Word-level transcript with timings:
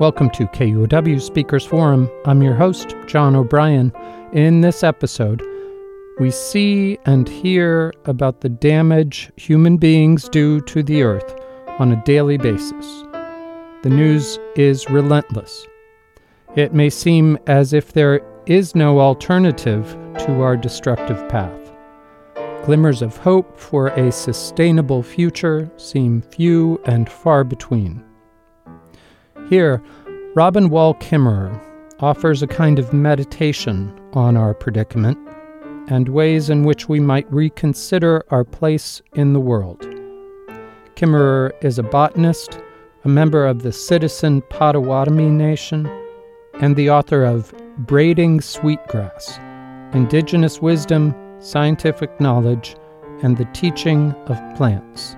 Welcome 0.00 0.30
to 0.30 0.48
KUOW 0.48 1.22
Speakers 1.22 1.64
Forum. 1.64 2.10
I'm 2.24 2.42
your 2.42 2.56
host, 2.56 2.96
John 3.06 3.36
O'Brien. 3.36 3.92
In 4.32 4.60
this 4.60 4.82
episode, 4.82 5.40
we 6.18 6.32
see 6.32 6.98
and 7.06 7.28
hear 7.28 7.92
about 8.04 8.40
the 8.40 8.48
damage 8.48 9.30
human 9.36 9.76
beings 9.76 10.28
do 10.28 10.60
to 10.62 10.82
the 10.82 11.04
earth 11.04 11.36
on 11.78 11.92
a 11.92 12.02
daily 12.04 12.38
basis. 12.38 13.04
The 13.84 13.88
news 13.88 14.36
is 14.56 14.90
relentless. 14.90 15.64
It 16.56 16.74
may 16.74 16.90
seem 16.90 17.38
as 17.46 17.72
if 17.72 17.92
there 17.92 18.20
is 18.46 18.74
no 18.74 18.98
alternative 18.98 19.96
to 20.26 20.42
our 20.42 20.56
destructive 20.56 21.28
path. 21.28 21.72
Glimmers 22.64 23.00
of 23.00 23.16
hope 23.16 23.56
for 23.56 23.88
a 23.90 24.10
sustainable 24.10 25.04
future 25.04 25.70
seem 25.76 26.20
few 26.20 26.80
and 26.84 27.08
far 27.08 27.44
between. 27.44 28.04
Here, 29.54 29.80
Robin 30.34 30.68
Wall 30.68 30.94
Kimmerer 30.94 31.60
offers 32.00 32.42
a 32.42 32.48
kind 32.48 32.80
of 32.80 32.92
meditation 32.92 33.96
on 34.12 34.36
our 34.36 34.52
predicament 34.52 35.16
and 35.86 36.08
ways 36.08 36.50
in 36.50 36.64
which 36.64 36.88
we 36.88 36.98
might 36.98 37.32
reconsider 37.32 38.24
our 38.30 38.42
place 38.42 39.00
in 39.14 39.32
the 39.32 39.38
world. 39.38 39.80
Kimmerer 40.96 41.52
is 41.62 41.78
a 41.78 41.84
botanist, 41.84 42.58
a 43.04 43.08
member 43.08 43.46
of 43.46 43.62
the 43.62 43.70
Citizen 43.70 44.42
Potawatomi 44.50 45.30
Nation, 45.30 45.88
and 46.54 46.74
the 46.74 46.90
author 46.90 47.22
of 47.22 47.54
Braiding 47.78 48.40
Sweetgrass 48.40 49.38
Indigenous 49.92 50.60
Wisdom 50.60 51.14
scientific 51.38 52.18
knowledge, 52.20 52.74
and 53.22 53.36
the 53.36 53.48
teaching 53.52 54.16
of 54.26 54.56
plants. 54.56 55.14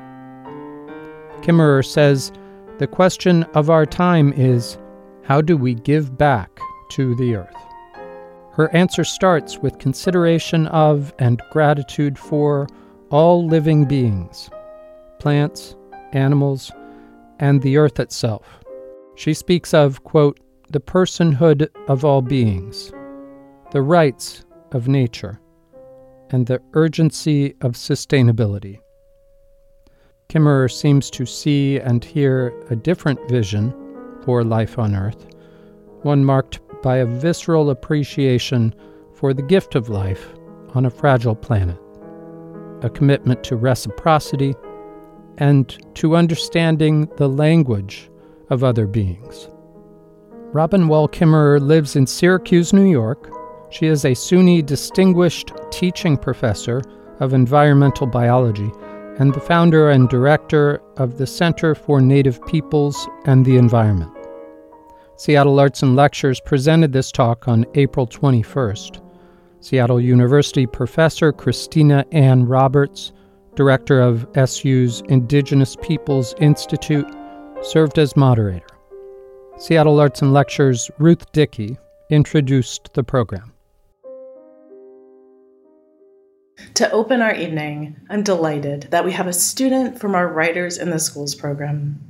Kimmerer 1.40 1.82
says 1.82 2.32
the 2.78 2.86
question 2.86 3.42
of 3.54 3.70
our 3.70 3.86
time 3.86 4.32
is 4.34 4.76
how 5.22 5.40
do 5.40 5.56
we 5.56 5.74
give 5.74 6.18
back 6.18 6.60
to 6.90 7.14
the 7.14 7.34
earth? 7.34 7.56
Her 8.52 8.74
answer 8.74 9.02
starts 9.02 9.58
with 9.58 9.78
consideration 9.78 10.66
of 10.68 11.14
and 11.18 11.40
gratitude 11.50 12.18
for 12.18 12.66
all 13.10 13.46
living 13.46 13.86
beings, 13.86 14.50
plants, 15.18 15.74
animals, 16.12 16.70
and 17.38 17.62
the 17.62 17.78
earth 17.78 17.98
itself. 17.98 18.62
She 19.14 19.32
speaks 19.32 19.72
of, 19.72 20.04
quote, 20.04 20.38
the 20.70 20.80
personhood 20.80 21.68
of 21.88 22.04
all 22.04 22.20
beings, 22.20 22.92
the 23.70 23.82
rights 23.82 24.44
of 24.72 24.86
nature, 24.86 25.40
and 26.30 26.46
the 26.46 26.60
urgency 26.74 27.54
of 27.62 27.72
sustainability. 27.72 28.80
Kimmerer 30.28 30.70
seems 30.70 31.10
to 31.10 31.24
see 31.24 31.78
and 31.78 32.04
hear 32.04 32.52
a 32.68 32.76
different 32.76 33.28
vision 33.28 33.74
for 34.24 34.42
life 34.42 34.78
on 34.78 34.94
Earth, 34.94 35.26
one 36.02 36.24
marked 36.24 36.58
by 36.82 36.96
a 36.96 37.06
visceral 37.06 37.70
appreciation 37.70 38.74
for 39.14 39.32
the 39.32 39.42
gift 39.42 39.74
of 39.74 39.88
life 39.88 40.34
on 40.74 40.84
a 40.84 40.90
fragile 40.90 41.36
planet, 41.36 41.78
a 42.82 42.90
commitment 42.90 43.44
to 43.44 43.56
reciprocity, 43.56 44.54
and 45.38 45.78
to 45.94 46.16
understanding 46.16 47.08
the 47.16 47.28
language 47.28 48.10
of 48.50 48.64
other 48.64 48.86
beings. 48.86 49.48
Robin 50.52 50.88
Wall 50.88 51.08
Kimmerer 51.08 51.60
lives 51.60 51.96
in 51.96 52.06
Syracuse, 52.06 52.72
New 52.72 52.90
York, 52.90 53.30
she 53.70 53.86
is 53.86 54.04
a 54.04 54.14
SUNY 54.14 54.64
Distinguished 54.64 55.52
Teaching 55.70 56.16
Professor 56.16 56.82
of 57.20 57.32
Environmental 57.32 58.06
Biology 58.06 58.70
and 59.18 59.34
the 59.34 59.40
founder 59.40 59.90
and 59.90 60.08
director 60.08 60.80
of 60.96 61.18
the 61.18 61.26
Center 61.26 61.74
for 61.74 62.00
Native 62.00 62.44
Peoples 62.46 63.08
and 63.24 63.44
the 63.44 63.56
Environment. 63.56 64.12
Seattle 65.16 65.58
Arts 65.58 65.82
and 65.82 65.96
Lectures 65.96 66.40
presented 66.40 66.92
this 66.92 67.10
talk 67.10 67.48
on 67.48 67.64
April 67.74 68.06
21st. 68.06 69.02
Seattle 69.60 70.00
University 70.00 70.66
professor 70.66 71.32
Christina 71.32 72.04
Ann 72.12 72.46
Roberts, 72.46 73.12
director 73.54 74.00
of 74.00 74.26
SU's 74.44 75.00
Indigenous 75.08 75.76
Peoples 75.80 76.34
Institute, 76.38 77.06
served 77.62 77.98
as 77.98 78.16
moderator. 78.16 78.66
Seattle 79.58 79.98
Arts 79.98 80.20
and 80.20 80.34
Lectures' 80.34 80.90
Ruth 80.98 81.32
Dickey 81.32 81.78
introduced 82.10 82.92
the 82.92 83.02
program. 83.02 83.55
To 86.76 86.90
open 86.90 87.22
our 87.22 87.34
evening, 87.34 87.96
I'm 88.10 88.22
delighted 88.22 88.88
that 88.90 89.04
we 89.04 89.12
have 89.12 89.26
a 89.26 89.32
student 89.32 89.98
from 89.98 90.14
our 90.14 90.28
Writers 90.28 90.76
in 90.76 90.90
the 90.90 90.98
Schools 90.98 91.34
program. 91.34 92.00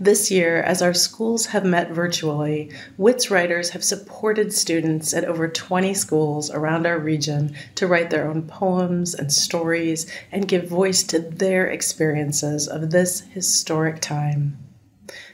This 0.00 0.30
year, 0.30 0.62
as 0.62 0.80
our 0.80 0.94
schools 0.94 1.46
have 1.46 1.64
met 1.64 1.90
virtually, 1.90 2.70
WITS 2.96 3.30
writers 3.30 3.70
have 3.70 3.82
supported 3.82 4.52
students 4.52 5.12
at 5.12 5.24
over 5.24 5.48
20 5.48 5.92
schools 5.92 6.50
around 6.50 6.86
our 6.86 6.98
region 6.98 7.54
to 7.74 7.86
write 7.86 8.10
their 8.10 8.26
own 8.26 8.42
poems 8.42 9.14
and 9.14 9.32
stories 9.32 10.06
and 10.30 10.48
give 10.48 10.68
voice 10.68 11.02
to 11.04 11.18
their 11.18 11.66
experiences 11.66 12.68
of 12.68 12.90
this 12.90 13.20
historic 13.20 14.00
time. 14.00 14.65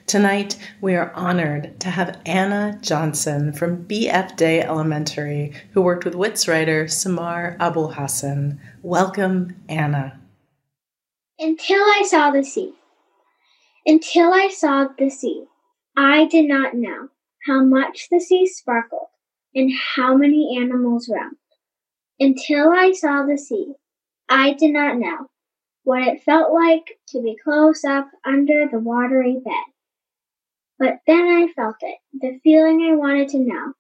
Tonight, 0.07 0.59
we 0.81 0.95
are 0.97 1.13
honored 1.15 1.79
to 1.81 1.89
have 1.89 2.21
Anna 2.27 2.79
Johnson 2.83 3.53
from 3.53 3.85
BF 3.85 4.37
Day 4.37 4.61
Elementary, 4.61 5.53
who 5.73 5.81
worked 5.81 6.05
with 6.05 6.15
WITS 6.15 6.49
writer 6.49 6.89
Samar 6.89 7.57
Abulhassan. 7.61 8.59
Welcome, 8.83 9.63
Anna. 9.69 10.21
Until 11.39 11.81
I 11.81 12.05
saw 12.07 12.31
the 12.31 12.43
sea. 12.43 12.75
Until 13.87 14.33
I 14.33 14.49
saw 14.49 14.89
the 14.99 15.09
sea, 15.09 15.45
I 15.97 16.27
did 16.27 16.47
not 16.47 16.75
know 16.75 17.09
how 17.47 17.65
much 17.65 18.09
the 18.11 18.21
sea 18.21 18.47
sparkled 18.47 19.09
and 19.55 19.71
how 19.97 20.17
many 20.17 20.59
animals 20.61 21.09
roamed. 21.09 21.37
Until 22.19 22.71
I 22.71 22.93
saw 22.93 23.25
the 23.25 23.39
sea, 23.39 23.75
I 24.29 24.53
did 24.55 24.73
not 24.73 24.99
know 24.99 25.29
what 25.85 26.07
it 26.07 26.23
felt 26.23 26.53
like 26.53 26.99
to 27.09 27.23
be 27.23 27.37
close 27.43 27.85
up 27.85 28.09
under 28.25 28.69
the 28.71 28.79
watery 28.79 29.41
bed. 29.43 29.72
But 30.83 30.99
then 31.07 31.21
I 31.21 31.47
felt 31.55 31.77
it, 31.81 31.99
the 32.13 32.41
feeling 32.43 32.91
I 32.91 32.97
wanted 32.97 33.29
to 33.29 33.39
know, 33.39 33.73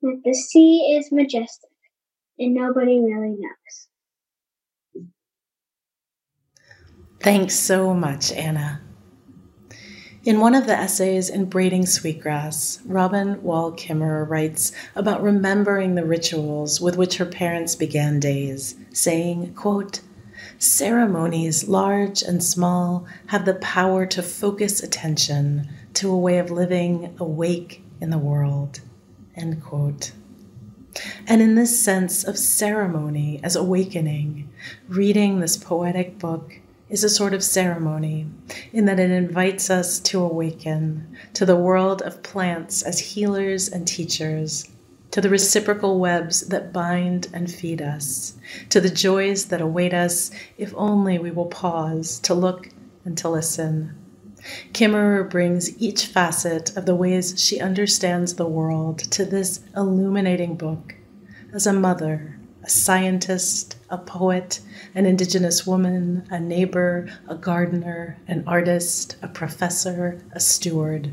that 0.00 0.22
the 0.24 0.32
sea 0.32 0.96
is 0.96 1.12
majestic 1.12 1.68
and 2.38 2.54
nobody 2.54 2.98
really 2.98 3.36
knows. 3.38 5.08
Thanks 7.20 7.56
so 7.56 7.92
much, 7.92 8.32
Anna. 8.32 8.80
In 10.24 10.40
one 10.40 10.54
of 10.54 10.66
the 10.66 10.72
essays 10.72 11.28
in 11.28 11.44
Braiding 11.44 11.84
Sweetgrass, 11.84 12.80
Robin 12.86 13.42
Wall 13.42 13.72
Kimmerer 13.72 14.26
writes 14.26 14.72
about 14.94 15.22
remembering 15.22 15.94
the 15.94 16.06
rituals 16.06 16.80
with 16.80 16.96
which 16.96 17.18
her 17.18 17.26
parents 17.26 17.74
began 17.74 18.18
days, 18.18 18.76
saying, 18.94 19.52
quote, 19.52 20.00
Ceremonies, 20.58 21.68
large 21.68 22.22
and 22.22 22.42
small, 22.42 23.06
have 23.26 23.44
the 23.44 23.54
power 23.54 24.06
to 24.06 24.22
focus 24.22 24.82
attention, 24.82 25.68
to 25.96 26.10
a 26.10 26.18
way 26.18 26.38
of 26.38 26.50
living 26.50 27.14
awake 27.18 27.82
in 28.02 28.10
the 28.10 28.18
world. 28.18 28.80
End 29.34 29.62
quote. 29.62 30.12
And 31.26 31.40
in 31.40 31.54
this 31.54 31.82
sense 31.82 32.22
of 32.22 32.38
ceremony 32.38 33.40
as 33.42 33.56
awakening, 33.56 34.48
reading 34.88 35.40
this 35.40 35.56
poetic 35.56 36.18
book 36.18 36.60
is 36.90 37.02
a 37.02 37.08
sort 37.08 37.32
of 37.32 37.42
ceremony 37.42 38.26
in 38.72 38.84
that 38.84 39.00
it 39.00 39.10
invites 39.10 39.70
us 39.70 39.98
to 40.00 40.20
awaken 40.20 41.16
to 41.32 41.46
the 41.46 41.56
world 41.56 42.02
of 42.02 42.22
plants 42.22 42.82
as 42.82 42.98
healers 42.98 43.68
and 43.68 43.88
teachers, 43.88 44.68
to 45.10 45.22
the 45.22 45.30
reciprocal 45.30 45.98
webs 45.98 46.42
that 46.48 46.74
bind 46.74 47.28
and 47.32 47.50
feed 47.50 47.80
us, 47.80 48.34
to 48.68 48.80
the 48.80 48.90
joys 48.90 49.46
that 49.46 49.62
await 49.62 49.94
us 49.94 50.30
if 50.58 50.74
only 50.76 51.18
we 51.18 51.30
will 51.30 51.46
pause 51.46 52.20
to 52.20 52.34
look 52.34 52.68
and 53.04 53.16
to 53.16 53.30
listen. 53.30 54.05
Kimmerer 54.72 55.28
brings 55.28 55.80
each 55.80 56.06
facet 56.06 56.76
of 56.76 56.86
the 56.86 56.94
ways 56.94 57.34
she 57.40 57.60
understands 57.60 58.34
the 58.34 58.46
world 58.46 58.98
to 58.98 59.24
this 59.24 59.60
illuminating 59.76 60.56
book 60.56 60.94
as 61.52 61.66
a 61.66 61.72
mother, 61.72 62.38
a 62.62 62.68
scientist, 62.68 63.76
a 63.88 63.96
poet, 63.96 64.60
an 64.94 65.06
indigenous 65.06 65.66
woman, 65.66 66.26
a 66.30 66.38
neighbor, 66.38 67.08
a 67.28 67.34
gardener, 67.34 68.18
an 68.28 68.44
artist, 68.46 69.16
a 69.22 69.28
professor, 69.28 70.20
a 70.32 70.40
steward. 70.40 71.12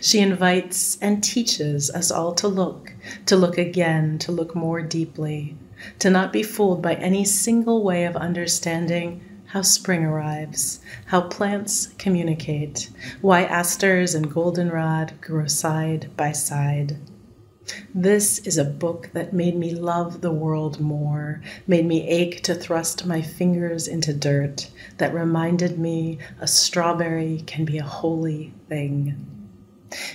She 0.00 0.18
invites 0.18 0.98
and 1.00 1.22
teaches 1.22 1.90
us 1.90 2.10
all 2.10 2.34
to 2.34 2.48
look, 2.48 2.92
to 3.26 3.36
look 3.36 3.58
again, 3.58 4.18
to 4.18 4.32
look 4.32 4.56
more 4.56 4.82
deeply, 4.82 5.56
to 6.00 6.10
not 6.10 6.32
be 6.32 6.42
fooled 6.42 6.82
by 6.82 6.94
any 6.94 7.24
single 7.24 7.84
way 7.84 8.04
of 8.04 8.16
understanding 8.16 9.20
how 9.48 9.62
spring 9.62 10.04
arrives, 10.04 10.80
how 11.06 11.22
plants 11.22 11.86
communicate, 11.98 12.90
why 13.22 13.44
asters 13.44 14.14
and 14.14 14.30
goldenrod 14.30 15.18
grow 15.22 15.46
side 15.46 16.10
by 16.18 16.30
side. 16.32 16.98
This 17.94 18.40
is 18.40 18.58
a 18.58 18.64
book 18.64 19.08
that 19.14 19.32
made 19.32 19.56
me 19.56 19.74
love 19.74 20.20
the 20.20 20.32
world 20.32 20.80
more, 20.80 21.40
made 21.66 21.86
me 21.86 22.06
ache 22.06 22.42
to 22.42 22.54
thrust 22.54 23.06
my 23.06 23.22
fingers 23.22 23.88
into 23.88 24.12
dirt, 24.12 24.70
that 24.98 25.14
reminded 25.14 25.78
me 25.78 26.18
a 26.40 26.46
strawberry 26.46 27.42
can 27.46 27.64
be 27.64 27.78
a 27.78 27.82
holy 27.82 28.52
thing. 28.68 29.16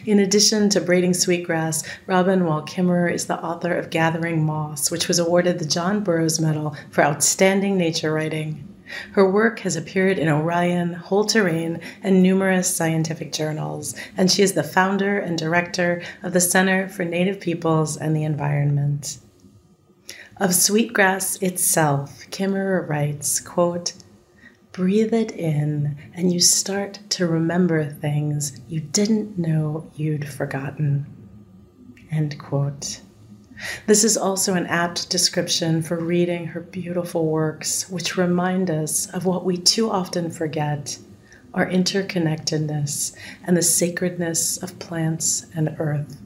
In 0.05 0.19
addition 0.19 0.69
to 0.69 0.81
braiding 0.81 1.15
sweetgrass, 1.15 1.83
Robin 2.05 2.45
Wall 2.45 2.63
is 3.07 3.25
the 3.25 3.43
author 3.43 3.73
of 3.73 3.89
Gathering 3.89 4.45
Moss, 4.45 4.91
which 4.91 5.07
was 5.07 5.17
awarded 5.17 5.57
the 5.57 5.65
John 5.65 6.03
Burroughs 6.03 6.39
Medal 6.39 6.75
for 6.91 7.03
outstanding 7.03 7.77
nature 7.77 8.13
writing. 8.13 8.67
Her 9.13 9.29
work 9.29 9.59
has 9.59 9.75
appeared 9.75 10.17
in 10.17 10.29
Orion, 10.29 10.93
Whole 10.93 11.25
Terrain, 11.25 11.79
and 12.01 12.21
numerous 12.21 12.75
scientific 12.75 13.31
journals, 13.31 13.95
and 14.17 14.31
she 14.31 14.43
is 14.43 14.53
the 14.53 14.63
founder 14.63 15.19
and 15.19 15.37
director 15.37 16.01
of 16.21 16.33
the 16.33 16.41
Center 16.41 16.87
for 16.87 17.05
Native 17.05 17.39
Peoples 17.39 17.97
and 17.97 18.15
the 18.15 18.23
Environment. 18.23 19.17
Of 20.37 20.55
sweetgrass 20.55 21.37
itself, 21.41 22.25
Kimmerer 22.31 22.87
writes, 22.87 23.39
quote, 23.39 23.93
breathe 24.71 25.13
it 25.13 25.31
in, 25.31 25.95
and 26.15 26.33
you 26.33 26.39
start 26.39 26.99
to 27.09 27.27
remember 27.27 27.85
things 27.85 28.59
you 28.67 28.81
didn't 28.81 29.37
know 29.37 29.91
you'd 29.95 30.27
forgotten. 30.27 31.05
End 32.11 32.39
quote. 32.39 33.01
This 33.85 34.03
is 34.03 34.17
also 34.17 34.53
an 34.53 34.67
apt 34.67 35.09
description 35.09 35.81
for 35.81 35.97
reading 35.97 36.47
her 36.47 36.59
beautiful 36.61 37.25
works, 37.27 37.89
which 37.89 38.17
remind 38.17 38.69
us 38.69 39.09
of 39.11 39.25
what 39.25 39.45
we 39.45 39.57
too 39.57 39.89
often 39.89 40.31
forget 40.31 40.97
our 41.53 41.67
interconnectedness 41.67 43.15
and 43.43 43.55
the 43.55 43.61
sacredness 43.61 44.57
of 44.57 44.79
plants 44.79 45.45
and 45.55 45.75
earth. 45.79 46.19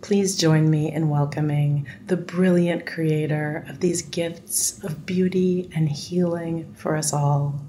Please 0.00 0.36
join 0.36 0.70
me 0.70 0.90
in 0.90 1.10
welcoming 1.10 1.86
the 2.06 2.16
brilliant 2.16 2.86
creator 2.86 3.64
of 3.68 3.80
these 3.80 4.02
gifts 4.02 4.82
of 4.82 5.06
beauty 5.06 5.70
and 5.74 5.88
healing 5.88 6.72
for 6.74 6.96
us 6.96 7.12
all, 7.12 7.60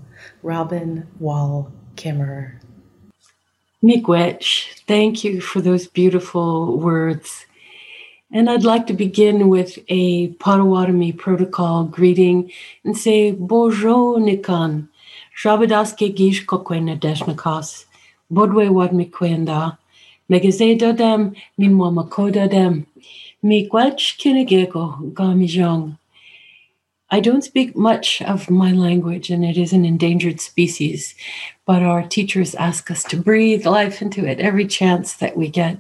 Robin 0.41 1.07
Wall 1.19 1.71
Kimmerer. 1.95 2.53
Miigwech, 3.83 4.81
thank 4.87 5.23
you 5.23 5.41
for 5.41 5.59
those 5.59 5.87
beautiful 5.87 6.77
words. 6.79 7.45
And 8.33 8.50
I'd 8.50 8.63
like 8.63 8.88
to 8.88 8.94
begin 8.94 9.50
with 9.50 9.78
a 9.89 10.30
Potawatomi 10.30 11.12
protocol 11.12 11.83
greeting 11.83 12.50
and 12.86 12.98
say, 12.98 13.31
Bonjour, 13.31 14.19
Nikan. 14.19 14.88
Shabadaske 15.38 16.16
gish 16.16 16.45
kokwena 16.45 16.98
deshnakas. 16.98 17.86
Bodwe 18.31 18.69
wad 18.72 18.92
mikwenda. 18.92 19.78
Megazedodem, 20.30 21.36
Minwamakododem, 21.60 22.86
Miigwech 23.44 24.18
Kinegeko, 24.18 25.12
Gamijong. 25.13 25.98
I 27.10 27.19
don't 27.19 27.44
speak 27.44 27.75
much 27.75 28.22
of 28.22 28.50
my 28.50 28.72
language, 28.72 29.30
and 29.30 29.44
it 29.44 29.57
is 29.57 29.74
an 29.74 29.83
endangered 29.83 30.39
species, 30.39 31.13
but 31.71 31.83
our 31.83 32.06
teachers 32.06 32.53
ask 32.56 32.91
us 32.91 33.01
to 33.06 33.15
breathe 33.15 33.65
life 33.65 34.01
into 34.01 34.25
it 34.25 34.41
every 34.41 34.68
chance 34.68 35.13
that 35.13 35.38
we 35.38 35.47
get. 35.47 35.77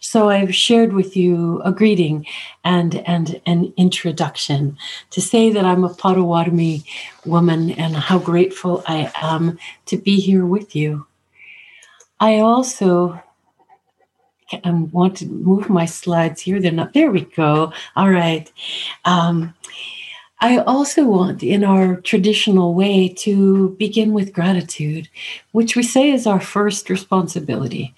So 0.00 0.30
I've 0.30 0.54
shared 0.54 0.94
with 0.94 1.18
you 1.18 1.60
a 1.66 1.70
greeting 1.70 2.24
and, 2.64 3.06
and 3.06 3.42
an 3.44 3.74
introduction 3.76 4.78
to 5.10 5.20
say 5.20 5.52
that 5.52 5.66
I'm 5.66 5.84
a 5.84 5.92
Potawatomi 5.92 6.82
woman 7.26 7.72
and 7.72 7.94
how 7.94 8.18
grateful 8.18 8.82
I 8.86 9.12
am 9.20 9.58
to 9.84 9.98
be 9.98 10.18
here 10.18 10.46
with 10.46 10.74
you. 10.74 11.06
I 12.20 12.38
also 12.38 13.22
I 14.50 14.70
want 14.70 15.18
to 15.18 15.26
move 15.26 15.68
my 15.68 15.84
slides 15.84 16.40
here. 16.40 16.58
They're 16.58 16.72
not. 16.72 16.94
There 16.94 17.10
we 17.10 17.22
go. 17.22 17.70
All 17.96 18.08
right. 18.08 18.50
Um, 19.04 19.52
I 20.40 20.58
also 20.58 21.04
want, 21.04 21.42
in 21.42 21.64
our 21.64 21.96
traditional 22.00 22.74
way, 22.74 23.08
to 23.18 23.70
begin 23.78 24.12
with 24.12 24.32
gratitude, 24.32 25.08
which 25.52 25.76
we 25.76 25.82
say 25.82 26.10
is 26.10 26.26
our 26.26 26.40
first 26.40 26.90
responsibility. 26.90 27.94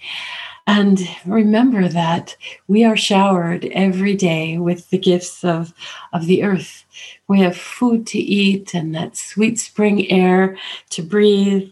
And 0.68 1.00
remember 1.24 1.88
that 1.88 2.36
we 2.66 2.84
are 2.84 2.96
showered 2.96 3.66
every 3.66 4.14
day 4.16 4.58
with 4.58 4.90
the 4.90 4.98
gifts 4.98 5.44
of, 5.44 5.72
of 6.12 6.26
the 6.26 6.42
earth. 6.42 6.84
We 7.28 7.40
have 7.40 7.56
food 7.56 8.06
to 8.08 8.18
eat 8.18 8.74
and 8.74 8.94
that 8.94 9.16
sweet 9.16 9.58
spring 9.60 10.10
air 10.10 10.58
to 10.90 11.02
breathe, 11.02 11.70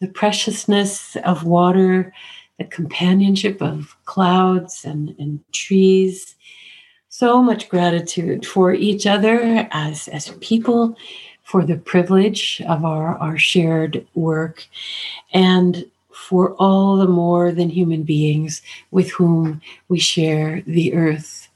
the 0.00 0.08
preciousness 0.08 1.16
of 1.24 1.44
water 1.44 2.12
the 2.58 2.64
companionship 2.64 3.60
of 3.60 3.96
clouds 4.04 4.84
and, 4.84 5.14
and 5.18 5.40
trees. 5.52 6.35
So 7.18 7.42
much 7.42 7.70
gratitude 7.70 8.44
for 8.44 8.74
each 8.74 9.06
other 9.06 9.66
as, 9.70 10.06
as 10.08 10.28
people, 10.42 10.98
for 11.44 11.64
the 11.64 11.76
privilege 11.76 12.60
of 12.68 12.84
our, 12.84 13.16
our 13.16 13.38
shared 13.38 14.06
work, 14.14 14.66
and 15.32 15.86
for 16.12 16.52
all 16.56 16.98
the 16.98 17.08
more 17.08 17.52
than 17.52 17.70
human 17.70 18.02
beings 18.02 18.60
with 18.90 19.10
whom 19.12 19.62
we 19.88 19.98
share 19.98 20.60
the 20.66 20.92
earth. 20.92 21.48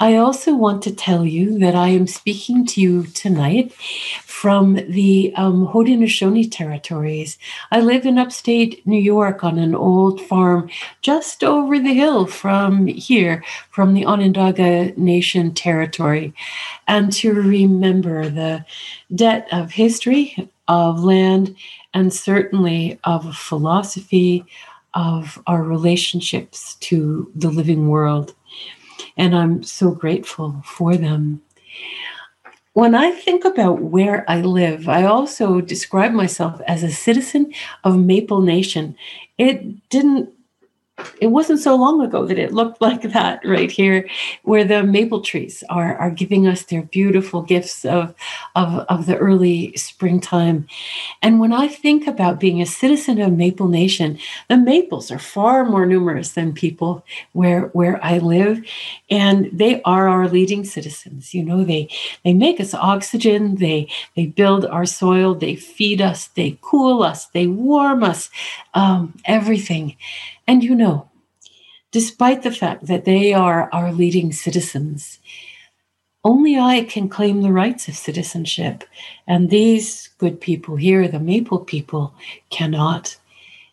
I 0.00 0.16
also 0.16 0.56
want 0.56 0.82
to 0.82 0.94
tell 0.94 1.24
you 1.24 1.56
that 1.60 1.76
I 1.76 1.88
am 1.88 2.08
speaking 2.08 2.66
to 2.66 2.80
you 2.80 3.04
tonight 3.04 3.72
from 4.24 4.74
the 4.74 5.32
um, 5.36 5.68
Haudenosaunee 5.68 6.50
territories. 6.50 7.38
I 7.70 7.78
live 7.78 8.04
in 8.04 8.18
upstate 8.18 8.84
New 8.84 9.00
York 9.00 9.44
on 9.44 9.56
an 9.56 9.72
old 9.72 10.20
farm 10.20 10.68
just 11.00 11.44
over 11.44 11.78
the 11.78 11.94
hill 11.94 12.26
from 12.26 12.88
here, 12.88 13.44
from 13.70 13.94
the 13.94 14.04
Onondaga 14.04 14.92
Nation 14.96 15.54
territory. 15.54 16.34
And 16.88 17.12
to 17.12 17.32
remember 17.32 18.28
the 18.28 18.64
debt 19.14 19.46
of 19.52 19.70
history, 19.70 20.50
of 20.66 21.04
land, 21.04 21.54
and 21.94 22.12
certainly 22.12 22.98
of 23.04 23.36
philosophy 23.36 24.44
of 24.94 25.40
our 25.46 25.62
relationships 25.62 26.74
to 26.80 27.30
the 27.36 27.50
living 27.50 27.88
world 27.88 28.34
and 29.16 29.34
I'm 29.34 29.62
so 29.62 29.90
grateful 29.90 30.62
for 30.64 30.96
them. 30.96 31.42
When 32.72 32.94
I 32.94 33.12
think 33.12 33.44
about 33.44 33.80
where 33.80 34.28
I 34.28 34.40
live, 34.40 34.88
I 34.88 35.04
also 35.04 35.60
describe 35.60 36.12
myself 36.12 36.60
as 36.66 36.82
a 36.82 36.90
citizen 36.90 37.52
of 37.84 37.96
Maple 37.96 38.40
Nation. 38.40 38.96
It 39.38 39.88
didn't 39.90 40.30
it 41.20 41.28
wasn't 41.28 41.60
so 41.60 41.74
long 41.76 42.00
ago 42.02 42.26
that 42.26 42.38
it 42.38 42.52
looked 42.52 42.80
like 42.80 43.02
that 43.02 43.40
right 43.44 43.70
here, 43.70 44.08
where 44.42 44.64
the 44.64 44.82
maple 44.82 45.20
trees 45.20 45.64
are, 45.68 45.96
are 45.96 46.10
giving 46.10 46.46
us 46.46 46.64
their 46.64 46.82
beautiful 46.82 47.42
gifts 47.42 47.84
of, 47.84 48.14
of, 48.54 48.80
of 48.88 49.06
the 49.06 49.16
early 49.16 49.76
springtime. 49.76 50.66
And 51.22 51.40
when 51.40 51.52
I 51.52 51.68
think 51.68 52.06
about 52.06 52.40
being 52.40 52.60
a 52.60 52.66
citizen 52.66 53.20
of 53.20 53.32
Maple 53.32 53.68
Nation, 53.68 54.18
the 54.48 54.56
maples 54.56 55.10
are 55.10 55.18
far 55.18 55.64
more 55.64 55.86
numerous 55.86 56.32
than 56.32 56.52
people 56.52 57.04
where, 57.32 57.62
where 57.68 58.02
I 58.04 58.18
live. 58.18 58.64
And 59.10 59.50
they 59.52 59.82
are 59.82 60.08
our 60.08 60.28
leading 60.28 60.64
citizens. 60.64 61.34
You 61.34 61.44
know, 61.44 61.64
they, 61.64 61.88
they 62.24 62.32
make 62.32 62.60
us 62.60 62.74
oxygen, 62.74 63.56
they, 63.56 63.88
they 64.16 64.26
build 64.26 64.66
our 64.66 64.86
soil, 64.86 65.34
they 65.34 65.56
feed 65.56 66.00
us, 66.00 66.28
they 66.28 66.58
cool 66.60 67.02
us, 67.02 67.26
they 67.26 67.46
warm 67.46 68.02
us, 68.02 68.30
um, 68.74 69.14
everything. 69.24 69.96
And 70.46 70.62
you 70.62 70.74
know, 70.74 71.10
despite 71.90 72.42
the 72.42 72.52
fact 72.52 72.86
that 72.86 73.04
they 73.04 73.32
are 73.32 73.68
our 73.72 73.92
leading 73.92 74.32
citizens, 74.32 75.18
only 76.24 76.58
I 76.58 76.84
can 76.84 77.08
claim 77.08 77.42
the 77.42 77.52
rights 77.52 77.86
of 77.86 77.94
citizenship. 77.94 78.84
And 79.26 79.50
these 79.50 80.08
good 80.18 80.40
people 80.40 80.76
here, 80.76 81.06
the 81.06 81.20
Maple 81.20 81.58
people, 81.58 82.14
cannot. 82.50 83.16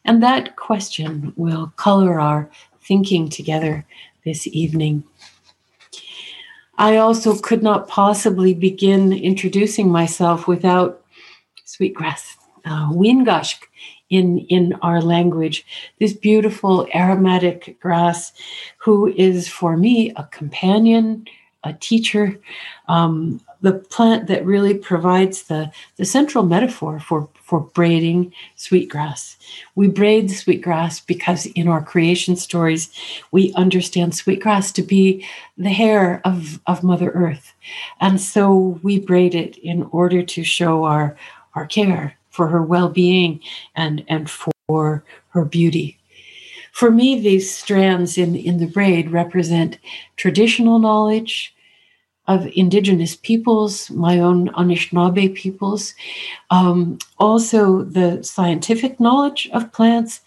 And 0.03 0.21
that 0.21 0.55
question 0.57 1.33
will 1.37 1.71
color 1.77 2.19
our 2.19 2.49
thinking 2.81 3.29
together 3.29 3.85
this 4.25 4.47
evening. 4.47 5.03
I 6.77 6.97
also 6.97 7.37
could 7.37 7.63
not 7.63 7.87
possibly 7.87 8.53
begin 8.53 9.13
introducing 9.13 9.89
myself 9.89 10.47
without 10.47 11.03
Sweetgrass. 11.65 12.37
Uh, 12.65 12.89
Wingashk 12.91 13.67
in, 14.11 14.39
in 14.49 14.73
our 14.83 15.01
language, 15.01 15.65
this 15.99 16.13
beautiful 16.13 16.87
aromatic 16.93 17.79
grass, 17.79 18.33
who 18.77 19.07
is 19.07 19.47
for 19.47 19.75
me 19.75 20.11
a 20.15 20.23
companion, 20.25 21.25
a 21.63 21.73
teacher, 21.73 22.39
um, 22.87 23.39
the 23.61 23.73
plant 23.73 24.27
that 24.27 24.45
really 24.45 24.73
provides 24.73 25.43
the, 25.43 25.71
the 25.97 26.05
central 26.05 26.43
metaphor 26.43 26.99
for, 26.99 27.29
for 27.43 27.59
braiding 27.59 28.33
sweetgrass. 28.55 29.37
We 29.75 29.87
braid 29.87 30.31
sweetgrass 30.31 30.99
because 30.99 31.45
in 31.45 31.67
our 31.67 31.83
creation 31.83 32.35
stories, 32.35 32.91
we 33.31 33.53
understand 33.53 34.15
sweetgrass 34.15 34.71
to 34.73 34.81
be 34.81 35.25
the 35.57 35.69
hair 35.69 36.21
of, 36.25 36.59
of 36.65 36.83
Mother 36.83 37.11
Earth. 37.11 37.53
And 37.99 38.19
so 38.19 38.79
we 38.81 38.99
braid 38.99 39.35
it 39.35 39.57
in 39.57 39.83
order 39.91 40.23
to 40.23 40.43
show 40.43 40.83
our, 40.85 41.15
our 41.53 41.67
care 41.67 42.17
for 42.31 42.47
her 42.47 42.63
well-being 42.63 43.39
and 43.75 44.03
and 44.07 44.29
for 44.29 45.03
her 45.29 45.45
beauty. 45.45 45.97
For 46.71 46.89
me 46.89 47.19
these 47.19 47.53
strands 47.53 48.17
in 48.17 48.35
in 48.35 48.57
the 48.57 48.65
braid 48.65 49.11
represent 49.11 49.77
traditional 50.15 50.79
knowledge 50.79 51.53
of 52.27 52.47
indigenous 52.55 53.15
peoples, 53.15 53.89
my 53.89 54.19
own 54.19 54.49
Anishinaabe 54.49 55.33
peoples, 55.35 55.95
um, 56.49 56.99
also 57.17 57.81
the 57.81 58.23
scientific 58.23 58.99
knowledge 58.99 59.49
of 59.53 59.71
plants, 59.73 60.21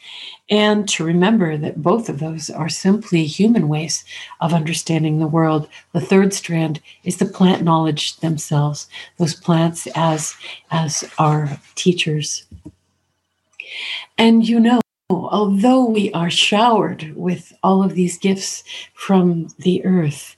and 0.51 0.89
to 0.89 1.05
remember 1.05 1.57
that 1.57 1.83
both 1.83 2.09
of 2.09 2.19
those 2.19 2.51
are 2.51 2.69
simply 2.69 3.25
human 3.25 3.69
ways 3.69 4.05
of 4.41 4.53
understanding 4.53 5.19
the 5.19 5.27
world. 5.27 5.69
The 5.93 6.01
third 6.01 6.35
strand 6.35 6.81
is 7.05 7.19
the 7.19 7.27
plant 7.27 7.63
knowledge 7.63 8.17
themselves, 8.17 8.89
those 9.19 9.35
plants 9.35 9.87
as, 9.95 10.35
as 10.71 11.09
our 11.19 11.61
teachers. 11.77 12.45
And 14.19 14.47
you 14.47 14.61
know, 14.61 14.81
although 15.11 15.85
we 15.85 16.13
are 16.13 16.31
showered 16.31 17.15
with 17.17 17.53
all 17.63 17.83
of 17.83 17.95
these 17.95 18.19
gifts 18.19 18.65
from 18.95 19.49
the 19.59 19.85
earth, 19.85 20.37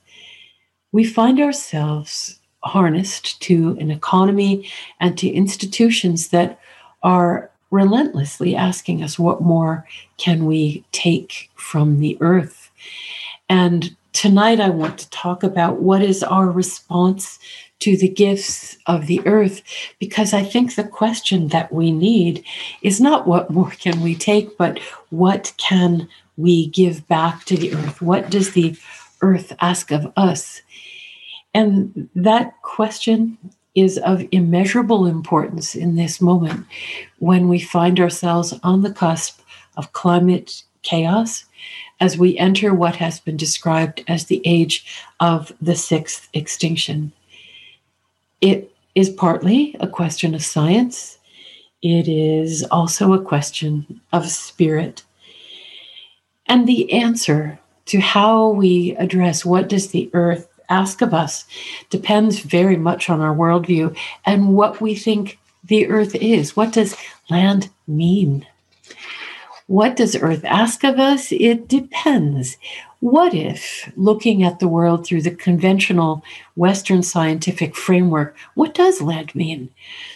we 0.97 1.03
find 1.03 1.39
ourselves 1.39 2.39
harnessed 2.63 3.39
to 3.39 3.77
an 3.79 3.91
economy 3.91 4.67
and 4.99 5.15
to 5.15 5.29
institutions 5.29 6.29
that 6.29 6.59
are 7.03 7.51
relentlessly 7.69 8.55
asking 8.55 9.03
us 9.03 9.19
what 9.19 9.39
more 9.39 9.87
can 10.17 10.47
we 10.47 10.83
take 10.93 11.51
from 11.53 11.99
the 11.99 12.17
earth? 12.19 12.71
And 13.47 13.95
tonight 14.11 14.59
i 14.59 14.69
want 14.69 14.97
to 14.97 15.07
talk 15.11 15.43
about 15.43 15.79
what 15.79 16.01
is 16.01 16.23
our 16.23 16.49
response 16.49 17.37
to 17.77 17.95
the 17.97 18.09
gifts 18.09 18.75
of 18.87 19.05
the 19.05 19.21
earth 19.27 19.61
because 19.99 20.33
i 20.33 20.43
think 20.43 20.73
the 20.73 20.83
question 20.83 21.49
that 21.49 21.71
we 21.71 21.91
need 21.91 22.43
is 22.81 22.99
not 22.99 23.27
what 23.27 23.51
more 23.51 23.69
can 23.69 24.01
we 24.01 24.15
take 24.15 24.57
but 24.57 24.79
what 25.11 25.53
can 25.57 26.07
we 26.37 26.67
give 26.67 27.07
back 27.07 27.43
to 27.45 27.57
the 27.57 27.73
earth? 27.73 28.01
What 28.01 28.29
does 28.29 28.51
the 28.51 28.77
earth 29.21 29.51
ask 29.59 29.91
of 29.91 30.11
us 30.15 30.61
and 31.53 32.09
that 32.15 32.61
question 32.61 33.37
is 33.75 33.97
of 33.99 34.25
immeasurable 34.31 35.05
importance 35.05 35.75
in 35.75 35.95
this 35.95 36.19
moment 36.19 36.65
when 37.19 37.47
we 37.47 37.59
find 37.59 37.99
ourselves 37.99 38.53
on 38.63 38.81
the 38.81 38.91
cusp 38.91 39.39
of 39.77 39.93
climate 39.93 40.63
chaos 40.81 41.45
as 41.99 42.17
we 42.17 42.37
enter 42.37 42.73
what 42.73 42.95
has 42.95 43.19
been 43.19 43.37
described 43.37 44.03
as 44.07 44.25
the 44.25 44.41
age 44.45 44.85
of 45.19 45.51
the 45.61 45.75
sixth 45.75 46.27
extinction. 46.33 47.11
It 48.41 48.71
is 48.95 49.09
partly 49.09 49.75
a 49.79 49.87
question 49.87 50.33
of 50.33 50.43
science, 50.43 51.17
it 51.83 52.07
is 52.07 52.63
also 52.71 53.13
a 53.13 53.21
question 53.21 54.01
of 54.11 54.29
spirit. 54.29 55.03
And 56.47 56.67
the 56.67 56.91
answer 56.91 57.59
to 57.85 57.99
how 57.99 58.49
we 58.49 58.95
address 58.95 59.45
what 59.45 59.69
does 59.69 59.91
the 59.91 60.09
earth 60.13 60.47
ask 60.69 61.01
of 61.01 61.13
us 61.13 61.45
depends 61.89 62.39
very 62.39 62.77
much 62.77 63.09
on 63.09 63.21
our 63.21 63.35
worldview 63.35 63.95
and 64.25 64.53
what 64.53 64.81
we 64.81 64.95
think 64.95 65.39
the 65.63 65.87
earth 65.87 66.15
is. 66.15 66.55
What 66.55 66.73
does 66.73 66.95
land 67.29 67.69
mean? 67.87 68.45
What 69.67 69.97
does 69.97 70.15
earth 70.15 70.45
ask 70.45 70.85
of 70.85 70.97
us? 70.97 71.31
It 71.31 71.67
depends. 71.67 72.57
What 73.01 73.33
if, 73.33 73.91
looking 73.95 74.41
at 74.41 74.59
the 74.59 74.67
world 74.67 75.05
through 75.05 75.21
the 75.21 75.35
conventional 75.35 76.23
Western 76.55 77.03
scientific 77.03 77.75
framework, 77.75 78.35
what 78.55 78.73
does 78.73 79.01
land 79.01 79.35
mean? 79.35 79.69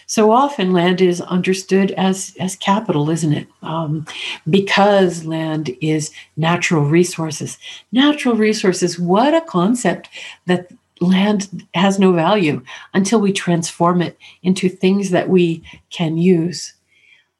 So 0.06 0.32
often, 0.32 0.72
land 0.72 1.00
is 1.00 1.20
understood 1.20 1.92
as, 1.92 2.34
as 2.40 2.56
capital, 2.56 3.10
isn't 3.10 3.32
it? 3.32 3.46
Um, 3.62 4.06
because 4.48 5.26
land 5.26 5.70
is 5.80 6.10
natural 6.36 6.84
resources. 6.84 7.58
Natural 7.92 8.34
resources, 8.34 8.98
what 8.98 9.34
a 9.34 9.42
concept 9.42 10.08
that 10.46 10.72
land 11.00 11.66
has 11.74 11.98
no 11.98 12.12
value 12.12 12.62
until 12.94 13.20
we 13.20 13.32
transform 13.32 14.00
it 14.00 14.16
into 14.42 14.68
things 14.68 15.10
that 15.10 15.28
we 15.28 15.62
can 15.90 16.16
use. 16.16 16.72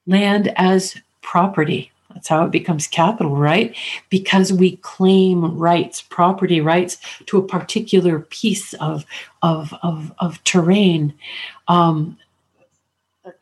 Land 0.06 0.52
as 0.56 0.96
property. 1.22 1.91
That's 2.14 2.28
how 2.28 2.44
it 2.44 2.50
becomes 2.50 2.86
capital, 2.86 3.36
right? 3.36 3.74
Because 4.10 4.52
we 4.52 4.76
claim 4.76 5.58
rights, 5.58 6.02
property 6.02 6.60
rights 6.60 6.98
to 7.26 7.38
a 7.38 7.46
particular 7.46 8.20
piece 8.20 8.74
of, 8.74 9.04
of, 9.42 9.74
of, 9.82 10.12
of 10.18 10.42
terrain. 10.44 11.14
Um, 11.68 12.18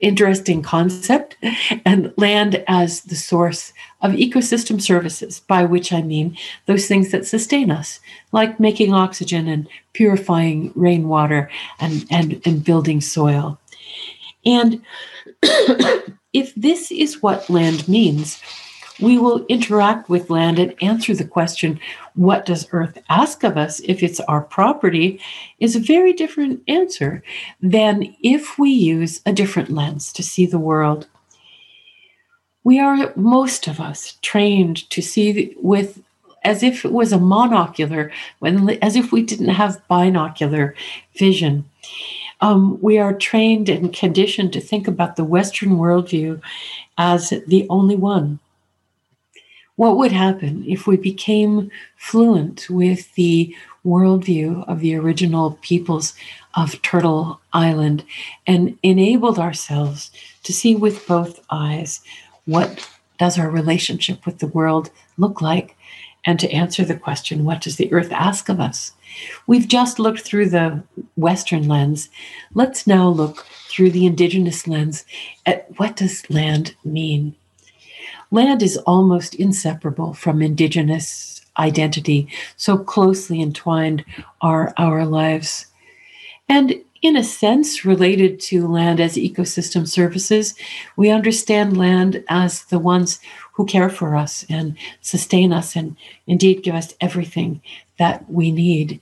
interesting 0.00 0.62
concept. 0.62 1.36
And 1.84 2.12
land 2.16 2.62
as 2.68 3.02
the 3.02 3.16
source 3.16 3.72
of 4.02 4.12
ecosystem 4.12 4.80
services, 4.80 5.40
by 5.40 5.64
which 5.64 5.92
I 5.92 6.02
mean 6.02 6.36
those 6.66 6.86
things 6.86 7.10
that 7.10 7.26
sustain 7.26 7.70
us, 7.70 8.00
like 8.32 8.60
making 8.60 8.92
oxygen 8.92 9.48
and 9.48 9.68
purifying 9.92 10.72
rainwater 10.74 11.50
and, 11.78 12.06
and, 12.10 12.40
and 12.44 12.64
building 12.64 13.00
soil. 13.00 13.58
And 14.44 14.82
if 16.32 16.54
this 16.54 16.90
is 16.90 17.22
what 17.22 17.50
land 17.50 17.88
means, 17.88 18.40
we 19.00 19.18
will 19.18 19.46
interact 19.46 20.08
with 20.08 20.30
land 20.30 20.58
and 20.58 20.74
answer 20.82 21.14
the 21.14 21.24
question, 21.24 21.80
what 22.14 22.44
does 22.44 22.68
Earth 22.72 22.98
ask 23.08 23.42
of 23.44 23.56
us 23.56 23.80
if 23.80 24.02
it's 24.02 24.20
our 24.20 24.42
property, 24.42 25.20
is 25.58 25.74
a 25.74 25.80
very 25.80 26.12
different 26.12 26.62
answer 26.68 27.22
than 27.60 28.14
if 28.22 28.58
we 28.58 28.70
use 28.70 29.20
a 29.24 29.32
different 29.32 29.70
lens 29.70 30.12
to 30.12 30.22
see 30.22 30.46
the 30.46 30.58
world. 30.58 31.06
We 32.62 32.78
are, 32.78 33.12
most 33.16 33.66
of 33.68 33.80
us, 33.80 34.18
trained 34.20 34.88
to 34.90 35.00
see 35.00 35.54
with 35.56 36.02
as 36.42 36.62
if 36.62 36.84
it 36.84 36.92
was 36.92 37.12
a 37.12 37.18
monocular, 37.18 38.10
when, 38.38 38.70
as 38.82 38.96
if 38.96 39.12
we 39.12 39.22
didn't 39.22 39.48
have 39.48 39.86
binocular 39.88 40.74
vision. 41.14 41.68
Um, 42.40 42.80
we 42.80 42.98
are 42.98 43.12
trained 43.12 43.68
and 43.68 43.92
conditioned 43.92 44.52
to 44.54 44.60
think 44.60 44.88
about 44.88 45.16
the 45.16 45.24
Western 45.24 45.76
worldview 45.76 46.40
as 46.96 47.30
the 47.46 47.66
only 47.68 47.96
one. 47.96 48.38
What 49.76 49.96
would 49.96 50.12
happen 50.12 50.64
if 50.66 50.86
we 50.86 50.96
became 50.96 51.70
fluent 51.96 52.68
with 52.68 53.14
the 53.14 53.54
worldview 53.84 54.68
of 54.68 54.80
the 54.80 54.94
original 54.94 55.58
peoples 55.62 56.14
of 56.54 56.80
Turtle 56.82 57.40
Island 57.52 58.04
and 58.46 58.78
enabled 58.82 59.38
ourselves 59.38 60.10
to 60.42 60.52
see 60.52 60.74
with 60.74 61.06
both 61.06 61.40
eyes 61.50 62.00
what 62.44 62.88
does 63.18 63.38
our 63.38 63.50
relationship 63.50 64.26
with 64.26 64.38
the 64.38 64.48
world 64.48 64.90
look 65.16 65.40
like 65.40 65.76
and 66.24 66.38
to 66.40 66.50
answer 66.50 66.84
the 66.84 66.96
question 66.96 67.44
what 67.44 67.60
does 67.60 67.76
the 67.76 67.92
earth 67.92 68.12
ask 68.12 68.48
of 68.48 68.60
us? 68.60 68.92
We've 69.46 69.68
just 69.68 69.98
looked 69.98 70.20
through 70.20 70.50
the 70.50 70.82
western 71.16 71.66
lens. 71.66 72.08
Let's 72.54 72.86
now 72.86 73.08
look 73.08 73.46
through 73.68 73.90
the 73.90 74.06
indigenous 74.06 74.66
lens 74.66 75.04
at 75.46 75.66
what 75.78 75.96
does 75.96 76.28
land 76.30 76.74
mean? 76.84 77.34
Land 78.30 78.62
is 78.62 78.76
almost 78.78 79.34
inseparable 79.34 80.14
from 80.14 80.42
indigenous 80.42 81.42
identity 81.58 82.28
so 82.56 82.78
closely 82.78 83.42
entwined 83.42 84.04
are 84.40 84.72
our 84.76 85.04
lives. 85.04 85.66
And 86.48 86.74
in 87.02 87.16
a 87.16 87.24
sense 87.24 87.84
related 87.84 88.38
to 88.38 88.68
land 88.68 89.00
as 89.00 89.14
ecosystem 89.14 89.88
services 89.88 90.54
we 90.96 91.10
understand 91.10 91.76
land 91.76 92.22
as 92.28 92.64
the 92.64 92.78
ones 92.78 93.20
who 93.60 93.66
care 93.66 93.90
for 93.90 94.16
us 94.16 94.46
and 94.48 94.74
sustain 95.02 95.52
us 95.52 95.76
and 95.76 95.94
indeed 96.26 96.62
give 96.62 96.74
us 96.74 96.94
everything 96.98 97.60
that 97.98 98.24
we 98.30 98.50
need. 98.50 98.98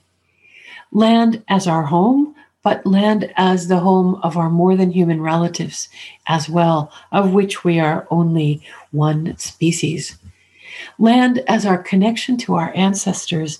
Land 0.91 1.41
as 1.47 1.65
our 1.65 1.83
home, 1.83 2.35
but 2.61 2.85
land 2.85 3.31
as 3.37 3.69
the 3.69 3.79
home 3.79 4.15
of 4.21 4.35
our 4.35 4.49
more 4.49 4.75
than 4.75 4.91
human 4.91 5.21
relatives 5.21 5.87
as 6.27 6.49
well, 6.49 6.91
of 7.13 7.31
which 7.31 7.63
we 7.63 7.79
are 7.79 8.05
only 8.11 8.61
one 8.91 9.37
species. 9.37 10.17
Land 10.97 11.41
as 11.47 11.65
our 11.65 11.77
connection 11.77 12.35
to 12.39 12.55
our 12.55 12.73
ancestors, 12.75 13.59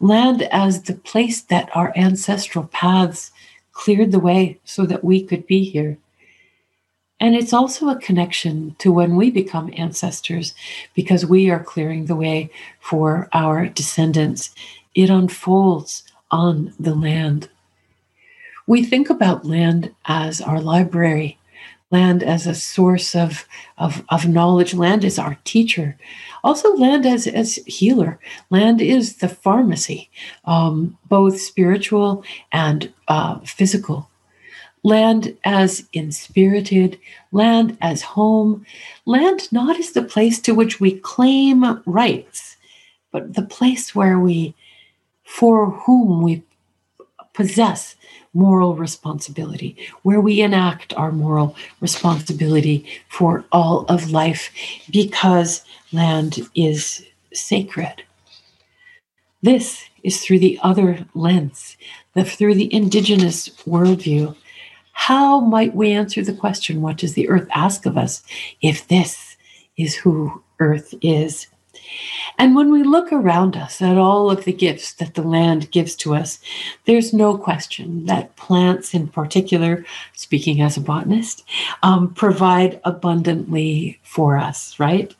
land 0.00 0.44
as 0.44 0.84
the 0.84 0.94
place 0.94 1.42
that 1.42 1.68
our 1.76 1.92
ancestral 1.94 2.64
paths 2.68 3.32
cleared 3.72 4.12
the 4.12 4.18
way 4.18 4.58
so 4.64 4.86
that 4.86 5.04
we 5.04 5.22
could 5.22 5.46
be 5.46 5.62
here. 5.62 5.98
And 7.20 7.34
it's 7.34 7.52
also 7.52 7.88
a 7.88 7.98
connection 7.98 8.76
to 8.78 8.92
when 8.92 9.16
we 9.16 9.30
become 9.30 9.72
ancestors 9.76 10.54
because 10.94 11.26
we 11.26 11.50
are 11.50 11.62
clearing 11.62 12.06
the 12.06 12.16
way 12.16 12.50
for 12.80 13.28
our 13.32 13.66
descendants. 13.66 14.54
It 14.94 15.10
unfolds 15.10 16.04
on 16.30 16.74
the 16.78 16.94
land. 16.94 17.48
We 18.66 18.84
think 18.84 19.10
about 19.10 19.46
land 19.46 19.94
as 20.04 20.40
our 20.40 20.60
library, 20.60 21.38
land 21.90 22.22
as 22.22 22.46
a 22.46 22.54
source 22.54 23.16
of, 23.16 23.46
of, 23.78 24.04
of 24.10 24.28
knowledge, 24.28 24.74
land 24.74 25.04
as 25.04 25.18
our 25.18 25.38
teacher, 25.44 25.96
also 26.44 26.76
land 26.76 27.04
as, 27.06 27.26
as 27.26 27.56
healer. 27.66 28.20
Land 28.50 28.80
is 28.80 29.16
the 29.16 29.28
pharmacy, 29.28 30.10
um, 30.44 30.98
both 31.08 31.40
spiritual 31.40 32.22
and 32.52 32.92
uh, 33.08 33.38
physical 33.40 34.08
land 34.82 35.36
as 35.44 35.86
inspirited, 35.92 36.98
land 37.32 37.76
as 37.80 38.02
home, 38.02 38.64
land 39.06 39.50
not 39.52 39.78
as 39.78 39.92
the 39.92 40.02
place 40.02 40.40
to 40.40 40.54
which 40.54 40.80
we 40.80 40.98
claim 41.00 41.82
rights, 41.86 42.56
but 43.12 43.34
the 43.34 43.42
place 43.42 43.94
where 43.94 44.18
we, 44.18 44.54
for 45.24 45.70
whom 45.70 46.22
we 46.22 46.42
possess 47.34 47.96
moral 48.34 48.74
responsibility, 48.74 49.76
where 50.02 50.20
we 50.20 50.40
enact 50.40 50.92
our 50.94 51.12
moral 51.12 51.56
responsibility 51.80 52.84
for 53.08 53.44
all 53.52 53.84
of 53.86 54.10
life 54.10 54.50
because 54.90 55.64
land 55.92 56.38
is 56.54 57.06
sacred. 57.32 58.02
This 59.42 59.84
is 60.02 60.20
through 60.20 60.40
the 60.40 60.58
other 60.62 61.06
lens, 61.14 61.76
the, 62.14 62.24
through 62.24 62.56
the 62.56 62.72
indigenous 62.74 63.48
worldview. 63.66 64.34
How 64.98 65.38
might 65.38 65.76
we 65.76 65.92
answer 65.92 66.22
the 66.22 66.34
question, 66.34 66.82
what 66.82 66.98
does 66.98 67.14
the 67.14 67.28
earth 67.28 67.46
ask 67.54 67.86
of 67.86 67.96
us, 67.96 68.22
if 68.60 68.88
this 68.88 69.36
is 69.76 69.94
who 69.94 70.42
earth 70.58 70.92
is? 71.00 71.46
And 72.36 72.56
when 72.56 72.72
we 72.72 72.82
look 72.82 73.12
around 73.12 73.56
us 73.56 73.80
at 73.80 73.96
all 73.96 74.28
of 74.28 74.44
the 74.44 74.52
gifts 74.52 74.92
that 74.94 75.14
the 75.14 75.22
land 75.22 75.70
gives 75.70 75.94
to 75.96 76.16
us, 76.16 76.40
there's 76.84 77.14
no 77.14 77.38
question 77.38 78.06
that 78.06 78.34
plants, 78.34 78.92
in 78.92 79.06
particular, 79.06 79.84
speaking 80.14 80.60
as 80.60 80.76
a 80.76 80.80
botanist, 80.80 81.44
um, 81.84 82.12
provide 82.12 82.80
abundantly 82.84 84.00
for 84.02 84.36
us, 84.36 84.78
right? 84.80 85.14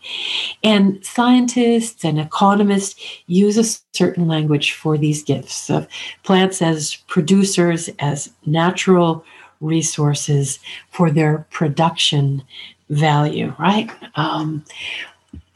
And 0.64 1.02
scientists 1.06 2.04
and 2.04 2.18
economists 2.18 3.00
use 3.26 3.56
a 3.56 3.78
certain 3.96 4.26
language 4.26 4.72
for 4.72 4.98
these 4.98 5.22
gifts 5.22 5.70
of 5.70 5.86
plants 6.24 6.60
as 6.60 6.96
producers, 7.06 7.88
as 8.00 8.32
natural 8.44 9.24
resources 9.60 10.58
for 10.90 11.10
their 11.10 11.46
production 11.50 12.42
value, 12.90 13.54
right? 13.58 13.90
Um, 14.14 14.64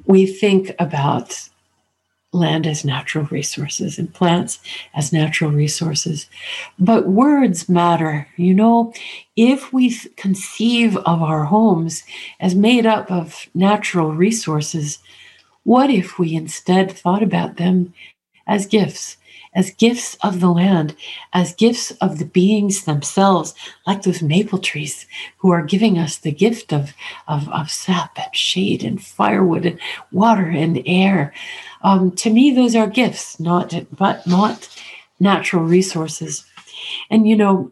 we 0.07 0.27
think 0.27 0.75
about 0.79 1.49
land 2.33 2.67
as 2.67 2.85
natural 2.85 3.27
resources 3.27 3.99
and 3.99 4.13
plants 4.13 4.59
as 4.95 5.13
natural 5.13 5.51
resources. 5.51 6.29
But 6.79 7.07
words 7.07 7.69
matter. 7.69 8.27
You 8.37 8.55
know, 8.55 8.95
if 9.37 9.73
we 9.73 9.95
conceive 10.17 10.97
of 10.97 11.23
our 11.23 11.45
homes 11.45 12.03
as 12.41 12.55
made 12.55 12.87
up 12.87 13.11
of 13.11 13.47
natural 13.55 14.13
resources, 14.13 14.99
what 15.65 15.91
if 15.91 16.19
we 16.19 16.35
instead 16.35 16.91
thought 16.91 17.23
about 17.23 17.57
them 17.57 17.93
as 18.47 18.67
gifts? 18.67 19.19
As 19.55 19.71
gifts 19.73 20.17
of 20.23 20.41
the 20.41 20.51
land, 20.51 20.97
as 21.33 21.55
gifts 21.55 21.91
of 22.01 22.19
the 22.19 22.25
beings 22.25 22.85
themselves, 22.85 23.55
like 23.87 24.03
those 24.03 24.23
maple 24.23 24.59
trees 24.59 25.07
who 25.39 25.51
are 25.51 25.63
giving 25.63 25.99
us 25.99 26.17
the 26.19 26.33
gift 26.33 26.73
of, 26.73 26.95
of, 27.29 27.49
of 27.51 27.71
sap 27.71 28.19
and 28.19 28.35
shade 28.35 28.83
and 28.83 29.03
firewood 29.03 29.67
and 29.67 29.79
water 30.11 30.49
and 30.49 30.83
air. 30.87 31.33
Um, 31.83 32.13
to 32.13 32.31
me, 32.31 32.51
those 32.51 32.75
are 32.75 32.87
gifts, 32.87 33.39
not 33.39 33.75
but 33.97 34.27
not 34.27 34.69
natural 35.21 35.65
resources. 35.65 36.45
And 37.11 37.29
you 37.29 37.37
know, 37.37 37.71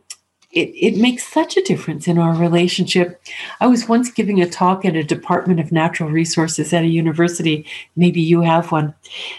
it, 0.52 0.70
it 0.74 0.96
makes 0.96 1.32
such 1.32 1.56
a 1.56 1.62
difference 1.62 2.08
in 2.08 2.18
our 2.18 2.34
relationship. 2.34 3.22
I 3.60 3.68
was 3.68 3.88
once 3.88 4.10
giving 4.10 4.42
a 4.42 4.48
talk 4.48 4.84
at 4.84 4.96
a 4.96 5.04
Department 5.04 5.60
of 5.60 5.70
Natural 5.70 6.10
Resources 6.10 6.72
at 6.72 6.82
a 6.82 6.88
university. 6.88 7.64
Maybe 7.94 8.20
you 8.20 8.40
have 8.40 8.72
one. 8.72 8.94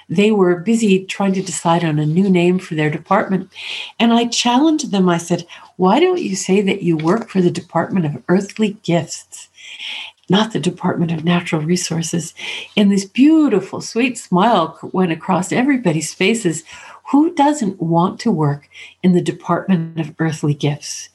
They 0.08 0.32
were 0.32 0.56
busy 0.56 1.04
trying 1.04 1.34
to 1.34 1.42
decide 1.42 1.84
on 1.84 2.00
a 2.00 2.06
new 2.06 2.30
name 2.30 2.60
for 2.60 2.76
their 2.76 2.90
department. 2.90 3.52
And 4.00 4.14
I 4.14 4.28
challenged 4.28 4.92
them. 4.92 5.10
I 5.10 5.18
said, 5.18 5.46
Why 5.76 6.00
don't 6.00 6.22
you 6.22 6.36
say 6.36 6.62
that 6.62 6.82
you 6.82 6.96
work 6.96 7.30
for 7.30 7.42
the 7.42 7.52
Department 7.52 8.06
of 8.06 8.24
Earthly 8.30 8.78
Gifts? 8.84 9.50
Not 10.30 10.54
the 10.54 10.60
Department 10.62 11.12
of 11.12 11.26
Natural 11.26 11.62
Resources. 11.62 12.34
And 12.78 12.90
this 12.90 13.04
beautiful, 13.04 13.82
sweet 13.82 14.18
smile 14.18 14.80
went 14.94 15.12
across 15.12 15.52
everybody's 15.52 16.14
faces 16.14 16.64
who 17.12 17.34
doesn't 17.34 17.82
want 17.82 18.20
to 18.22 18.32
work 18.32 18.70
in 19.04 19.14
the 19.14 19.22
Department 19.22 20.00
of 20.00 20.16
Earthly 20.20 20.54
Gifts? 20.54 21.10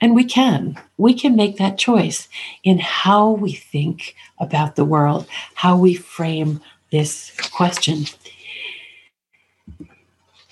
And 0.00 0.14
we 0.14 0.24
can. 0.24 0.76
We 0.98 1.14
can 1.14 1.36
make 1.36 1.56
that 1.56 1.78
choice 1.78 2.28
in 2.62 2.78
how 2.78 3.30
we 3.30 3.52
think 3.52 4.14
about 4.38 4.76
the 4.76 4.84
world, 4.84 5.26
how 5.54 5.76
we 5.78 5.94
frame 5.94 6.60
this 6.92 7.32
question. 7.52 8.04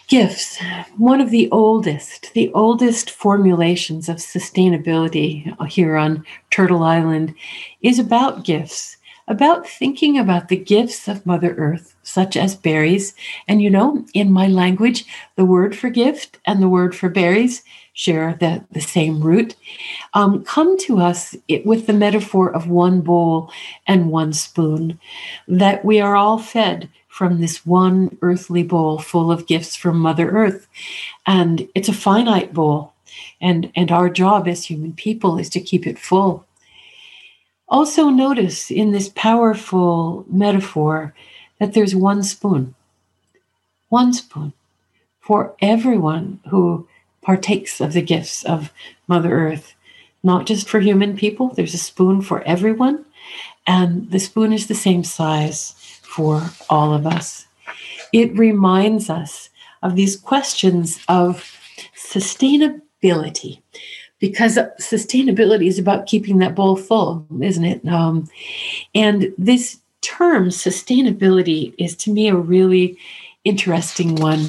Gifts, 0.09 0.61
one 0.97 1.21
of 1.21 1.31
the 1.31 1.51
oldest, 1.51 2.33
the 2.35 2.51
oldest 2.53 3.11
formulations 3.11 4.09
of 4.09 4.17
sustainability 4.17 5.55
here 5.71 5.97
on 5.97 6.25
Turtle 6.51 6.83
Island 6.83 7.35
is 7.83 7.99
about 7.99 8.45
gifts 8.45 8.97
about 9.27 9.67
thinking 9.67 10.19
about 10.19 10.49
the 10.49 10.57
gifts 10.57 11.09
of 11.09 11.25
Mother 11.25 11.55
Earth, 11.55 11.97
such 12.03 12.37
as 12.37 12.55
berries. 12.55 13.15
And 13.49 13.63
you 13.63 13.71
know, 13.71 14.05
in 14.15 14.33
my 14.33 14.47
language, 14.47 15.05
the 15.37 15.45
word 15.45 15.77
for 15.77 15.91
gift 15.91 16.39
and 16.47 16.63
the 16.63 16.69
word 16.69 16.95
for 16.95 17.09
berries 17.09 17.63
share 17.95 18.37
the, 18.41 18.65
the 18.73 18.81
same 18.81 19.21
root, 19.23 19.55
um, 20.13 20.45
come 20.45 20.77
to 20.77 20.99
us 20.99 21.35
it, 21.49 21.65
with 21.65 21.87
the 21.87 21.93
metaphor 21.93 22.53
of 22.53 22.69
one 22.69 23.01
bowl 23.01 23.51
and 23.87 24.11
one 24.11 24.33
spoon, 24.33 24.99
that 25.49 25.85
we 25.85 26.01
are 26.01 26.17
all 26.17 26.39
fed 26.39 26.89
from 27.09 27.41
this 27.41 27.65
one 27.65 28.19
earthly 28.21 28.65
bowl 28.65 28.99
full 28.99 29.31
of 29.31 29.47
gifts 29.47 29.77
from 29.77 29.97
Mother 29.99 30.29
Earth. 30.31 30.67
And 31.27 31.69
it's 31.75 31.89
a 31.89 31.93
finite 31.93 32.53
bowl. 32.53 32.93
And, 33.41 33.71
and 33.77 33.93
our 33.93 34.11
job 34.11 34.49
as 34.49 34.65
human 34.65 34.93
people 34.93 35.39
is 35.39 35.49
to 35.51 35.61
keep 35.61 35.87
it 35.87 35.99
full. 35.99 36.44
Also, 37.69 38.09
notice 38.09 38.71
in 38.71 38.93
this 38.93 39.09
powerful 39.15 40.25
metaphor 40.29 41.15
that 41.59 41.73
there's 41.73 41.95
one 41.95 42.23
spoon, 42.23 42.75
one 43.89 44.13
spoon 44.13 44.53
for 45.21 45.55
everyone 45.61 46.41
who 46.51 46.87
partakes 47.23 47.81
of 47.81 47.95
the 47.95 48.03
gifts 48.03 48.45
of 48.45 48.71
Mother 49.09 49.33
Earth, 49.33 49.75
not 50.23 50.47
just 50.47 50.69
for 50.69 50.81
human 50.81 51.17
people, 51.17 51.49
there's 51.49 51.75
a 51.75 51.79
spoon 51.79 52.21
for 52.21 52.43
everyone, 52.43 53.05
and 53.67 54.11
the 54.11 54.21
spoon 54.21 54.53
is 54.53 54.67
the 54.67 54.75
same 54.75 55.03
size 55.03 55.73
for 56.03 56.43
all 56.69 56.93
of 56.93 57.07
us. 57.07 57.47
It 58.13 58.37
reminds 58.37 59.09
us 59.09 59.49
of 59.83 59.97
these 59.97 60.17
questions 60.17 61.01
of 61.09 61.59
sustainability 61.97 63.61
because 64.25 64.57
sustainability 64.81 65.67
is 65.67 65.79
about 65.79 66.07
keeping 66.07 66.39
that 66.39 66.55
bowl 66.55 66.77
full, 66.77 67.27
isn't 67.43 67.65
it? 67.67 67.87
Um, 67.87 68.27
and 68.95 69.35
this 69.37 69.81
term, 70.01 70.49
sustainability, 70.49 71.75
is 71.77 71.95
to 71.97 72.11
me 72.11 72.29
a 72.29 72.35
really 72.35 72.97
interesting 73.45 74.15
one. 74.15 74.47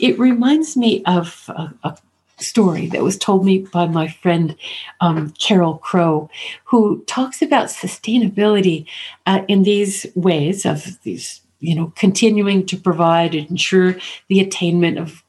It 0.00 0.18
reminds 0.18 0.76
me 0.76 1.04
of 1.04 1.44
a, 1.46 1.72
a 1.84 1.96
story 2.38 2.88
that 2.88 3.04
was 3.04 3.16
told 3.16 3.44
me 3.44 3.58
by 3.58 3.86
my 3.86 4.08
friend 4.08 4.56
um, 5.00 5.30
Carol 5.38 5.78
Crow, 5.78 6.28
who 6.64 7.04
talks 7.04 7.40
about 7.40 7.68
sustainability 7.68 8.84
uh, 9.26 9.42
in 9.46 9.62
these 9.62 10.06
ways 10.16 10.66
of 10.66 11.00
these, 11.04 11.40
you 11.60 11.76
know, 11.76 11.92
continuing 11.94 12.66
to 12.66 12.76
provide 12.76 13.36
and 13.36 13.48
ensure 13.48 13.94
the 14.26 14.40
attainment 14.40 14.98
of 14.98 15.23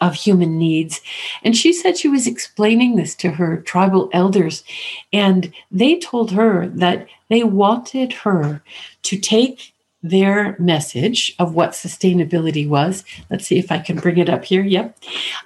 of 0.00 0.14
human 0.14 0.58
needs. 0.58 1.00
And 1.42 1.56
she 1.56 1.72
said 1.72 1.96
she 1.96 2.08
was 2.08 2.26
explaining 2.26 2.96
this 2.96 3.14
to 3.16 3.32
her 3.32 3.58
tribal 3.58 4.10
elders, 4.12 4.64
and 5.12 5.52
they 5.70 5.98
told 5.98 6.32
her 6.32 6.66
that 6.68 7.06
they 7.28 7.42
wanted 7.42 8.12
her 8.12 8.62
to 9.02 9.18
take 9.18 9.72
their 10.02 10.56
message 10.58 11.34
of 11.38 11.54
what 11.54 11.70
sustainability 11.70 12.68
was. 12.68 13.04
Let's 13.30 13.46
see 13.46 13.58
if 13.58 13.72
I 13.72 13.78
can 13.78 13.96
bring 13.96 14.18
it 14.18 14.28
up 14.28 14.44
here. 14.44 14.62
Yep. 14.62 14.98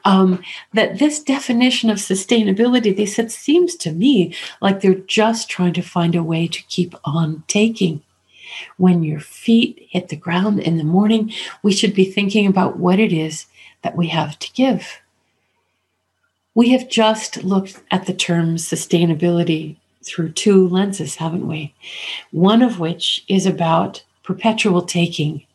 Um, 0.05 0.43
that 0.75 0.99
this 0.99 1.23
definition 1.23 1.89
of 1.89 1.99
sustainability, 1.99 2.95
they 2.95 3.07
said, 3.07 3.31
seems 3.31 3.75
to 3.77 3.93
me 3.93 4.35
like 4.61 4.81
they're 4.81 4.95
just 4.95 5.49
trying 5.49 5.73
to 5.75 5.83
find 5.83 6.15
a 6.15 6.23
way 6.23 6.47
to 6.49 6.63
keep 6.65 6.95
on 7.05 7.45
taking. 7.47 8.03
When 8.77 9.03
your 9.03 9.21
feet 9.21 9.87
hit 9.91 10.09
the 10.09 10.17
ground 10.17 10.61
in 10.61 10.77
the 10.77 10.85
morning, 10.85 11.33
we 11.63 11.73
should 11.73 11.95
be 11.95 12.05
thinking 12.05 12.47
about 12.47 12.79
what 12.79 12.99
it 12.99 13.13
is 13.13 13.47
that 13.83 13.97
we 13.97 14.09
have 14.09 14.39
to 14.39 14.53
give. 14.53 15.01
We 16.55 16.71
have 16.71 16.89
just 16.89 17.45
looked 17.45 17.81
at 17.91 18.07
the 18.07 18.15
term 18.15 18.57
sustainability 18.57 19.77
through 20.05 20.33
two 20.33 20.69
lenses, 20.69 21.17
haven't 21.17 21.47
we? 21.47 21.75
One 22.33 22.63
of 22.63 22.81
which 22.81 23.25
is 23.29 23.47
about 23.47 24.03
perpetual 24.23 24.83
taking, 24.83 25.47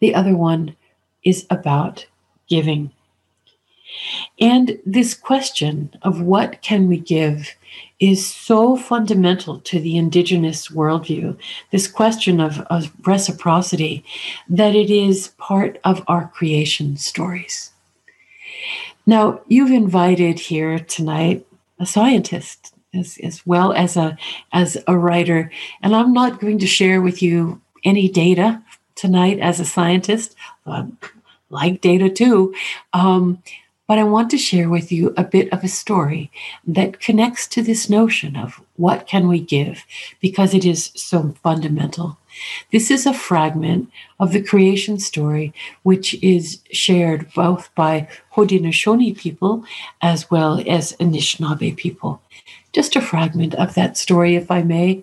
the 0.00 0.14
other 0.14 0.36
one 0.36 0.76
is 1.24 1.46
about 1.50 2.06
giving. 2.48 2.92
And 4.40 4.78
this 4.84 5.14
question 5.14 5.90
of 6.02 6.20
what 6.20 6.62
can 6.62 6.88
we 6.88 6.98
give 6.98 7.54
is 8.00 8.26
so 8.26 8.76
fundamental 8.76 9.60
to 9.60 9.80
the 9.80 9.96
indigenous 9.96 10.68
worldview, 10.68 11.36
this 11.72 11.88
question 11.88 12.40
of, 12.40 12.60
of, 12.70 12.92
reciprocity, 13.04 14.04
that 14.48 14.74
it 14.74 14.90
is 14.90 15.28
part 15.38 15.78
of 15.84 16.04
our 16.06 16.28
creation 16.28 16.96
stories. 16.96 17.72
Now, 19.06 19.40
you've 19.48 19.72
invited 19.72 20.38
here 20.38 20.78
tonight 20.78 21.46
a 21.80 21.86
scientist 21.86 22.74
as, 22.94 23.18
as 23.22 23.44
well 23.46 23.72
as 23.72 23.96
a, 23.96 24.16
as 24.52 24.76
a 24.86 24.96
writer, 24.96 25.50
and 25.82 25.94
I'm 25.94 26.12
not 26.12 26.40
going 26.40 26.58
to 26.60 26.66
share 26.66 27.00
with 27.00 27.22
you 27.22 27.60
any 27.84 28.08
data 28.08 28.62
tonight 28.94 29.38
as 29.38 29.60
a 29.60 29.64
scientist. 29.64 30.34
Like 31.50 31.80
data 31.80 32.10
too. 32.10 32.54
Um, 32.92 33.42
But 33.88 33.98
I 33.98 34.04
want 34.04 34.30
to 34.30 34.38
share 34.38 34.68
with 34.68 34.92
you 34.92 35.14
a 35.16 35.24
bit 35.24 35.50
of 35.50 35.64
a 35.64 35.68
story 35.68 36.30
that 36.66 37.00
connects 37.00 37.46
to 37.48 37.62
this 37.62 37.88
notion 37.88 38.36
of 38.36 38.60
what 38.76 39.06
can 39.06 39.28
we 39.28 39.40
give 39.40 39.84
because 40.20 40.52
it 40.52 40.66
is 40.66 40.92
so 40.94 41.34
fundamental. 41.42 42.18
This 42.70 42.90
is 42.90 43.06
a 43.06 43.14
fragment 43.14 43.90
of 44.20 44.32
the 44.32 44.42
creation 44.42 44.98
story, 44.98 45.54
which 45.84 46.14
is 46.22 46.60
shared 46.70 47.32
both 47.32 47.74
by 47.74 48.08
Haudenosaunee 48.34 49.16
people 49.16 49.64
as 50.02 50.30
well 50.30 50.62
as 50.68 50.92
Anishinaabe 51.00 51.74
people. 51.74 52.20
Just 52.74 52.94
a 52.94 53.00
fragment 53.00 53.54
of 53.54 53.74
that 53.74 53.96
story, 53.96 54.36
if 54.36 54.50
I 54.50 54.62
may. 54.62 55.02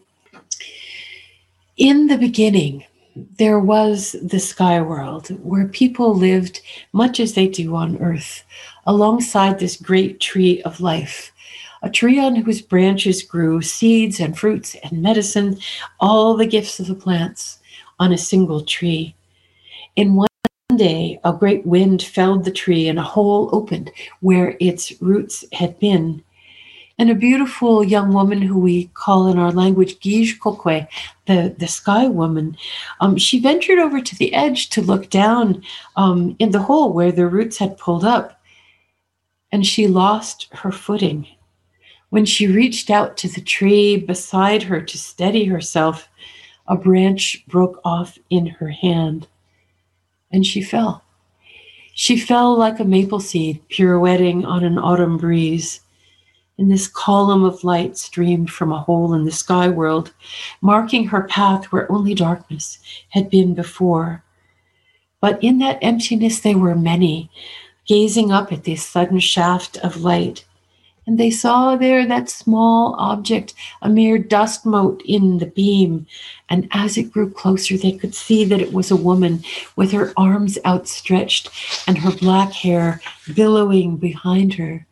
In 1.76 2.06
the 2.06 2.20
beginning, 2.20 2.86
there 3.16 3.60
was 3.60 4.16
the 4.22 4.40
sky 4.40 4.82
world 4.82 5.28
where 5.42 5.68
people 5.68 6.14
lived 6.14 6.62
much 6.92 7.20
as 7.20 7.34
they 7.34 7.48
do 7.48 7.76
on 7.76 7.98
earth, 8.02 8.44
alongside 8.86 9.58
this 9.58 9.78
great 9.78 10.20
tree 10.20 10.62
of 10.64 10.82
life, 10.82 11.32
a 11.82 11.90
tree 11.90 12.20
on 12.20 12.36
whose 12.36 12.62
branches 12.62 13.24
grew 13.24 13.62
seeds 13.62 14.20
and 14.20 14.38
fruits 14.38 14.76
and 14.84 15.02
medicine, 15.02 15.58
all 16.00 16.36
the 16.36 16.46
gifts 16.46 16.80
of 16.80 16.88
the 16.88 16.96
plants 16.96 17.60
on 18.00 18.12
a 18.12 18.18
single 18.18 18.62
tree. 18.62 19.16
In 19.96 20.16
one 20.16 20.28
day, 20.76 21.20
a 21.24 21.32
great 21.32 21.66
wind 21.66 22.04
felled 22.04 22.44
the 22.44 22.52
tree 22.52 22.90
and 22.90 23.00
a 23.00 23.04
hole 23.04 23.50
opened 23.54 23.92
where 24.20 24.58
its 24.60 25.00
roots 25.02 25.46
had 25.54 25.80
been. 25.80 26.22
And 26.98 27.10
a 27.10 27.16
beautiful 27.16 27.84
young 27.84 28.14
woman 28.14 28.42
who 28.42 28.58
we 28.58 28.86
call 28.94 29.28
in 29.28 29.38
our 29.38 29.52
language 29.52 30.00
Gij 30.00 30.40
Kokwe, 30.40 30.88
the, 31.26 31.54
the 31.58 31.68
sky 31.68 32.08
woman, 32.08 32.56
um, 33.02 33.18
she 33.18 33.40
ventured 33.40 33.80
over 33.80 34.00
to 34.00 34.16
the 34.16 34.34
edge 34.34 34.70
to 34.70 34.82
look 34.82 35.10
down 35.10 35.62
um, 35.98 36.36
in 36.40 36.52
the 36.52 36.62
hole 36.62 36.94
where 36.94 37.12
the 37.12 37.28
roots 37.28 37.58
had 37.58 37.78
pulled 37.78 38.06
up. 38.06 38.40
And 39.52 39.66
she 39.66 39.88
lost 39.88 40.48
her 40.52 40.72
footing. 40.72 41.28
When 42.10 42.26
she 42.26 42.48
reached 42.48 42.90
out 42.90 43.18
to 43.18 43.28
the 43.28 43.42
tree 43.42 43.98
beside 43.98 44.64
her 44.64 44.80
to 44.80 44.98
steady 44.98 45.46
herself, 45.46 46.08
a 46.68 46.76
branch 46.76 47.44
broke 47.48 47.82
off 47.84 48.18
in 48.30 48.46
her 48.46 48.70
hand 48.70 49.28
and 50.32 50.46
she 50.46 50.62
fell. 50.62 51.04
She 51.94 52.18
fell 52.18 52.58
like 52.58 52.80
a 52.80 52.86
maple 52.86 53.20
seed 53.20 53.62
pirouetting 53.70 54.46
on 54.46 54.64
an 54.64 54.78
autumn 54.78 55.18
breeze. 55.18 55.80
And 56.58 56.72
this 56.72 56.88
column 56.88 57.44
of 57.44 57.64
light 57.64 57.98
streamed 57.98 58.50
from 58.50 58.72
a 58.72 58.80
hole 58.80 59.14
in 59.14 59.26
the 59.26 59.32
sky 59.32 59.68
world, 59.68 60.14
marking 60.62 61.08
her 61.08 61.24
path 61.24 61.66
where 61.66 61.92
only 61.92 62.14
darkness 62.14 62.80
had 63.10 63.30
been 63.30 63.54
before. 63.54 64.24
But 65.20 65.44
in 65.44 65.58
that 65.60 65.80
emptiness, 65.82 66.40
there 66.40 66.58
were 66.58 66.76
many, 66.76 67.30
gazing 67.86 68.32
up 68.32 68.52
at 68.52 68.64
this 68.64 68.86
sudden 68.86 69.20
shaft 69.20 69.78
of 69.78 69.98
light 69.98 70.46
and 71.08 71.20
they 71.20 71.30
saw 71.30 71.76
there 71.76 72.06
that 72.08 72.30
small 72.30 72.96
object, 72.98 73.54
a 73.82 73.90
mere 73.90 74.18
dust 74.18 74.66
mote 74.66 75.04
in 75.06 75.38
the 75.38 75.46
beam. 75.46 76.08
And 76.50 76.68
as 76.72 76.98
it 76.98 77.12
grew 77.12 77.30
closer, 77.30 77.78
they 77.78 77.92
could 77.92 78.16
see 78.16 78.44
that 78.46 78.62
it 78.62 78.74
was 78.74 78.90
a 78.90 78.96
woman 78.96 79.44
with 79.76 79.92
her 79.92 80.14
arms 80.18 80.58
outstretched 80.66 81.50
and 81.88 82.00
her 82.00 82.12
black 82.12 82.52
hair 82.52 83.02
billowing 83.36 83.98
behind 83.98 84.56
her. 84.56 84.88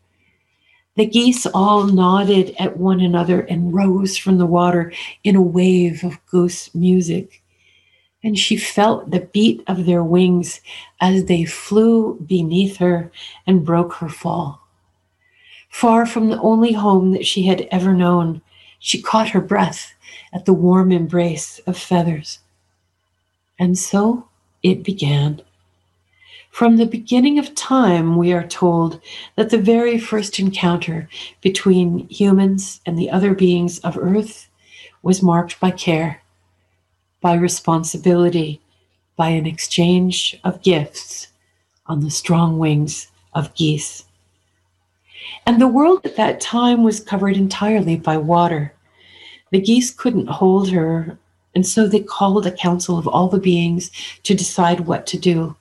The 0.95 1.05
geese 1.07 1.47
all 1.47 1.85
nodded 1.85 2.55
at 2.59 2.77
one 2.77 2.99
another 2.99 3.41
and 3.41 3.73
rose 3.73 4.15
from 4.15 4.37
the 4.37 4.45
water 4.45 4.93
in 5.23 5.35
a 5.35 5.41
wave 5.41 6.03
of 6.03 6.23
goose 6.27 6.73
music. 6.75 7.41
And 8.23 8.37
she 8.37 8.57
felt 8.57 9.09
the 9.09 9.21
beat 9.21 9.63
of 9.67 9.85
their 9.85 10.03
wings 10.03 10.61
as 11.01 11.25
they 11.25 11.45
flew 11.45 12.19
beneath 12.25 12.77
her 12.77 13.11
and 13.47 13.65
broke 13.65 13.93
her 13.95 14.09
fall. 14.09 14.61
Far 15.69 16.05
from 16.05 16.29
the 16.29 16.39
only 16.39 16.73
home 16.73 17.11
that 17.13 17.25
she 17.25 17.43
had 17.43 17.67
ever 17.71 17.93
known, 17.93 18.41
she 18.77 19.01
caught 19.01 19.29
her 19.29 19.41
breath 19.41 19.95
at 20.31 20.45
the 20.45 20.53
warm 20.53 20.91
embrace 20.91 21.59
of 21.65 21.75
feathers. 21.75 22.39
And 23.57 23.77
so 23.77 24.27
it 24.61 24.83
began. 24.83 25.41
From 26.53 26.77
the 26.77 26.85
beginning 26.85 27.39
of 27.39 27.55
time, 27.55 28.15
we 28.15 28.31
are 28.31 28.45
told 28.45 29.01
that 29.35 29.49
the 29.49 29.57
very 29.57 29.97
first 29.97 30.37
encounter 30.37 31.09
between 31.41 32.07
humans 32.09 32.79
and 32.85 32.95
the 32.95 33.09
other 33.09 33.33
beings 33.33 33.79
of 33.79 33.97
earth 33.97 34.47
was 35.01 35.23
marked 35.23 35.59
by 35.59 35.71
care, 35.71 36.21
by 37.21 37.33
responsibility, 37.33 38.61
by 39.15 39.29
an 39.29 39.47
exchange 39.47 40.39
of 40.43 40.61
gifts 40.61 41.29
on 41.87 42.01
the 42.01 42.11
strong 42.11 42.59
wings 42.59 43.07
of 43.33 43.55
geese. 43.55 44.05
And 45.47 45.59
the 45.59 45.67
world 45.67 46.05
at 46.05 46.17
that 46.17 46.39
time 46.39 46.83
was 46.83 46.99
covered 46.99 47.35
entirely 47.35 47.95
by 47.95 48.17
water. 48.17 48.75
The 49.49 49.59
geese 49.59 49.89
couldn't 49.89 50.27
hold 50.27 50.69
her, 50.69 51.17
and 51.55 51.65
so 51.65 51.87
they 51.87 52.01
called 52.01 52.45
a 52.45 52.51
council 52.51 52.99
of 52.99 53.07
all 53.07 53.27
the 53.27 53.39
beings 53.39 53.89
to 54.21 54.35
decide 54.35 54.81
what 54.81 55.07
to 55.07 55.17
do. 55.17 55.55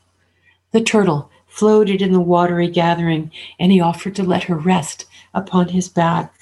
The 0.72 0.80
turtle 0.80 1.30
floated 1.46 2.00
in 2.00 2.12
the 2.12 2.20
watery 2.20 2.68
gathering, 2.68 3.30
and 3.60 3.70
he 3.70 3.80
offered 3.80 4.14
to 4.16 4.22
let 4.22 4.44
her 4.44 4.56
rest 4.56 5.06
upon 5.34 5.68
his 5.68 5.88
back. 5.88 6.34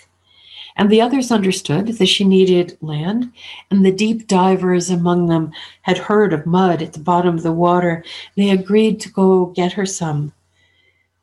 And 0.77 0.89
the 0.89 1.01
others 1.01 1.33
understood 1.33 1.89
that 1.89 2.07
she 2.07 2.25
needed 2.25 2.79
land, 2.81 3.33
and 3.71 3.85
the 3.85 3.93
deep 3.93 4.29
divers 4.29 4.89
among 4.89 5.27
them 5.27 5.53
had 5.83 5.99
heard 5.99 6.33
of 6.33 6.47
mud 6.47 6.81
at 6.81 6.93
the 6.93 7.01
bottom 7.01 7.35
of 7.35 7.43
the 7.43 7.53
water. 7.53 8.05
They 8.37 8.51
agreed 8.51 9.01
to 9.01 9.11
go 9.11 9.47
get 9.47 9.73
her 9.73 9.85
some. 9.85 10.33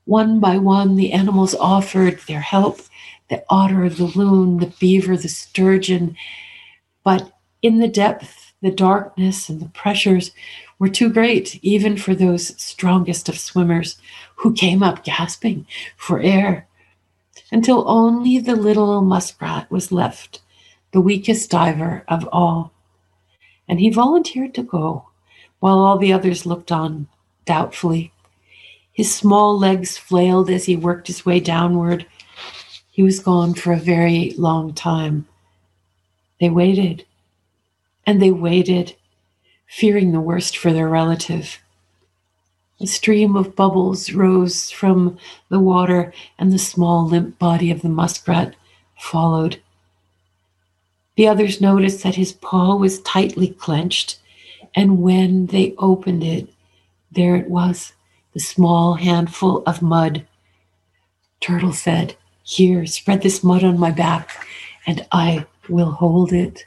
One 0.05 0.39
by 0.39 0.57
one, 0.57 0.95
the 0.95 1.13
animals 1.13 1.55
offered 1.55 2.19
their 2.27 2.41
help 2.41 2.81
the 3.29 3.43
otter, 3.49 3.89
the 3.89 4.05
loon, 4.05 4.57
the 4.57 4.73
beaver, 4.79 5.17
the 5.17 5.27
sturgeon. 5.27 6.15
But 7.03 7.31
in 7.61 7.79
the 7.79 7.87
depth, 7.87 8.53
the 8.61 8.71
darkness 8.71 9.49
and 9.49 9.59
the 9.59 9.69
pressures 9.69 10.31
were 10.79 10.89
too 10.89 11.11
great, 11.11 11.59
even 11.63 11.97
for 11.97 12.13
those 12.13 12.59
strongest 12.61 13.29
of 13.29 13.39
swimmers 13.39 13.97
who 14.35 14.53
came 14.53 14.83
up 14.83 15.03
gasping 15.03 15.65
for 15.95 16.19
air, 16.19 16.67
until 17.51 17.89
only 17.89 18.39
the 18.39 18.55
little 18.55 19.01
muskrat 19.01 19.69
was 19.71 19.91
left, 19.91 20.41
the 20.91 21.01
weakest 21.01 21.49
diver 21.49 22.03
of 22.07 22.27
all. 22.31 22.71
And 23.67 23.79
he 23.79 23.89
volunteered 23.89 24.53
to 24.55 24.63
go, 24.63 25.07
while 25.59 25.79
all 25.79 25.97
the 25.97 26.13
others 26.13 26.45
looked 26.45 26.71
on 26.71 27.07
doubtfully. 27.45 28.11
His 28.93 29.13
small 29.13 29.57
legs 29.57 29.97
flailed 29.97 30.49
as 30.49 30.65
he 30.65 30.75
worked 30.75 31.07
his 31.07 31.25
way 31.25 31.39
downward. 31.39 32.05
He 32.91 33.03
was 33.03 33.19
gone 33.19 33.53
for 33.53 33.73
a 33.73 33.77
very 33.77 34.33
long 34.37 34.73
time. 34.73 35.27
They 36.39 36.49
waited, 36.49 37.05
and 38.05 38.21
they 38.21 38.31
waited, 38.31 38.95
fearing 39.67 40.11
the 40.11 40.21
worst 40.21 40.57
for 40.57 40.71
their 40.71 40.87
relative. 40.87 41.59
A 42.79 42.85
stream 42.85 43.35
of 43.35 43.55
bubbles 43.55 44.11
rose 44.13 44.69
from 44.69 45.17
the 45.49 45.59
water, 45.59 46.13
and 46.37 46.53
the 46.53 46.59
small, 46.59 47.07
limp 47.07 47.39
body 47.39 47.71
of 47.71 47.81
the 47.81 47.89
muskrat 47.89 48.55
followed. 48.99 49.59
The 51.15 51.27
others 51.27 51.59
noticed 51.59 52.03
that 52.03 52.15
his 52.15 52.33
paw 52.33 52.75
was 52.75 53.01
tightly 53.01 53.47
clenched, 53.47 54.19
and 54.75 55.01
when 55.01 55.47
they 55.47 55.73
opened 55.79 56.23
it, 56.23 56.49
there 57.11 57.35
it 57.35 57.49
was 57.49 57.93
the 58.33 58.39
small 58.39 58.93
handful 58.93 59.63
of 59.65 59.81
mud. 59.81 60.27
Turtle 61.39 61.73
said, 61.73 62.15
Here, 62.43 62.85
spread 62.85 63.23
this 63.23 63.43
mud 63.43 63.63
on 63.63 63.79
my 63.79 63.89
back, 63.89 64.45
and 64.85 65.07
I 65.11 65.47
will 65.67 65.89
hold 65.89 66.31
it. 66.31 66.66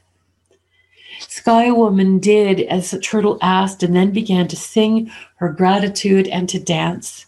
Sky 1.28 1.70
Woman 1.70 2.18
did 2.18 2.60
as 2.60 2.90
the 2.90 2.98
turtle 2.98 3.38
asked 3.42 3.82
and 3.82 3.94
then 3.94 4.10
began 4.10 4.48
to 4.48 4.56
sing 4.56 5.10
her 5.36 5.52
gratitude 5.52 6.26
and 6.28 6.48
to 6.48 6.58
dance. 6.58 7.26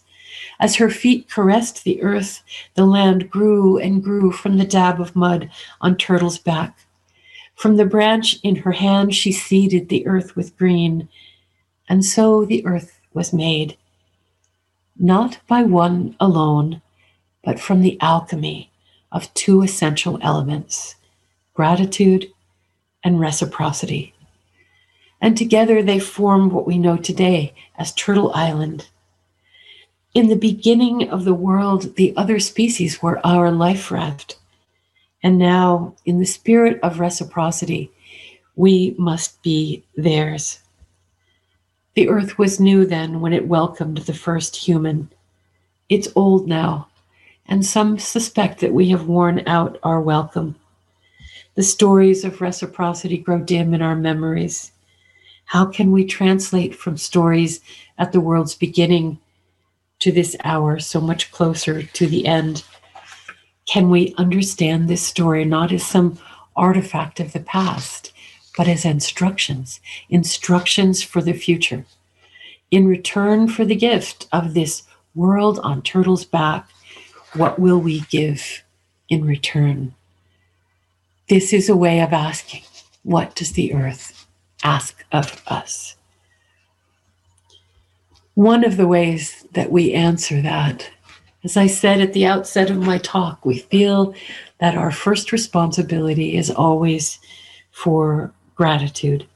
As 0.59 0.75
her 0.75 0.89
feet 0.89 1.29
caressed 1.29 1.83
the 1.83 2.01
earth, 2.01 2.43
the 2.75 2.85
land 2.85 3.29
grew 3.29 3.77
and 3.77 4.03
grew 4.03 4.31
from 4.31 4.57
the 4.57 4.65
dab 4.65 4.99
of 4.99 5.15
mud 5.15 5.49
on 5.81 5.97
Turtle's 5.97 6.39
back. 6.39 6.77
From 7.55 7.77
the 7.77 7.85
branch 7.85 8.39
in 8.43 8.57
her 8.57 8.71
hand, 8.71 9.13
she 9.13 9.31
seeded 9.31 9.89
the 9.89 10.07
earth 10.07 10.35
with 10.35 10.57
green, 10.57 11.07
and 11.87 12.03
so 12.03 12.45
the 12.45 12.65
earth 12.65 12.99
was 13.13 13.33
made 13.33 13.77
not 14.97 15.39
by 15.47 15.63
one 15.63 16.15
alone, 16.19 16.81
but 17.43 17.59
from 17.59 17.81
the 17.81 17.97
alchemy 17.99 18.71
of 19.11 19.33
two 19.33 19.61
essential 19.61 20.17
elements 20.21 20.95
gratitude 21.53 22.31
and 23.03 23.19
reciprocity. 23.19 24.13
And 25.21 25.37
together 25.37 25.81
they 25.81 25.99
form 25.99 26.49
what 26.49 26.67
we 26.67 26.77
know 26.77 26.97
today 26.97 27.53
as 27.77 27.93
Turtle 27.93 28.31
Island. 28.33 28.87
In 30.13 30.27
the 30.27 30.35
beginning 30.35 31.09
of 31.09 31.25
the 31.25 31.33
world, 31.33 31.95
the 31.95 32.13
other 32.15 32.39
species 32.39 33.01
were 33.01 33.25
our 33.25 33.51
life 33.51 33.89
raft. 33.89 34.37
And 35.23 35.37
now, 35.37 35.95
in 36.05 36.19
the 36.19 36.25
spirit 36.25 36.79
of 36.83 36.99
reciprocity, 36.99 37.89
we 38.55 38.95
must 38.97 39.41
be 39.41 39.83
theirs. 39.95 40.59
The 41.95 42.09
earth 42.09 42.37
was 42.37 42.59
new 42.59 42.85
then 42.85 43.21
when 43.21 43.33
it 43.33 43.47
welcomed 43.47 43.99
the 43.99 44.13
first 44.13 44.55
human. 44.55 45.09
It's 45.89 46.09
old 46.15 46.47
now, 46.47 46.89
and 47.45 47.65
some 47.65 47.97
suspect 47.97 48.59
that 48.59 48.73
we 48.73 48.89
have 48.89 49.07
worn 49.07 49.43
out 49.47 49.79
our 49.83 50.01
welcome. 50.01 50.55
The 51.55 51.63
stories 51.63 52.25
of 52.25 52.41
reciprocity 52.41 53.17
grow 53.17 53.39
dim 53.39 53.75
in 53.75 53.81
our 53.83 53.95
memories. 53.95 54.71
How 55.45 55.65
can 55.65 55.91
we 55.91 56.03
translate 56.03 56.73
from 56.73 56.97
stories 56.97 57.59
at 57.99 58.11
the 58.11 58.19
world's 58.19 58.55
beginning 58.55 59.19
to 59.99 60.11
this 60.11 60.35
hour, 60.43 60.79
so 60.79 60.99
much 60.99 61.31
closer 61.31 61.83
to 61.83 62.07
the 62.07 62.25
end? 62.25 62.63
Can 63.67 63.91
we 63.91 64.15
understand 64.17 64.87
this 64.87 65.03
story 65.03 65.45
not 65.45 65.71
as 65.71 65.85
some 65.85 66.17
artifact 66.55 67.19
of 67.19 67.33
the 67.33 67.39
past, 67.39 68.11
but 68.57 68.67
as 68.67 68.83
instructions, 68.83 69.79
instructions 70.09 71.03
for 71.03 71.21
the 71.21 71.33
future? 71.33 71.85
In 72.71 72.87
return 72.87 73.47
for 73.47 73.63
the 73.63 73.75
gift 73.75 74.27
of 74.31 74.55
this 74.55 74.83
world 75.13 75.59
on 75.59 75.83
Turtle's 75.83 76.25
back, 76.25 76.67
what 77.35 77.59
will 77.59 77.79
we 77.79 77.99
give 78.09 78.63
in 79.07 79.23
return? 79.23 79.93
This 81.29 81.53
is 81.53 81.69
a 81.69 81.75
way 81.75 82.01
of 82.01 82.11
asking, 82.11 82.63
what 83.03 83.35
does 83.35 83.53
the 83.53 83.73
earth 83.73 84.27
ask 84.63 85.05
of 85.11 85.41
us? 85.47 85.95
One 88.33 88.65
of 88.65 88.77
the 88.77 88.87
ways 88.87 89.45
that 89.53 89.71
we 89.71 89.93
answer 89.93 90.41
that, 90.41 90.89
as 91.43 91.55
I 91.55 91.67
said 91.67 92.01
at 92.01 92.13
the 92.13 92.25
outset 92.25 92.69
of 92.69 92.77
my 92.77 92.97
talk, 92.97 93.45
we 93.45 93.59
feel 93.59 94.13
that 94.59 94.75
our 94.75 94.91
first 94.91 95.31
responsibility 95.31 96.35
is 96.35 96.49
always 96.49 97.19
for 97.71 98.33
gratitude. 98.55 99.27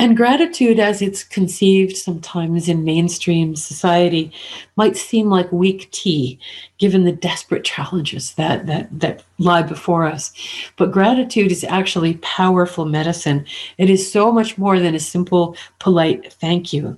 And 0.00 0.16
gratitude, 0.16 0.78
as 0.78 1.02
it's 1.02 1.24
conceived 1.24 1.96
sometimes 1.96 2.68
in 2.68 2.84
mainstream 2.84 3.56
society, 3.56 4.30
might 4.76 4.96
seem 4.96 5.28
like 5.28 5.50
weak 5.50 5.90
tea, 5.90 6.38
given 6.78 7.04
the 7.04 7.10
desperate 7.10 7.64
challenges 7.64 8.34
that, 8.34 8.66
that, 8.66 8.88
that 9.00 9.24
lie 9.38 9.62
before 9.62 10.06
us. 10.06 10.32
But 10.76 10.92
gratitude 10.92 11.50
is 11.50 11.64
actually 11.64 12.14
powerful 12.18 12.84
medicine. 12.84 13.44
It 13.76 13.90
is 13.90 14.10
so 14.10 14.30
much 14.30 14.56
more 14.56 14.78
than 14.78 14.94
a 14.94 15.00
simple, 15.00 15.56
polite 15.80 16.32
thank 16.34 16.72
you, 16.72 16.96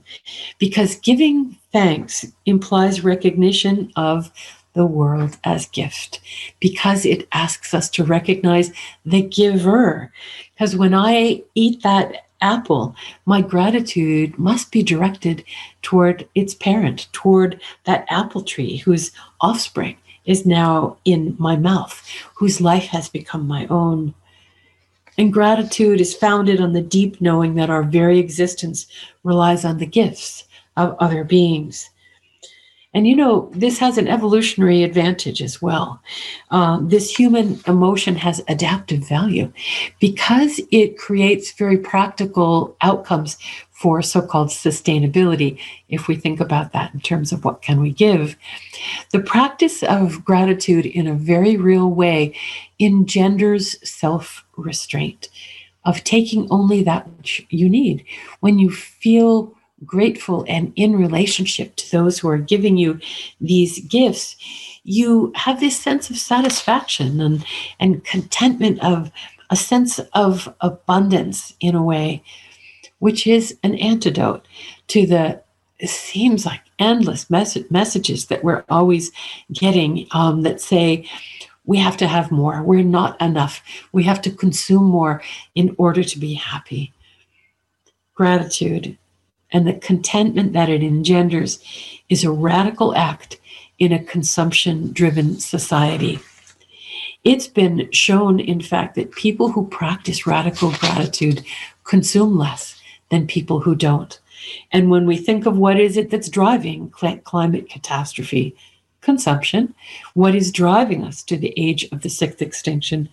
because 0.59 0.97
giving 0.97 1.57
thanks 1.73 2.27
implies 2.45 3.03
recognition 3.03 3.91
of 3.97 4.31
the 4.75 4.87
world 4.87 5.37
as 5.45 5.67
gift 5.67 6.21
because 6.61 7.05
it 7.05 7.27
asks 7.33 7.75
us 7.75 7.89
to 7.91 8.05
recognize 8.05 8.71
the 9.05 9.23
giver. 9.23 10.13
Because 10.55 10.77
when 10.77 10.95
I 10.95 11.43
eat 11.55 11.83
that 11.83 12.27
apple, 12.41 12.95
my 13.27 13.41
gratitude 13.41 14.39
must 14.39 14.73
be 14.73 14.83
directed 14.83 15.45
toward 15.83 16.29
its 16.35 16.55
parent, 16.55 17.09
toward 17.13 17.61
that 17.85 18.07
apple 18.09 18.43
tree 18.43 18.79
whose 18.79 19.13
offspring 19.41 19.97
is 20.25 20.47
now 20.47 20.97
in 21.05 21.35
my 21.39 21.57
mouth, 21.57 22.07
whose 22.35 22.61
life 22.61 22.87
has 22.87 23.09
become 23.09 23.47
my 23.47 23.67
own. 23.69 24.15
And 25.19 25.33
gratitude 25.33 26.01
is 26.01 26.15
founded 26.15 26.61
on 26.61 26.73
the 26.73 26.81
deep 26.81 27.21
knowing 27.21 27.55
that 27.57 27.71
our 27.71 27.83
very 27.83 28.19
existence 28.19 28.87
relies 29.25 29.65
on 29.65 29.79
the 29.79 29.87
gifts 29.87 30.45
of 30.77 30.97
other 30.99 31.25
beings. 31.25 31.91
And 32.93 33.07
you 33.07 33.15
know, 33.15 33.51
this 33.55 33.79
has 33.79 33.99
an 33.99 34.09
evolutionary 34.09 34.83
advantage 34.83 35.41
as 35.41 35.63
well. 35.63 36.03
Uh, 36.51 36.81
this 36.83 37.09
human 37.17 37.61
emotion 37.67 38.17
has 38.17 38.43
adaptive 38.49 39.07
value 39.09 39.53
because 40.01 40.61
it 40.73 40.99
creates 40.99 41.53
very 41.53 41.79
practical 41.79 42.77
outcomes 42.81 43.39
for 43.71 44.03
so-called 44.03 44.49
sustainability 44.49 45.59
if 45.89 46.07
we 46.07 46.15
think 46.15 46.39
about 46.39 46.73
that 46.73 46.93
in 46.93 47.01
terms 47.01 47.33
of 47.33 47.45
what 47.47 47.63
can 47.63 47.81
we 47.81 47.91
give 47.91 48.37
the 49.11 49.21
practice 49.21 49.83
of 49.85 50.23
gratitude 50.23 50.85
in 50.85 51.07
a 51.07 51.15
very 51.15 51.57
real 51.57 51.89
way 51.89 52.37
engenders 52.79 53.77
self-restraint 53.89 55.31
of 55.87 56.05
taking 56.05 56.47
only 56.51 56.83
that 56.83 57.09
which 57.17 57.47
you 57.49 57.71
need 57.71 58.05
when 58.41 58.59
you 58.59 58.71
feel 58.71 59.55
grateful 59.85 60.45
and 60.49 60.73
in 60.77 60.97
relationship 60.97 61.77
to 61.77 61.91
those 61.91 62.19
who 62.19 62.29
are 62.29 62.39
giving 62.39 62.77
you 62.77 62.99
these 63.41 63.79
gifts, 63.87 64.37
you 64.85 65.33
have 65.35 65.61
this 65.61 65.79
sense 65.79 66.11
of 66.11 66.19
satisfaction 66.19 67.21
and, 67.21 67.45
and 67.79 68.05
contentment 68.05 68.83
of 68.83 69.11
a 69.51 69.57
sense 69.57 69.99
of 70.15 70.55
abundance 70.61 71.55
in 71.61 71.75
a 71.75 71.83
way, 71.83 72.23
which 72.99 73.27
is 73.27 73.57
an 73.63 73.75
antidote 73.77 74.47
to 74.89 75.07
the 75.07 75.43
it 75.79 75.89
seems 75.89 76.45
like 76.45 76.61
endless 76.79 77.31
mess- 77.31 77.57
messages 77.71 78.27
that 78.27 78.45
we're 78.45 78.65
always 78.69 79.11
getting 79.51 80.07
um, 80.13 80.43
that 80.43 80.61
say 80.61 81.09
we 81.65 81.79
have 81.79 81.97
to 81.99 82.07
have 82.07 82.31
more. 82.31 82.63
We're 82.63 82.83
not 82.83 83.21
enough. 83.21 83.63
We 83.93 84.03
have 84.05 84.21
to 84.23 84.31
consume 84.31 84.85
more 84.85 85.23
in 85.55 85.75
order 85.79 86.05
to 86.05 86.19
be 86.19 86.35
happy. 86.35 86.93
Gratitude 88.15 88.99
and 89.53 89.67
the 89.67 89.75
contentment 89.75 90.53
that 90.53 90.69
it 90.69 90.83
engenders 90.83 91.63
is 92.09 92.25
a 92.25 92.31
radical 92.31 92.95
act 92.95 93.39
in 93.79 93.93
a 93.93 94.03
consumption 94.05 94.93
driven 94.93 95.39
society. 95.39 96.21
It's 97.25 97.47
been 97.47 97.91
shown, 97.93 98.41
in 98.41 98.61
fact, 98.61 98.95
that 98.95 99.13
people 99.13 99.51
who 99.51 99.69
practice 99.69 100.27
radical 100.27 100.73
gratitude 100.73 101.45
consume 101.85 102.39
less 102.39 102.81
than 103.11 103.27
people 103.27 103.61
who 103.61 103.75
don't. 103.75 104.19
And 104.73 104.91
when 104.91 105.07
we 105.07 105.17
think 105.17 105.45
of 105.45 105.59
what 105.59 105.79
is 105.79 105.97
it 105.97 106.11
that's 106.11 106.29
driving 106.29 106.91
climate 106.91 107.69
catastrophe, 107.69 108.57
consumption, 109.01 109.75
what 110.15 110.35
is 110.35 110.53
driving 110.53 111.05
us 111.05 111.23
to 111.25 111.37
the 111.37 111.53
age 111.57 111.87
of 111.93 112.03
the 112.03 112.09
sixth 112.09 112.41
extinction, 112.41 113.09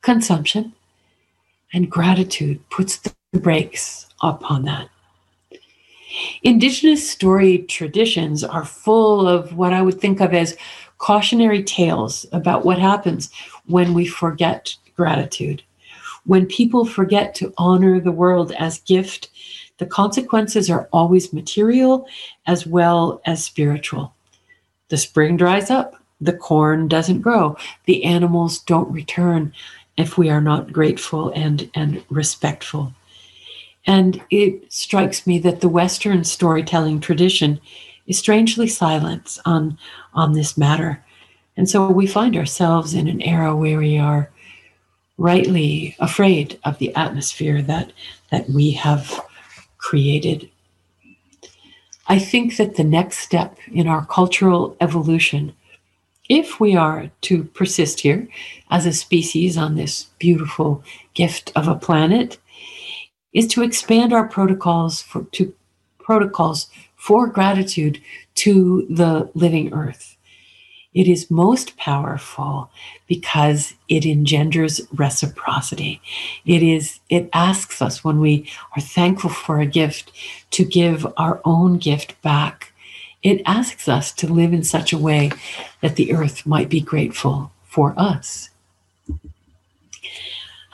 consumption, 0.00 0.72
and 1.72 1.90
gratitude 1.90 2.66
puts 2.70 2.96
the 2.98 3.12
brakes 3.32 4.06
upon 4.22 4.64
that. 4.64 4.88
Indigenous 6.42 7.08
story 7.08 7.58
traditions 7.58 8.44
are 8.44 8.64
full 8.64 9.28
of 9.28 9.56
what 9.56 9.72
I 9.72 9.82
would 9.82 10.00
think 10.00 10.20
of 10.20 10.34
as 10.34 10.56
cautionary 10.98 11.62
tales 11.62 12.26
about 12.32 12.64
what 12.64 12.78
happens 12.78 13.30
when 13.66 13.94
we 13.94 14.06
forget 14.06 14.74
gratitude. 14.96 15.62
When 16.24 16.46
people 16.46 16.84
forget 16.84 17.34
to 17.36 17.54
honor 17.56 18.00
the 18.00 18.12
world 18.12 18.52
as 18.52 18.80
gift, 18.80 19.30
the 19.78 19.86
consequences 19.86 20.68
are 20.68 20.88
always 20.92 21.32
material 21.32 22.06
as 22.46 22.66
well 22.66 23.20
as 23.24 23.44
spiritual. 23.44 24.12
The 24.88 24.96
spring 24.96 25.36
dries 25.36 25.70
up, 25.70 25.94
the 26.20 26.32
corn 26.32 26.88
doesn't 26.88 27.22
grow, 27.22 27.56
the 27.84 28.04
animals 28.04 28.58
don't 28.58 28.90
return 28.92 29.52
if 29.96 30.18
we 30.18 30.30
are 30.30 30.40
not 30.40 30.72
grateful 30.72 31.30
and, 31.30 31.70
and 31.74 32.04
respectful. 32.10 32.92
And 33.88 34.22
it 34.28 34.70
strikes 34.70 35.26
me 35.26 35.38
that 35.38 35.62
the 35.62 35.68
Western 35.68 36.22
storytelling 36.22 37.00
tradition 37.00 37.58
is 38.06 38.18
strangely 38.18 38.68
silent 38.68 39.38
on, 39.46 39.78
on 40.12 40.34
this 40.34 40.58
matter. 40.58 41.02
And 41.56 41.66
so 41.70 41.88
we 41.90 42.06
find 42.06 42.36
ourselves 42.36 42.92
in 42.92 43.08
an 43.08 43.22
era 43.22 43.56
where 43.56 43.78
we 43.78 43.96
are 43.96 44.30
rightly 45.16 45.96
afraid 46.00 46.60
of 46.64 46.76
the 46.78 46.94
atmosphere 46.96 47.62
that, 47.62 47.94
that 48.30 48.50
we 48.50 48.72
have 48.72 49.24
created. 49.78 50.50
I 52.08 52.18
think 52.18 52.58
that 52.58 52.76
the 52.76 52.84
next 52.84 53.20
step 53.20 53.56
in 53.72 53.88
our 53.88 54.04
cultural 54.04 54.76
evolution, 54.82 55.54
if 56.28 56.60
we 56.60 56.76
are 56.76 57.10
to 57.22 57.44
persist 57.44 58.00
here 58.00 58.28
as 58.70 58.84
a 58.84 58.92
species 58.92 59.56
on 59.56 59.76
this 59.76 60.08
beautiful 60.18 60.84
gift 61.14 61.52
of 61.56 61.68
a 61.68 61.74
planet, 61.74 62.36
is 63.32 63.46
to 63.48 63.62
expand 63.62 64.12
our 64.12 64.26
protocols 64.26 65.02
for, 65.02 65.24
to 65.32 65.52
protocols 65.98 66.68
for 66.96 67.26
gratitude 67.26 68.00
to 68.34 68.86
the 68.88 69.30
living 69.34 69.72
earth. 69.72 70.16
It 70.94 71.06
is 71.06 71.30
most 71.30 71.76
powerful 71.76 72.70
because 73.06 73.74
it 73.88 74.06
engenders 74.06 74.80
reciprocity. 74.94 76.00
It 76.46 76.62
is 76.62 76.98
it 77.10 77.28
asks 77.32 77.82
us 77.82 78.02
when 78.02 78.20
we 78.20 78.50
are 78.74 78.80
thankful 78.80 79.30
for 79.30 79.60
a 79.60 79.66
gift 79.66 80.10
to 80.52 80.64
give 80.64 81.06
our 81.16 81.40
own 81.44 81.78
gift 81.78 82.20
back. 82.22 82.72
It 83.22 83.42
asks 83.44 83.86
us 83.88 84.12
to 84.12 84.32
live 84.32 84.52
in 84.52 84.64
such 84.64 84.92
a 84.92 84.98
way 84.98 85.30
that 85.82 85.96
the 85.96 86.12
earth 86.12 86.46
might 86.46 86.68
be 86.68 86.80
grateful 86.80 87.52
for 87.64 87.94
us. 87.96 88.48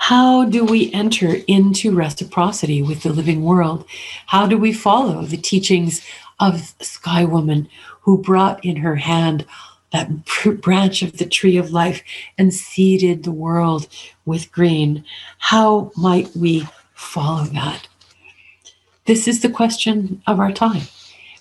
How 0.09 0.45
do 0.45 0.67
we 0.67 0.93
enter 0.93 1.37
into 1.47 1.97
reciprocity 1.97 2.83
with 2.83 3.05
the 3.05 3.11
living 3.11 3.43
world? 3.43 3.87
How 4.27 4.47
do 4.47 4.59
we 4.59 4.71
follow 4.71 5.25
the 5.25 5.39
teachings 5.39 6.05
of 6.39 6.75
Sky 6.83 7.25
Woman 7.25 7.71
who 8.03 8.19
brought 8.21 8.63
in 8.63 8.77
her 8.77 8.97
hand 8.97 9.47
that 9.95 10.11
branch 10.61 11.01
of 11.01 11.17
the 11.17 11.25
tree 11.25 11.57
of 11.57 11.71
life 11.71 12.03
and 12.37 12.53
seeded 12.53 13.23
the 13.23 13.33
world 13.33 13.89
with 14.27 14.53
green? 14.53 15.07
How 15.39 15.91
might 15.97 16.37
we 16.37 16.69
follow 16.93 17.45
that? 17.45 17.89
This 19.07 19.27
is 19.27 19.41
the 19.41 19.49
question 19.49 20.21
of 20.27 20.39
our 20.39 20.53
time. 20.53 20.83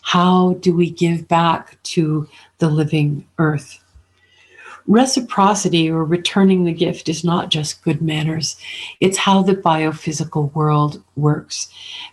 How 0.04 0.54
do 0.62 0.74
we 0.74 0.90
give 0.90 1.28
back 1.28 1.84
to 1.84 2.30
the 2.60 2.70
living 2.70 3.28
earth? 3.38 3.83
Reciprocity 4.88 5.90
or 5.90 6.04
returning 6.04 6.66
the 6.66 6.74
gift 6.74 7.08
is 7.08 7.24
not 7.24 7.50
just 7.50 7.84
good 7.84 8.02
manners, 8.02 8.58
it's 9.00 9.18
how 9.18 9.42
the 9.42 9.56
biophysical 9.56 10.54
world 10.54 11.02
works. 11.16 11.70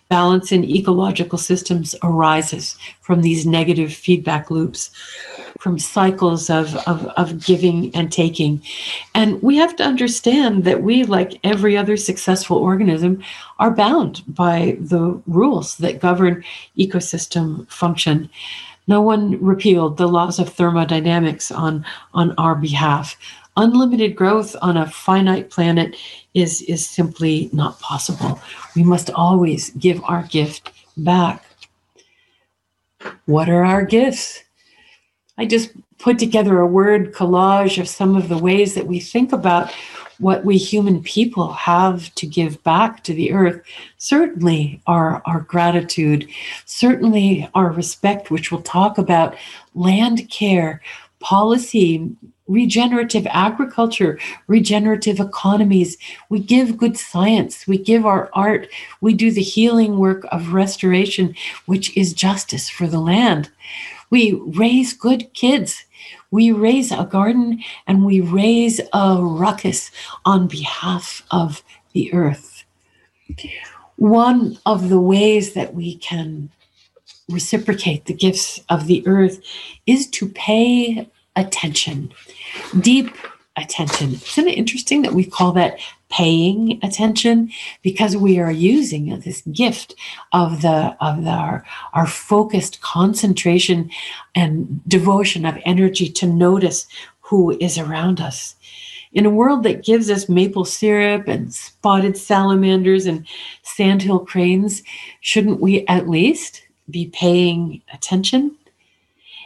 Balance 0.08 0.52
in 0.52 0.64
ecological 0.64 1.38
systems 1.38 1.96
arises 2.02 2.76
from 3.00 3.22
these 3.22 3.44
negative 3.44 3.92
feedback 3.92 4.50
loops, 4.50 4.90
from 5.58 5.78
cycles 5.78 6.48
of, 6.48 6.76
of, 6.86 7.06
of 7.16 7.44
giving 7.44 7.94
and 7.94 8.12
taking. 8.12 8.62
And 9.14 9.42
we 9.42 9.56
have 9.56 9.74
to 9.76 9.84
understand 9.84 10.64
that 10.64 10.82
we, 10.82 11.04
like 11.04 11.40
every 11.42 11.76
other 11.76 11.96
successful 11.96 12.56
organism, 12.56 13.22
are 13.58 13.70
bound 13.70 14.22
by 14.28 14.76
the 14.80 15.20
rules 15.26 15.76
that 15.78 16.00
govern 16.00 16.44
ecosystem 16.78 17.68
function. 17.70 18.30
No 18.86 19.00
one 19.00 19.42
repealed 19.42 19.96
the 19.96 20.08
laws 20.08 20.38
of 20.38 20.48
thermodynamics 20.48 21.50
on, 21.50 21.84
on 22.14 22.34
our 22.38 22.54
behalf. 22.54 23.16
Unlimited 23.56 24.16
growth 24.16 24.56
on 24.62 24.76
a 24.76 24.90
finite 24.90 25.50
planet 25.50 25.96
is, 26.34 26.62
is 26.62 26.88
simply 26.88 27.50
not 27.52 27.78
possible. 27.80 28.40
We 28.74 28.82
must 28.82 29.10
always 29.10 29.70
give 29.70 30.02
our 30.04 30.22
gift 30.24 30.72
back. 30.96 31.44
What 33.26 33.48
are 33.48 33.64
our 33.64 33.84
gifts? 33.84 34.42
I 35.38 35.46
just 35.46 35.70
put 35.98 36.18
together 36.18 36.58
a 36.58 36.66
word 36.66 37.14
collage 37.14 37.78
of 37.80 37.88
some 37.88 38.16
of 38.16 38.28
the 38.28 38.38
ways 38.38 38.74
that 38.74 38.86
we 38.86 39.00
think 39.00 39.32
about 39.32 39.72
what 40.20 40.44
we 40.44 40.58
human 40.58 41.02
people 41.02 41.52
have 41.52 42.14
to 42.14 42.26
give 42.26 42.62
back 42.62 43.02
to 43.04 43.14
the 43.14 43.32
earth, 43.32 43.62
certainly 43.96 44.80
our, 44.86 45.22
our 45.24 45.40
gratitude, 45.40 46.28
certainly 46.66 47.48
our 47.54 47.70
respect, 47.70 48.30
which 48.30 48.52
we'll 48.52 48.62
talk 48.62 48.98
about, 48.98 49.34
land 49.74 50.30
care, 50.30 50.82
policy, 51.20 52.14
regenerative 52.48 53.26
agriculture, 53.30 54.18
regenerative 54.46 55.20
economies. 55.20 55.96
We 56.28 56.40
give 56.40 56.76
good 56.76 56.98
science, 56.98 57.66
we 57.66 57.78
give 57.78 58.04
our 58.04 58.28
art, 58.34 58.68
we 59.00 59.14
do 59.14 59.30
the 59.30 59.42
healing 59.42 59.98
work 59.98 60.26
of 60.30 60.52
restoration, 60.52 61.34
which 61.66 61.96
is 61.96 62.12
justice 62.12 62.68
for 62.68 62.86
the 62.86 63.00
land. 63.00 63.50
We 64.10 64.32
raise 64.32 64.92
good 64.92 65.32
kids 65.32 65.84
we 66.30 66.52
raise 66.52 66.92
a 66.92 67.04
garden 67.04 67.62
and 67.86 68.04
we 68.04 68.20
raise 68.20 68.80
a 68.92 69.18
ruckus 69.20 69.90
on 70.24 70.46
behalf 70.46 71.22
of 71.30 71.62
the 71.92 72.12
earth. 72.12 72.64
One 73.96 74.58
of 74.64 74.88
the 74.88 75.00
ways 75.00 75.54
that 75.54 75.74
we 75.74 75.96
can 75.96 76.50
reciprocate 77.28 78.06
the 78.06 78.14
gifts 78.14 78.60
of 78.68 78.86
the 78.86 79.06
earth 79.06 79.40
is 79.86 80.08
to 80.10 80.28
pay 80.28 81.08
attention, 81.36 82.12
deep 82.80 83.14
attention. 83.56 84.14
Isn't 84.14 84.48
it 84.48 84.58
interesting 84.58 85.02
that 85.02 85.12
we 85.12 85.24
call 85.24 85.52
that 85.52 85.78
paying 86.10 86.78
attention 86.82 87.50
because 87.82 88.16
we 88.16 88.38
are 88.38 88.52
using 88.52 89.18
this 89.20 89.42
gift 89.52 89.94
of 90.32 90.62
the 90.62 90.96
of 91.00 91.24
the, 91.24 91.30
our, 91.30 91.64
our 91.92 92.06
focused 92.06 92.80
concentration 92.80 93.90
and 94.34 94.80
devotion 94.88 95.46
of 95.46 95.58
energy 95.64 96.08
to 96.08 96.26
notice 96.26 96.86
who 97.20 97.56
is 97.58 97.78
around 97.78 98.20
us 98.20 98.56
in 99.12 99.26
a 99.26 99.30
world 99.30 99.62
that 99.62 99.84
gives 99.84 100.10
us 100.10 100.28
maple 100.28 100.64
syrup 100.64 101.26
and 101.26 101.54
spotted 101.54 102.16
salamanders 102.16 103.06
and 103.06 103.26
sandhill 103.62 104.20
cranes 104.20 104.82
shouldn't 105.20 105.60
we 105.60 105.86
at 105.86 106.08
least 106.08 106.62
be 106.90 107.06
paying 107.06 107.80
attention 107.94 108.56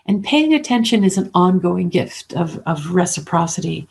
and 0.06 0.24
paying 0.24 0.52
attention 0.52 1.02
is 1.02 1.16
an 1.16 1.30
ongoing 1.34 1.88
gift 1.88 2.34
of, 2.34 2.58
of 2.66 2.90
reciprocity. 2.90 3.88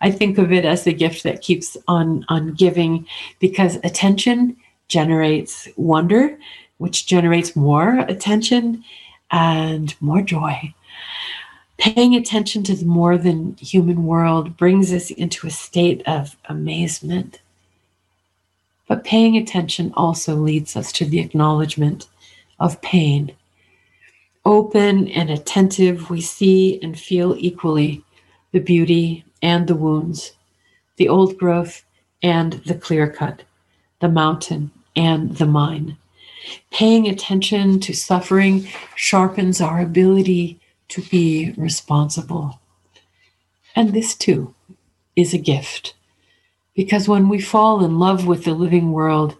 I 0.00 0.10
think 0.10 0.38
of 0.38 0.52
it 0.52 0.64
as 0.64 0.84
the 0.84 0.92
gift 0.92 1.22
that 1.24 1.42
keeps 1.42 1.76
on, 1.86 2.24
on 2.28 2.54
giving 2.54 3.06
because 3.38 3.76
attention 3.76 4.56
generates 4.88 5.68
wonder, 5.76 6.38
which 6.78 7.06
generates 7.06 7.56
more 7.56 7.98
attention 8.00 8.84
and 9.30 9.94
more 10.00 10.22
joy. 10.22 10.74
Paying 11.78 12.14
attention 12.14 12.62
to 12.64 12.74
the 12.74 12.86
more 12.86 13.18
than 13.18 13.54
human 13.56 14.04
world 14.04 14.56
brings 14.56 14.92
us 14.92 15.10
into 15.10 15.46
a 15.46 15.50
state 15.50 16.02
of 16.06 16.36
amazement. 16.46 17.40
But 18.88 19.04
paying 19.04 19.36
attention 19.36 19.92
also 19.96 20.34
leads 20.34 20.76
us 20.76 20.90
to 20.92 21.04
the 21.04 21.20
acknowledgement 21.20 22.08
of 22.58 22.80
pain 22.82 23.36
Open 24.48 25.08
and 25.08 25.28
attentive, 25.28 26.08
we 26.08 26.22
see 26.22 26.80
and 26.82 26.98
feel 26.98 27.36
equally 27.36 28.02
the 28.52 28.60
beauty 28.60 29.22
and 29.42 29.66
the 29.66 29.74
wounds, 29.74 30.32
the 30.96 31.08
old 31.08 31.38
growth 31.38 31.84
and 32.22 32.54
the 32.64 32.74
clear 32.74 33.10
cut, 33.10 33.42
the 34.00 34.08
mountain 34.08 34.70
and 34.96 35.36
the 35.36 35.46
mine. 35.46 35.96
Paying 36.70 37.06
attention 37.06 37.80
to 37.80 37.92
suffering 37.92 38.68
sharpens 38.94 39.60
our 39.60 39.80
ability 39.80 40.60
to 40.88 41.02
be 41.02 41.52
responsible. 41.56 42.60
And 43.76 43.92
this 43.92 44.14
too 44.14 44.54
is 45.14 45.34
a 45.34 45.38
gift. 45.38 45.94
Because 46.74 47.08
when 47.08 47.28
we 47.28 47.40
fall 47.40 47.84
in 47.84 47.98
love 47.98 48.26
with 48.26 48.44
the 48.44 48.54
living 48.54 48.92
world, 48.92 49.36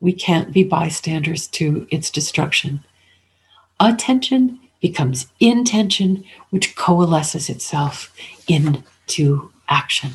we 0.00 0.12
can't 0.12 0.52
be 0.52 0.62
bystanders 0.62 1.48
to 1.48 1.86
its 1.90 2.10
destruction 2.10 2.84
attention 3.80 4.58
becomes 4.80 5.26
intention, 5.40 6.24
which 6.50 6.76
coalesces 6.76 7.48
itself 7.48 8.12
into 9.08 9.50
action. 9.68 10.10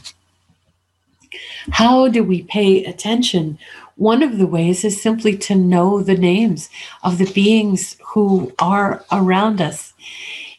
How 1.72 2.08
do 2.08 2.24
we 2.24 2.44
pay 2.44 2.86
attention? 2.86 3.58
One 3.96 4.22
of 4.22 4.38
the 4.38 4.48
ways 4.48 4.84
is 4.84 5.02
simply 5.02 5.38
to 5.38 5.56
know 5.56 6.02
the 6.02 6.18
names 6.18 6.70
of 7.04 7.18
the 7.18 7.32
beings 7.32 7.98
who 8.06 8.54
are 8.60 9.04
around 9.12 9.62
us. 9.62 9.94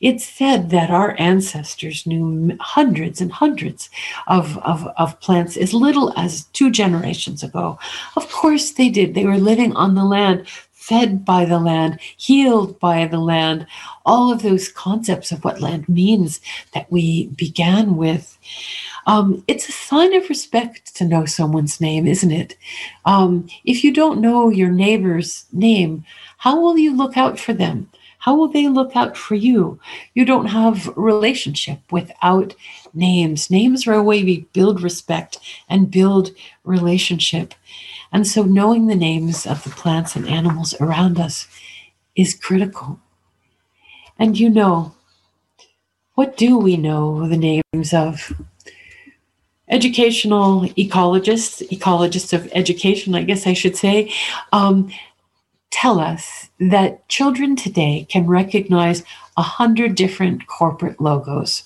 It's 0.00 0.24
said 0.24 0.70
that 0.70 0.90
our 0.90 1.14
ancestors 1.18 2.06
knew 2.06 2.56
hundreds 2.60 3.20
and 3.20 3.32
hundreds 3.32 3.88
of, 4.26 4.58
of, 4.58 4.86
of 4.98 5.20
plants 5.20 5.56
as 5.56 5.72
little 5.72 6.12
as 6.16 6.44
two 6.52 6.70
generations 6.70 7.42
ago. 7.42 7.78
Of 8.16 8.30
course, 8.30 8.72
they 8.72 8.88
did. 8.88 9.14
They 9.14 9.24
were 9.24 9.38
living 9.38 9.74
on 9.76 9.94
the 9.94 10.04
land 10.04 10.46
fed 10.84 11.24
by 11.24 11.46
the 11.46 11.58
land, 11.58 11.98
healed 12.16 12.78
by 12.78 13.06
the 13.06 13.18
land, 13.18 13.66
all 14.04 14.30
of 14.30 14.42
those 14.42 14.68
concepts 14.68 15.32
of 15.32 15.42
what 15.42 15.62
land 15.62 15.88
means 15.88 16.42
that 16.74 16.90
we 16.92 17.28
began 17.28 17.96
with. 17.96 18.36
Um, 19.06 19.42
it's 19.48 19.66
a 19.66 19.72
sign 19.72 20.14
of 20.14 20.28
respect 20.28 20.94
to 20.96 21.06
know 21.06 21.24
someone's 21.24 21.80
name, 21.80 22.06
isn't 22.06 22.30
it? 22.30 22.58
Um, 23.06 23.48
if 23.64 23.82
you 23.82 23.92
don't 23.94 24.20
know 24.20 24.50
your 24.50 24.70
neighbor's 24.70 25.46
name, 25.52 26.04
how 26.36 26.60
will 26.60 26.76
you 26.76 26.94
look 26.94 27.16
out 27.16 27.38
for 27.38 27.54
them? 27.54 27.88
How 28.18 28.34
will 28.34 28.48
they 28.48 28.68
look 28.68 28.94
out 28.94 29.16
for 29.16 29.34
you? 29.34 29.78
You 30.12 30.26
don't 30.26 30.46
have 30.46 30.92
relationship 30.96 31.80
without 31.90 32.54
names. 32.92 33.50
Names 33.50 33.86
are 33.86 33.94
a 33.94 34.02
way 34.02 34.22
we 34.22 34.48
build 34.52 34.82
respect 34.82 35.38
and 35.68 35.90
build 35.90 36.30
relationship. 36.64 37.54
And 38.14 38.28
so 38.28 38.44
knowing 38.44 38.86
the 38.86 38.94
names 38.94 39.44
of 39.44 39.64
the 39.64 39.70
plants 39.70 40.14
and 40.14 40.28
animals 40.28 40.72
around 40.80 41.18
us 41.18 41.48
is 42.14 42.32
critical. 42.32 43.00
And 44.20 44.38
you 44.38 44.48
know, 44.48 44.94
what 46.14 46.36
do 46.36 46.56
we 46.56 46.76
know 46.76 47.28
the 47.28 47.36
names 47.36 47.92
of? 47.92 48.32
Educational 49.68 50.60
ecologists, 50.76 51.66
ecologists 51.70 52.32
of 52.32 52.48
education, 52.52 53.16
I 53.16 53.24
guess 53.24 53.48
I 53.48 53.52
should 53.52 53.76
say, 53.76 54.12
um, 54.52 54.92
tell 55.72 55.98
us 55.98 56.50
that 56.60 57.08
children 57.08 57.56
today 57.56 58.06
can 58.08 58.28
recognize 58.28 59.02
a 59.36 59.42
hundred 59.42 59.96
different 59.96 60.46
corporate 60.46 61.00
logos. 61.00 61.64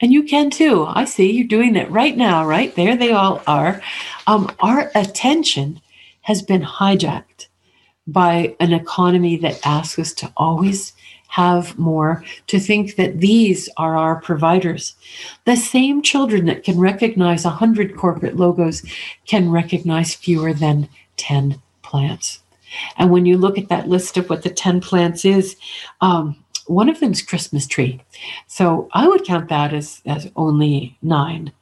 And 0.00 0.12
you 0.12 0.22
can 0.22 0.50
too. 0.50 0.84
I 0.88 1.04
see 1.04 1.32
you're 1.32 1.46
doing 1.46 1.74
it 1.76 1.90
right 1.90 2.16
now, 2.16 2.46
right? 2.46 2.74
There 2.74 2.96
they 2.96 3.12
all 3.12 3.42
are. 3.46 3.82
Um, 4.26 4.50
our 4.60 4.90
attention 4.94 5.80
has 6.22 6.42
been 6.42 6.62
hijacked 6.62 7.46
by 8.06 8.56
an 8.60 8.72
economy 8.72 9.36
that 9.38 9.66
asks 9.66 9.98
us 9.98 10.12
to 10.14 10.32
always 10.36 10.92
have 11.28 11.78
more, 11.78 12.24
to 12.46 12.58
think 12.58 12.96
that 12.96 13.20
these 13.20 13.68
are 13.76 13.96
our 13.96 14.16
providers. 14.20 14.94
The 15.44 15.56
same 15.56 16.00
children 16.02 16.46
that 16.46 16.64
can 16.64 16.78
recognize 16.78 17.44
100 17.44 17.96
corporate 17.96 18.36
logos 18.36 18.82
can 19.26 19.50
recognize 19.50 20.14
fewer 20.14 20.54
than 20.54 20.88
10 21.16 21.60
plants. 21.82 22.40
And 22.96 23.10
when 23.10 23.26
you 23.26 23.36
look 23.36 23.58
at 23.58 23.68
that 23.68 23.88
list 23.88 24.16
of 24.16 24.28
what 24.30 24.42
the 24.42 24.50
10 24.50 24.80
plants 24.80 25.24
is, 25.24 25.56
um, 26.00 26.36
one 26.68 26.88
of 26.88 27.00
them's 27.00 27.22
Christmas 27.22 27.66
tree. 27.66 28.00
So 28.46 28.88
I 28.92 29.08
would 29.08 29.24
count 29.24 29.48
that 29.48 29.72
as, 29.72 30.02
as 30.06 30.30
only 30.36 30.96
nine. 31.02 31.52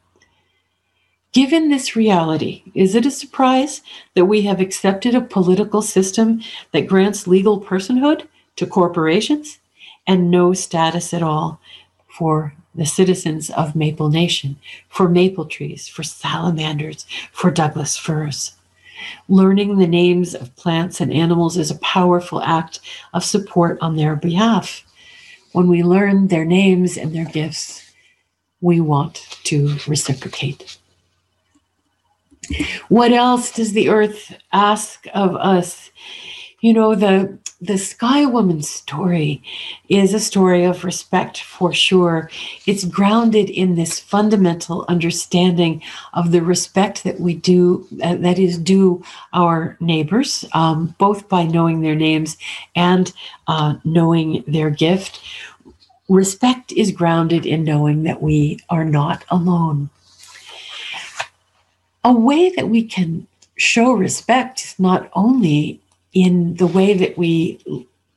Given 1.32 1.68
this 1.68 1.94
reality, 1.94 2.62
is 2.74 2.94
it 2.94 3.04
a 3.04 3.10
surprise 3.10 3.82
that 4.14 4.24
we 4.24 4.42
have 4.42 4.60
accepted 4.60 5.14
a 5.14 5.20
political 5.20 5.82
system 5.82 6.40
that 6.72 6.86
grants 6.86 7.26
legal 7.26 7.60
personhood 7.60 8.26
to 8.56 8.66
corporations 8.66 9.58
and 10.06 10.30
no 10.30 10.54
status 10.54 11.12
at 11.12 11.22
all 11.22 11.60
for 12.08 12.54
the 12.74 12.86
citizens 12.86 13.50
of 13.50 13.76
Maple 13.76 14.08
Nation, 14.08 14.56
for 14.88 15.08
maple 15.08 15.44
trees, 15.44 15.88
for 15.88 16.02
salamanders, 16.02 17.06
for 17.32 17.50
Douglas 17.50 17.96
firs. 17.96 18.52
Learning 19.28 19.76
the 19.76 19.86
names 19.86 20.34
of 20.34 20.54
plants 20.56 21.00
and 21.00 21.12
animals 21.12 21.58
is 21.58 21.70
a 21.70 21.78
powerful 21.80 22.40
act 22.42 22.80
of 23.12 23.24
support 23.24 23.78
on 23.80 23.96
their 23.96 24.16
behalf. 24.16 24.85
When 25.56 25.68
we 25.68 25.82
learn 25.82 26.28
their 26.28 26.44
names 26.44 26.98
and 26.98 27.14
their 27.14 27.24
gifts, 27.24 27.90
we 28.60 28.78
want 28.78 29.38
to 29.44 29.78
reciprocate. 29.86 30.76
What 32.90 33.10
else 33.10 33.52
does 33.52 33.72
the 33.72 33.88
earth 33.88 34.36
ask 34.52 35.06
of 35.14 35.34
us? 35.34 35.90
You 36.60 36.74
know, 36.74 36.94
the 36.94 37.38
the 37.60 37.78
Sky 37.78 38.26
Woman 38.26 38.62
story 38.62 39.42
is 39.88 40.12
a 40.12 40.20
story 40.20 40.64
of 40.64 40.84
respect 40.84 41.40
for 41.40 41.72
sure. 41.72 42.30
It's 42.66 42.84
grounded 42.84 43.48
in 43.48 43.76
this 43.76 43.98
fundamental 43.98 44.84
understanding 44.88 45.82
of 46.12 46.32
the 46.32 46.42
respect 46.42 47.02
that 47.04 47.18
we 47.18 47.34
do, 47.34 47.86
uh, 48.02 48.16
that 48.16 48.38
is 48.38 48.58
due 48.58 49.02
our 49.32 49.76
neighbors, 49.80 50.44
um, 50.52 50.94
both 50.98 51.28
by 51.30 51.44
knowing 51.44 51.80
their 51.80 51.94
names 51.94 52.36
and 52.74 53.12
uh, 53.46 53.76
knowing 53.84 54.44
their 54.46 54.68
gift. 54.68 55.20
Respect 56.08 56.72
is 56.72 56.92
grounded 56.92 57.46
in 57.46 57.64
knowing 57.64 58.02
that 58.02 58.20
we 58.20 58.60
are 58.68 58.84
not 58.84 59.24
alone. 59.30 59.88
A 62.04 62.12
way 62.12 62.50
that 62.50 62.68
we 62.68 62.84
can 62.84 63.26
show 63.56 63.92
respect 63.92 64.62
is 64.62 64.78
not 64.78 65.10
only 65.14 65.80
in 66.16 66.54
the 66.54 66.66
way 66.66 66.94
that 66.94 67.18
we 67.18 67.60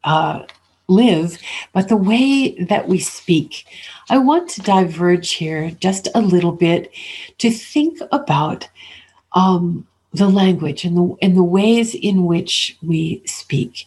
uh, 0.05 0.41
live, 0.87 1.37
but 1.73 1.89
the 1.89 1.97
way 1.97 2.55
that 2.63 2.87
we 2.87 2.97
speak. 2.97 3.65
I 4.09 4.17
want 4.19 4.49
to 4.51 4.61
diverge 4.61 5.31
here 5.33 5.71
just 5.81 6.07
a 6.15 6.21
little 6.21 6.53
bit 6.53 6.91
to 7.39 7.51
think 7.51 7.99
about 8.13 8.69
um, 9.33 9.85
the 10.13 10.29
language 10.29 10.85
and 10.85 10.95
the, 10.95 11.15
and 11.21 11.35
the 11.35 11.43
ways 11.43 11.93
in 11.93 12.23
which 12.23 12.77
we 12.81 13.21
speak 13.25 13.85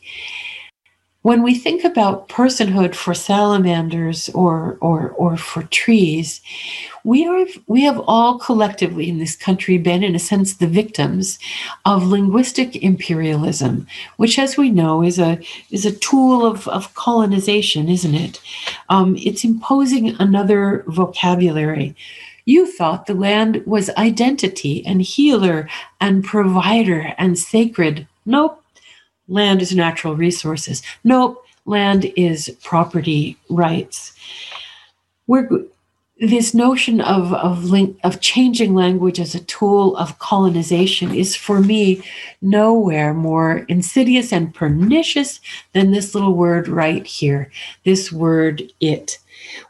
when 1.23 1.43
we 1.45 1.55
think 1.55 1.85
about 1.85 2.29
personhood 2.29 2.97
for 2.97 3.15
salamanders 3.15 4.29
or, 4.31 4.77
or, 4.81 5.11
or 5.11 5.37
for 5.37 5.63
trees, 5.65 6.41
we 7.05 7.27
are 7.27 7.47
we 7.67 7.83
have 7.83 8.01
all 8.07 8.39
collectively 8.39 9.09
in 9.09 9.19
this 9.19 9.37
country 9.37 9.79
been, 9.79 10.03
in 10.03 10.15
a 10.15 10.21
sense, 10.21 10.55
the 10.55 10.67
victims 10.67 11.39
of 11.85 12.05
linguistic 12.05 12.77
imperialism, 12.77 13.87
which, 14.17 14.39
as 14.39 14.57
we 14.57 14.71
know, 14.71 15.03
is 15.03 15.19
a 15.19 15.39
is 15.71 15.87
a 15.87 15.97
tool 15.97 16.45
of, 16.45 16.69
of 16.69 16.95
colonization, 16.95 17.89
isn't 17.89 18.15
it? 18.15 18.41
Um, 18.89 19.17
it's 19.17 19.45
imposing 19.45 20.17
another 20.21 20.85
vocabulary. 20.89 21.97
You 22.45 22.71
thought 22.71 23.07
the 23.07 23.15
land 23.15 23.63
was 23.67 23.91
identity 23.91 24.85
and 24.85 25.01
healer 25.03 25.69
and 26.01 26.25
provider 26.25 27.15
and 27.17 27.39
sacred. 27.39 28.09
Nope 28.27 28.62
land 29.29 29.63
is 29.63 29.75
natural 29.75 30.17
resources. 30.17 30.83
Nope, 31.05 31.45
land 31.65 32.13
is 32.17 32.57
property 32.63 33.37
rights. 33.49 34.13
We're 35.27 35.49
this 36.23 36.55
notion 36.55 37.01
of 37.01 37.33
of 37.33 37.65
link, 37.65 37.99
of 38.05 38.21
changing 38.21 38.75
language 38.75 39.19
as 39.19 39.35
a 39.35 39.41
tool 39.45 39.97
of 39.97 40.19
colonization 40.21 41.13
is 41.13 41.35
for 41.35 41.61
me 41.61 42.01
nowhere 42.41 43.13
more 43.13 43.65
insidious 43.69 44.33
and 44.33 44.55
pernicious 44.55 45.41
than 45.73 45.91
this 45.91 46.15
little 46.15 46.35
word 46.35 46.69
right 46.69 47.05
here 47.07 47.51
this 47.85 48.13
word 48.13 48.63
it 48.81 49.19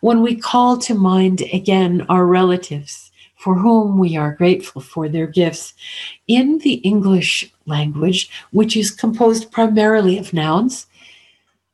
when 0.01 0.21
we 0.21 0.37
call 0.37 0.77
to 0.77 0.95
mind 0.95 1.41
again 1.55 2.05
our 2.11 2.27
relatives 2.27 3.12
for 3.43 3.57
whom 3.57 3.99
we 3.99 4.16
are 4.16 4.36
grateful 4.36 4.80
for 4.80 5.09
their 5.09 5.26
gifts 5.26 5.74
in 6.28 6.59
the 6.59 6.74
English 6.74 7.53
language, 7.66 8.30
which 8.53 8.76
is 8.76 8.93
composed 8.93 9.51
primarily 9.51 10.16
of 10.16 10.32
nouns, 10.32 10.86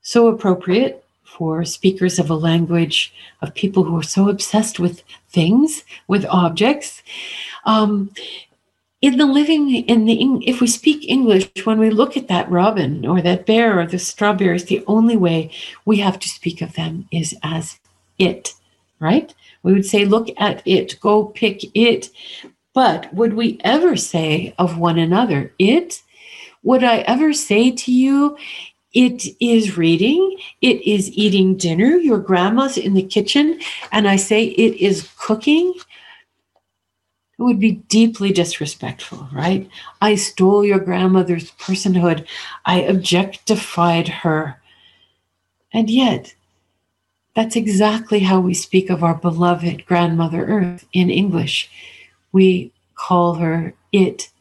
so 0.00 0.28
appropriate 0.28 1.04
for 1.24 1.66
speakers 1.66 2.18
of 2.18 2.30
a 2.30 2.34
language 2.34 3.12
of 3.42 3.54
people 3.54 3.84
who 3.84 3.98
are 3.98 4.14
so 4.16 4.30
obsessed 4.30 4.80
with 4.80 5.02
things, 5.28 5.84
with 6.06 6.24
objects. 6.30 7.02
Um, 7.66 8.12
in 9.02 9.18
the 9.18 9.26
living, 9.26 9.74
in 9.74 10.06
the 10.06 10.16
if 10.46 10.62
we 10.62 10.66
speak 10.66 11.06
English, 11.06 11.50
when 11.64 11.78
we 11.78 11.90
look 11.90 12.16
at 12.16 12.28
that 12.28 12.50
robin 12.50 13.04
or 13.04 13.20
that 13.20 13.44
bear 13.44 13.78
or 13.78 13.86
the 13.86 13.98
strawberries, 13.98 14.64
the 14.64 14.82
only 14.86 15.18
way 15.18 15.50
we 15.84 15.98
have 15.98 16.18
to 16.20 16.28
speak 16.30 16.62
of 16.62 16.72
them 16.72 17.06
is 17.12 17.36
as 17.42 17.78
it, 18.18 18.54
right? 19.00 19.34
We 19.62 19.72
would 19.72 19.86
say, 19.86 20.04
look 20.04 20.28
at 20.38 20.62
it, 20.66 20.98
go 21.00 21.26
pick 21.26 21.64
it. 21.76 22.11
But 22.74 23.12
would 23.12 23.34
we 23.34 23.59
ever 23.64 23.96
say 23.96 24.54
of 24.59 24.78
one 24.78 24.98
another, 24.98 25.52
it? 25.59 26.02
Would 26.62 26.84
I 26.84 26.98
ever 26.98 27.32
say 27.32 27.70
to 27.70 27.92
you, 27.92 28.36
it 28.92 29.26
is 29.40 29.76
reading, 29.76 30.38
it 30.61 30.82
is 30.82 31.11
eating 31.12 31.56
dinner, 31.56 31.96
your 31.96 32.18
grandma's 32.18 32.78
in 32.78 32.94
the 32.94 33.02
kitchen, 33.02 33.61
and 33.92 34.09
I 34.09 34.16
say 34.16 34.44
it 34.44 34.76
is 34.76 35.09
cooking? 35.18 35.74
It 37.38 37.42
would 37.42 37.61
be 37.61 37.72
deeply 37.88 38.32
disrespectful, 38.32 39.28
right? 39.32 39.68
I 40.00 40.16
stole 40.16 40.64
your 40.64 40.80
grandmother's 40.80 41.52
personhood. 41.52 42.26
I 42.64 42.80
objectified 42.80 44.09
her. 44.09 44.61
And 45.72 45.88
yet, 45.88 46.34
that's 47.39 47.55
exactly 47.55 48.18
how 48.18 48.41
we 48.41 48.53
speak 48.53 48.91
of 48.91 49.05
our 49.05 49.14
beloved 49.14 49.86
grandmother 49.86 50.45
Earth 50.47 50.84
in 50.93 51.09
English. 51.09 51.70
We 52.32 52.72
call 52.97 53.34
her 53.34 53.74
it. 53.93 54.32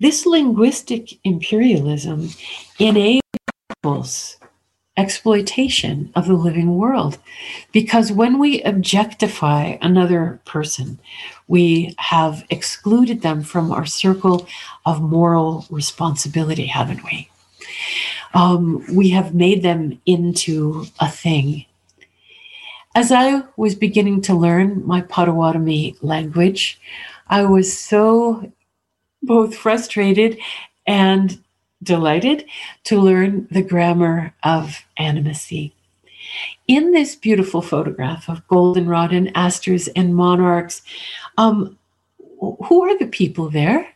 This 0.00 0.24
linguistic 0.24 1.18
imperialism 1.24 2.30
enables 2.78 4.38
exploitation 4.96 6.10
of 6.16 6.26
the 6.26 6.32
living 6.32 6.78
world 6.78 7.18
because 7.70 8.10
when 8.10 8.38
we 8.38 8.62
objectify 8.62 9.76
another 9.82 10.40
person, 10.46 10.98
we 11.48 11.94
have 11.98 12.46
excluded 12.48 13.20
them 13.20 13.42
from 13.42 13.70
our 13.70 13.84
circle 13.84 14.48
of 14.86 15.02
moral 15.02 15.66
responsibility, 15.68 16.64
haven't 16.64 17.04
we? 17.04 17.28
Um, 18.32 18.86
we 18.96 19.10
have 19.10 19.34
made 19.34 19.62
them 19.62 20.00
into 20.06 20.86
a 20.98 21.10
thing 21.10 21.66
as 22.96 23.12
I 23.12 23.42
was 23.58 23.74
beginning 23.74 24.22
to 24.22 24.34
learn 24.34 24.82
my 24.86 25.02
Potawatomi 25.02 25.96
language, 26.00 26.80
I 27.28 27.44
was 27.44 27.78
so 27.78 28.50
both 29.22 29.54
frustrated 29.54 30.38
and 30.86 31.38
delighted 31.82 32.46
to 32.84 32.98
learn 32.98 33.48
the 33.50 33.60
grammar 33.60 34.32
of 34.42 34.82
animacy. 34.98 35.72
In 36.68 36.92
this 36.92 37.14
beautiful 37.14 37.60
photograph 37.60 38.30
of 38.30 38.48
goldenrod 38.48 39.12
and 39.12 39.30
asters 39.36 39.88
and 39.88 40.16
monarchs, 40.16 40.80
um, 41.36 41.78
who 42.40 42.82
are 42.82 42.96
the 42.98 43.08
people 43.08 43.50
there? 43.50 43.90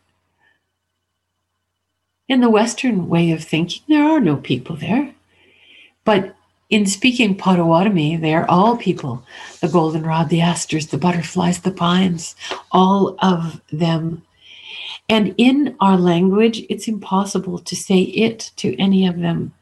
In 2.29 2.43
the 2.43 2.51
Western 2.51 3.09
way 3.09 3.31
of 3.33 3.43
thinking, 3.43 3.83
there 3.89 4.05
are 4.05 4.21
no 4.21 4.37
people 4.37 4.77
there. 4.77 5.15
But 6.05 6.37
in 6.71 6.87
speaking 6.87 7.37
Potawatomi, 7.37 8.17
they 8.17 8.33
are 8.33 8.49
all 8.49 8.77
people 8.77 9.25
the 9.61 9.69
goldenrod, 9.69 10.29
the 10.29 10.41
asters, 10.41 10.87
the 10.87 10.99
butterflies, 10.99 11.61
the 11.61 11.71
pines, 11.71 12.35
all 12.73 13.17
of 13.21 13.61
them. 13.73 14.23
And 15.09 15.35
in 15.37 15.77
our 15.81 15.99
language, 15.99 16.65
it's 16.71 16.89
impossible 16.89 17.59
to 17.59 17.77
say 17.77 18.03
it 18.03 18.53
to 18.57 18.81
any 18.81 19.07
of 19.07 19.19
them. 19.19 19.53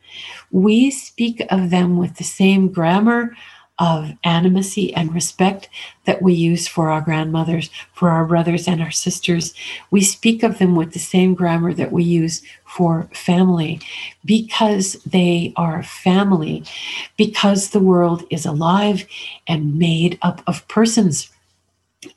We 0.50 0.90
speak 0.90 1.42
of 1.50 1.70
them 1.70 1.96
with 1.96 2.16
the 2.16 2.24
same 2.24 2.68
grammar, 2.68 3.34
of 3.78 4.10
animacy 4.24 4.92
and 4.96 5.14
respect 5.14 5.68
that 6.04 6.20
we 6.20 6.32
use 6.34 6.66
for 6.66 6.90
our 6.90 7.00
grandmothers, 7.00 7.70
for 7.92 8.10
our 8.10 8.24
brothers 8.24 8.66
and 8.66 8.82
our 8.82 8.90
sisters. 8.90 9.54
We 9.90 10.02
speak 10.02 10.42
of 10.42 10.58
them 10.58 10.74
with 10.74 10.92
the 10.92 10.98
same 10.98 11.34
grammar 11.34 11.72
that 11.74 11.92
we 11.92 12.02
use 12.02 12.42
for 12.64 13.08
family 13.14 13.80
because 14.24 14.94
they 15.04 15.52
are 15.56 15.82
family, 15.82 16.64
because 17.16 17.70
the 17.70 17.80
world 17.80 18.24
is 18.30 18.44
alive 18.44 19.06
and 19.46 19.78
made 19.78 20.18
up 20.22 20.42
of 20.46 20.66
persons, 20.68 21.30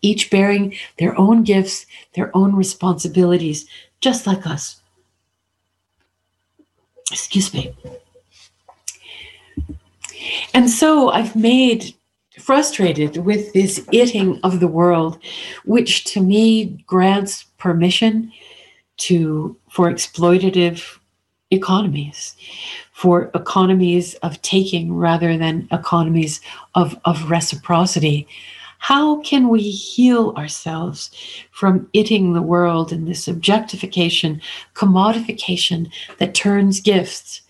each 0.02 0.30
bearing 0.30 0.74
their 0.98 1.18
own 1.20 1.44
gifts, 1.44 1.86
their 2.14 2.36
own 2.36 2.56
responsibilities, 2.56 3.68
just 4.00 4.26
like 4.26 4.48
us. 4.48 4.82
Excuse 7.12 7.54
me. 7.54 7.76
And 10.54 10.70
so 10.70 11.10
I've 11.10 11.36
made 11.36 11.94
frustrated 12.40 13.18
with 13.18 13.54
this 13.54 13.86
itting 13.92 14.40
of 14.44 14.60
the 14.60 14.68
world, 14.68 15.18
which 15.66 16.06
to 16.06 16.22
me 16.22 16.84
grants 16.88 17.44
permission 17.58 18.32
to 18.98 19.56
for 19.70 19.92
exploitative 19.92 20.98
economies, 21.52 22.36
for 22.94 23.30
economies 23.36 24.16
of 24.16 24.42
taking 24.42 24.94
rather 24.94 25.38
than 25.38 25.68
economies 25.72 26.40
of, 26.76 26.98
of 27.06 27.30
reciprocity. 27.30 28.28
How 28.80 29.22
can 29.22 29.50
we 29.50 29.62
heal 29.62 30.34
ourselves 30.38 31.12
from 31.52 31.88
itting 31.94 32.34
the 32.34 32.42
world 32.42 32.92
in 32.92 33.06
this 33.06 33.28
objectification, 33.28 34.42
commodification 34.74 35.92
that 36.18 36.34
turns 36.34 36.82
gifts 36.82 37.42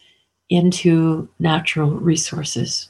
into 0.52 1.28
natural 1.40 1.90
resources? 1.90 2.90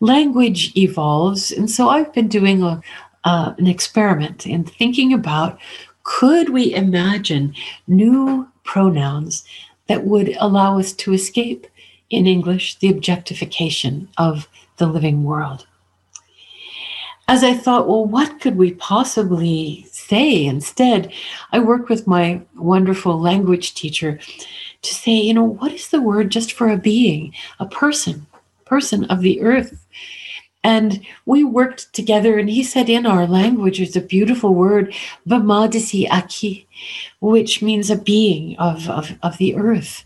Language 0.00 0.76
evolves, 0.76 1.50
and 1.50 1.70
so 1.70 1.88
I've 1.88 2.12
been 2.12 2.28
doing 2.28 2.62
a, 2.62 2.82
uh, 3.24 3.54
an 3.56 3.66
experiment 3.66 4.46
in 4.46 4.64
thinking 4.64 5.14
about 5.14 5.58
could 6.02 6.50
we 6.50 6.74
imagine 6.74 7.54
new 7.86 8.46
pronouns 8.62 9.44
that 9.86 10.04
would 10.04 10.36
allow 10.38 10.78
us 10.78 10.92
to 10.92 11.14
escape 11.14 11.66
in 12.10 12.26
English 12.26 12.78
the 12.78 12.90
objectification 12.90 14.08
of 14.18 14.48
the 14.76 14.86
living 14.86 15.24
world? 15.24 15.66
as 17.28 17.42
I 17.42 17.54
thought, 17.54 17.88
well, 17.88 18.04
what 18.04 18.40
could 18.40 18.56
we 18.56 18.74
possibly 18.74 19.86
say 19.90 20.44
instead? 20.44 21.12
I 21.52 21.58
worked 21.58 21.88
with 21.88 22.06
my 22.06 22.40
wonderful 22.54 23.20
language 23.20 23.74
teacher 23.74 24.20
to 24.86 24.94
say, 24.94 25.12
you 25.12 25.34
know, 25.34 25.44
what 25.44 25.72
is 25.72 25.88
the 25.88 26.00
word 26.00 26.30
just 26.30 26.52
for 26.52 26.68
a 26.68 26.76
being, 26.76 27.34
a 27.60 27.66
person, 27.66 28.26
person 28.64 29.04
of 29.04 29.20
the 29.20 29.40
earth? 29.42 29.84
And 30.64 31.06
we 31.26 31.44
worked 31.44 31.92
together, 31.92 32.38
and 32.38 32.50
he 32.50 32.64
said, 32.64 32.88
in 32.88 33.06
our 33.06 33.26
language, 33.26 33.78
there's 33.78 33.94
a 33.94 34.00
beautiful 34.00 34.52
word, 34.52 34.92
Vamadisi 35.28 36.08
Aki, 36.10 36.66
which 37.20 37.62
means 37.62 37.88
a 37.88 37.96
being 37.96 38.56
of, 38.58 38.88
of, 38.90 39.12
of 39.22 39.38
the 39.38 39.54
earth. 39.54 40.04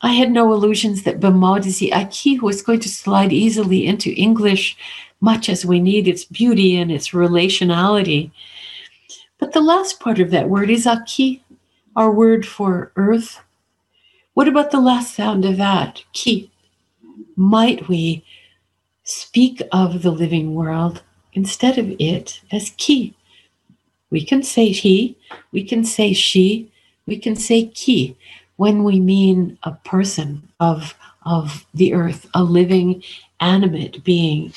I 0.00 0.12
had 0.12 0.30
no 0.30 0.52
illusions 0.52 1.02
that 1.02 1.20
Vamadisi 1.20 1.92
Aki 1.92 2.40
was 2.40 2.62
going 2.62 2.80
to 2.80 2.88
slide 2.88 3.32
easily 3.32 3.86
into 3.86 4.14
English 4.14 4.76
much 5.20 5.48
as 5.48 5.64
we 5.64 5.80
need 5.80 6.08
its 6.08 6.24
beauty 6.24 6.76
and 6.76 6.92
its 6.92 7.10
relationality. 7.10 8.30
But 9.38 9.52
the 9.52 9.60
last 9.60 10.00
part 10.00 10.18
of 10.18 10.30
that 10.30 10.48
word 10.48 10.70
is 10.70 10.86
aki, 10.86 11.44
our 11.94 12.10
word 12.10 12.46
for 12.46 12.92
earth. 12.96 13.40
What 14.36 14.48
about 14.48 14.70
the 14.70 14.80
last 14.80 15.14
sound 15.14 15.46
of 15.46 15.56
that? 15.56 16.04
Ki. 16.12 16.50
Might 17.36 17.88
we 17.88 18.22
speak 19.02 19.62
of 19.72 20.02
the 20.02 20.10
living 20.10 20.54
world 20.54 21.02
instead 21.32 21.78
of 21.78 21.90
it 21.98 22.42
as 22.52 22.74
ki? 22.76 23.14
We 24.10 24.22
can 24.22 24.42
say 24.42 24.68
he, 24.68 25.16
we 25.52 25.64
can 25.64 25.84
say 25.84 26.12
she, 26.12 26.70
we 27.06 27.16
can 27.16 27.34
say 27.34 27.68
ki 27.68 28.14
when 28.56 28.84
we 28.84 29.00
mean 29.00 29.56
a 29.62 29.72
person 29.72 30.46
of, 30.60 30.94
of 31.24 31.64
the 31.72 31.94
earth, 31.94 32.28
a 32.34 32.44
living, 32.44 33.02
animate 33.40 34.04
being 34.04 34.52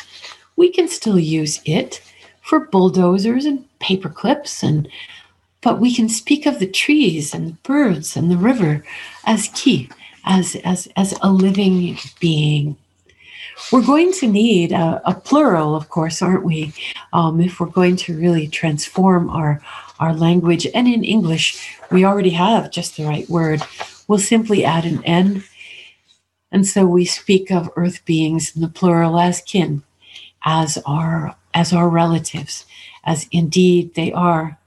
we 0.60 0.70
can 0.70 0.90
still 0.90 1.18
use 1.18 1.62
it 1.64 2.02
for 2.42 2.68
bulldozers 2.68 3.46
and 3.46 3.64
paper 3.80 4.10
clips 4.10 4.62
and 4.62 4.90
but 5.62 5.80
we 5.80 5.94
can 5.94 6.10
speak 6.10 6.46
of 6.46 6.60
the 6.60 6.68
trees 6.68 7.34
and 7.34 7.48
the 7.48 7.58
birds 7.64 8.16
and 8.16 8.32
the 8.32 8.38
river 8.38 8.84
as 9.26 9.50
ki 9.54 9.90
as 10.26 10.56
as 10.64 10.88
as 10.96 11.14
a 11.22 11.32
living 11.32 11.98
being. 12.20 12.78
We're 13.72 13.86
going 13.86 14.14
to 14.14 14.28
need 14.28 14.72
a, 14.72 15.02
a 15.06 15.14
plural 15.14 15.76
of 15.76 15.90
course 15.90 16.22
aren't 16.22 16.46
we 16.46 16.74
um, 17.14 17.42
if 17.42 17.60
we're 17.60 17.68
going 17.68 17.98
to 17.98 18.18
really 18.18 18.48
transform 18.48 19.30
our 19.30 19.62
our 20.00 20.14
language. 20.14 20.66
And 20.74 20.88
in 20.88 21.04
english 21.04 21.78
we 21.92 22.06
already 22.06 22.32
have 22.32 22.72
just 22.72 22.98
the 22.98 23.06
right 23.06 23.30
word. 23.30 23.62
We'll 24.08 24.20
simply 24.20 24.64
add 24.64 24.86
an 24.86 25.04
n. 25.04 25.44
And 26.52 26.66
so 26.66 26.86
we 26.86 27.06
speak 27.06 27.52
of 27.52 27.70
earth 27.76 28.04
beings 28.06 28.56
in 28.56 28.62
the 28.62 28.68
plural 28.70 29.20
as 29.20 29.42
kin 29.42 29.84
as 30.44 30.78
our 30.86 31.36
as 31.54 31.74
our 31.74 31.90
relatives, 31.90 32.66
as 33.04 33.28
indeed 33.32 33.96
they 33.96 34.12
are. 34.14 34.59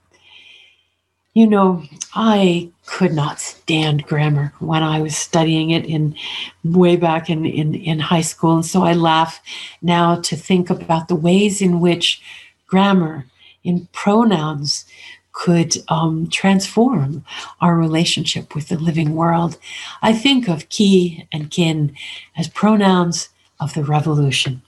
You 1.34 1.46
know, 1.46 1.82
I 2.14 2.70
could 2.84 3.14
not 3.14 3.40
stand 3.40 4.04
grammar 4.04 4.52
when 4.58 4.82
I 4.82 5.00
was 5.00 5.16
studying 5.16 5.70
it 5.70 5.86
in 5.86 6.14
way 6.62 6.96
back 6.96 7.30
in, 7.30 7.46
in, 7.46 7.74
in 7.74 8.00
high 8.00 8.20
school. 8.20 8.56
And 8.56 8.66
so 8.66 8.82
I 8.82 8.92
laugh 8.92 9.40
now 9.80 10.16
to 10.20 10.36
think 10.36 10.68
about 10.68 11.08
the 11.08 11.14
ways 11.14 11.62
in 11.62 11.80
which 11.80 12.20
grammar 12.66 13.24
in 13.64 13.88
pronouns 13.92 14.84
could 15.32 15.76
um, 15.88 16.28
transform 16.28 17.24
our 17.62 17.76
relationship 17.76 18.54
with 18.54 18.68
the 18.68 18.78
living 18.78 19.14
world. 19.14 19.56
I 20.02 20.12
think 20.12 20.48
of 20.48 20.68
ki 20.68 21.26
and 21.32 21.50
kin 21.50 21.94
as 22.36 22.48
pronouns 22.48 23.30
of 23.58 23.72
the 23.72 23.84
revolution 23.84 24.60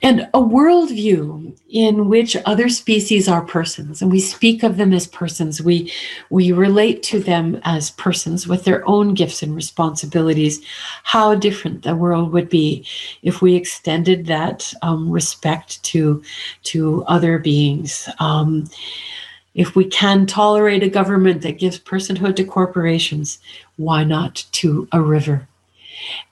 and 0.00 0.22
a 0.32 0.40
worldview 0.40 1.56
in 1.70 2.08
which 2.08 2.36
other 2.46 2.68
species 2.68 3.28
are 3.28 3.44
persons 3.44 4.00
and 4.00 4.10
we 4.10 4.20
speak 4.20 4.62
of 4.62 4.76
them 4.76 4.92
as 4.92 5.06
persons. 5.08 5.60
We 5.60 5.92
we 6.30 6.52
relate 6.52 7.02
to 7.04 7.20
them 7.20 7.60
as 7.64 7.90
persons 7.90 8.46
with 8.46 8.64
their 8.64 8.86
own 8.88 9.14
gifts 9.14 9.42
and 9.42 9.54
responsibilities. 9.54 10.64
How 11.02 11.34
different 11.34 11.82
the 11.82 11.96
world 11.96 12.32
would 12.32 12.48
be 12.48 12.86
if 13.22 13.42
we 13.42 13.54
extended 13.54 14.26
that 14.26 14.72
um, 14.82 15.10
respect 15.10 15.82
to 15.84 16.22
to 16.64 17.04
other 17.06 17.38
beings. 17.38 18.08
Um, 18.20 18.70
if 19.54 19.74
we 19.74 19.84
can 19.84 20.26
tolerate 20.26 20.84
a 20.84 20.88
government 20.88 21.42
that 21.42 21.58
gives 21.58 21.80
personhood 21.80 22.36
to 22.36 22.44
corporations 22.44 23.40
why 23.76 24.04
not 24.04 24.44
to 24.52 24.86
a 24.92 25.00
river 25.00 25.48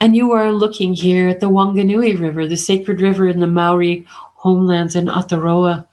and 0.00 0.16
you 0.16 0.32
are 0.32 0.52
looking 0.52 0.94
here 0.94 1.28
at 1.28 1.40
the 1.40 1.50
Whanganui 1.50 2.18
River, 2.18 2.46
the 2.46 2.56
sacred 2.56 3.00
river 3.00 3.28
in 3.28 3.40
the 3.40 3.46
Maori 3.46 4.06
homelands 4.46 4.94
in 4.94 5.06
Aotearoa. 5.06 5.84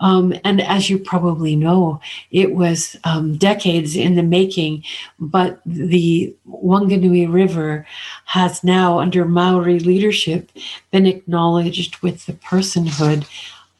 Um, 0.00 0.34
and 0.42 0.60
as 0.60 0.90
you 0.90 0.98
probably 0.98 1.54
know, 1.54 2.00
it 2.32 2.54
was 2.54 2.96
um, 3.04 3.36
decades 3.36 3.94
in 3.94 4.16
the 4.16 4.22
making, 4.22 4.82
but 5.20 5.60
the 5.64 6.34
Whanganui 6.48 7.32
River 7.32 7.86
has 8.24 8.64
now, 8.64 8.98
under 8.98 9.24
Maori 9.24 9.78
leadership, 9.78 10.50
been 10.90 11.06
acknowledged 11.06 12.02
with 12.02 12.26
the 12.26 12.32
personhood. 12.32 13.28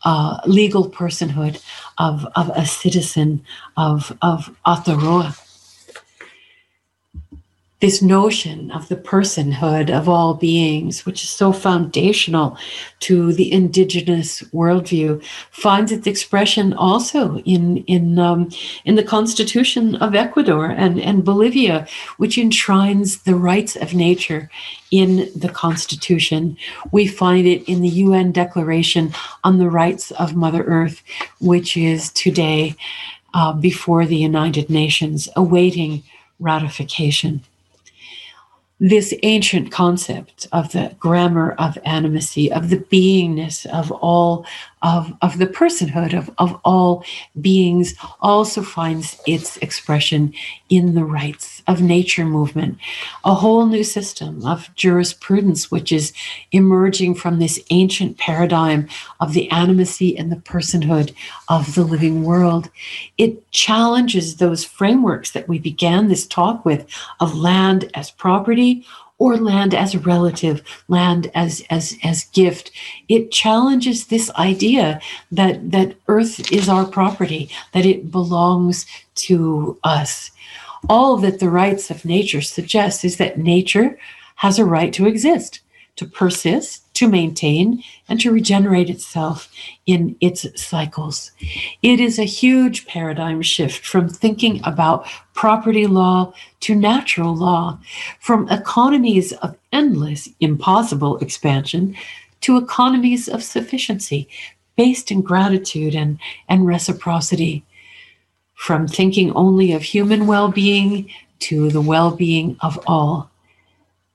Uh, 0.06 0.38
legal 0.44 0.90
personhood 0.90 1.64
of, 1.96 2.26
of 2.36 2.50
a 2.50 2.66
citizen 2.66 3.42
of, 3.78 4.12
of 4.20 4.54
Aotearoa 4.66 5.34
this 7.84 8.00
notion 8.00 8.70
of 8.70 8.88
the 8.88 8.96
personhood 8.96 9.90
of 9.90 10.08
all 10.08 10.32
beings, 10.32 11.04
which 11.04 11.22
is 11.22 11.28
so 11.28 11.52
foundational 11.52 12.56
to 12.98 13.30
the 13.34 13.52
indigenous 13.52 14.40
worldview, 14.54 15.22
finds 15.50 15.92
its 15.92 16.06
expression 16.06 16.72
also 16.72 17.40
in 17.40 17.76
in 17.84 18.18
um, 18.18 18.48
in 18.86 18.94
the 18.94 19.02
Constitution 19.02 19.96
of 19.96 20.14
Ecuador 20.14 20.70
and 20.70 20.98
and 20.98 21.26
Bolivia, 21.26 21.86
which 22.16 22.38
enshrines 22.38 23.18
the 23.24 23.34
rights 23.34 23.76
of 23.76 23.92
nature 23.92 24.48
in 24.90 25.28
the 25.36 25.50
Constitution. 25.50 26.56
We 26.90 27.06
find 27.06 27.46
it 27.46 27.68
in 27.68 27.82
the 27.82 27.96
UN 28.06 28.32
Declaration 28.32 29.12
on 29.42 29.58
the 29.58 29.68
Rights 29.68 30.10
of 30.12 30.34
Mother 30.34 30.64
Earth, 30.64 31.02
which 31.38 31.76
is 31.76 32.10
today 32.12 32.76
uh, 33.34 33.52
before 33.52 34.06
the 34.06 34.16
United 34.16 34.70
Nations, 34.70 35.28
awaiting 35.36 36.02
ratification 36.40 37.42
this 38.80 39.14
ancient 39.22 39.70
concept 39.70 40.46
of 40.52 40.72
the 40.72 40.94
grammar 40.98 41.52
of 41.52 41.78
animacy, 41.86 42.50
of 42.50 42.70
the 42.70 42.78
beingness 42.78 43.66
of 43.66 43.90
all, 43.92 44.44
of, 44.84 45.12
of 45.22 45.38
the 45.38 45.46
personhood 45.46 46.16
of, 46.16 46.30
of 46.38 46.60
all 46.64 47.04
beings, 47.40 47.94
also 48.20 48.62
finds 48.62 49.20
its 49.26 49.56
expression 49.56 50.32
in 50.68 50.94
the 50.94 51.04
rights 51.04 51.62
of 51.66 51.80
nature 51.80 52.26
movement. 52.26 52.78
A 53.24 53.34
whole 53.34 53.66
new 53.66 53.82
system 53.82 54.44
of 54.46 54.72
jurisprudence, 54.76 55.70
which 55.70 55.90
is 55.90 56.12
emerging 56.52 57.14
from 57.14 57.38
this 57.38 57.58
ancient 57.70 58.18
paradigm 58.18 58.86
of 59.20 59.32
the 59.32 59.48
animacy 59.50 60.14
and 60.18 60.30
the 60.30 60.36
personhood 60.36 61.14
of 61.48 61.74
the 61.74 61.84
living 61.84 62.22
world. 62.22 62.68
It 63.16 63.50
challenges 63.52 64.36
those 64.36 64.64
frameworks 64.64 65.30
that 65.30 65.48
we 65.48 65.58
began 65.58 66.08
this 66.08 66.26
talk 66.26 66.64
with 66.64 66.86
of 67.20 67.34
land 67.34 67.90
as 67.94 68.10
property 68.10 68.86
or 69.18 69.36
land 69.36 69.74
as 69.74 69.94
a 69.94 69.98
relative, 70.00 70.62
land 70.88 71.30
as 71.34 71.62
as 71.70 71.96
as 72.02 72.24
gift. 72.26 72.70
It 73.08 73.30
challenges 73.30 74.06
this 74.06 74.30
idea 74.32 75.00
that 75.30 75.70
that 75.70 75.96
earth 76.08 76.52
is 76.52 76.68
our 76.68 76.84
property, 76.84 77.50
that 77.72 77.86
it 77.86 78.10
belongs 78.10 78.86
to 79.26 79.78
us. 79.84 80.30
All 80.88 81.16
that 81.18 81.40
the 81.40 81.48
rights 81.48 81.90
of 81.90 82.04
nature 82.04 82.42
suggest 82.42 83.04
is 83.04 83.16
that 83.16 83.38
nature 83.38 83.98
has 84.36 84.58
a 84.58 84.64
right 84.64 84.92
to 84.92 85.06
exist. 85.06 85.60
To 85.96 86.06
persist, 86.06 86.92
to 86.94 87.08
maintain, 87.08 87.82
and 88.08 88.20
to 88.20 88.32
regenerate 88.32 88.90
itself 88.90 89.50
in 89.86 90.16
its 90.20 90.46
cycles. 90.60 91.30
It 91.82 92.00
is 92.00 92.18
a 92.18 92.24
huge 92.24 92.86
paradigm 92.86 93.42
shift 93.42 93.86
from 93.86 94.08
thinking 94.08 94.60
about 94.64 95.06
property 95.34 95.86
law 95.86 96.32
to 96.60 96.74
natural 96.74 97.34
law, 97.34 97.78
from 98.20 98.48
economies 98.48 99.32
of 99.34 99.56
endless, 99.72 100.28
impossible 100.40 101.18
expansion 101.18 101.96
to 102.40 102.58
economies 102.58 103.28
of 103.28 103.42
sufficiency 103.42 104.28
based 104.76 105.10
in 105.10 105.22
gratitude 105.22 105.94
and, 105.94 106.18
and 106.48 106.66
reciprocity. 106.66 107.64
From 108.54 108.86
thinking 108.86 109.32
only 109.32 109.72
of 109.72 109.82
human 109.82 110.26
well 110.26 110.48
being 110.48 111.10
to 111.40 111.70
the 111.70 111.80
well 111.80 112.10
being 112.10 112.56
of 112.60 112.78
all 112.86 113.30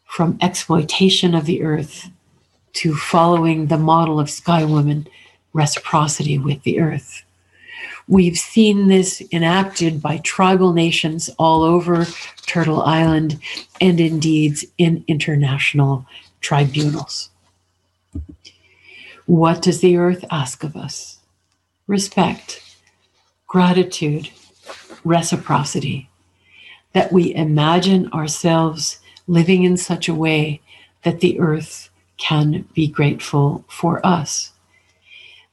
from 0.10 0.40
exploitation 0.42 1.36
of 1.36 1.46
the 1.46 1.62
earth 1.62 2.10
to 2.74 2.96
following 2.96 3.68
the 3.68 3.78
model 3.78 4.20
of 4.20 4.28
Sky 4.28 4.66
Woman, 4.66 5.08
reciprocity 5.54 6.40
with 6.40 6.64
the 6.64 6.80
earth. 6.80 7.24
We've 8.08 8.38
seen 8.38 8.88
this 8.88 9.22
enacted 9.32 10.02
by 10.02 10.18
tribal 10.18 10.74
nations 10.74 11.30
all 11.38 11.62
over 11.62 12.08
Turtle 12.48 12.82
Island 12.82 13.40
and 13.80 14.00
indeed 14.00 14.58
in 14.80 15.06
international 15.08 16.08
tribunals. 16.42 17.30
What 19.28 19.62
does 19.62 19.80
the 19.80 19.98
earth 19.98 20.26
ask 20.32 20.64
of 20.64 20.76
us? 20.76 21.20
Respect, 21.86 22.64
gratitude, 23.46 24.32
reciprocity, 25.04 26.10
that 26.94 27.12
we 27.12 27.36
imagine 27.36 28.12
ourselves 28.12 29.00
living 29.30 29.64
in 29.64 29.78
such 29.78 30.10
a 30.10 30.14
way 30.14 30.60
that 31.04 31.20
the 31.20 31.40
earth 31.40 31.90
can 32.18 32.68
be 32.74 32.88
grateful 32.88 33.64
for 33.70 34.06
us. 34.06 34.52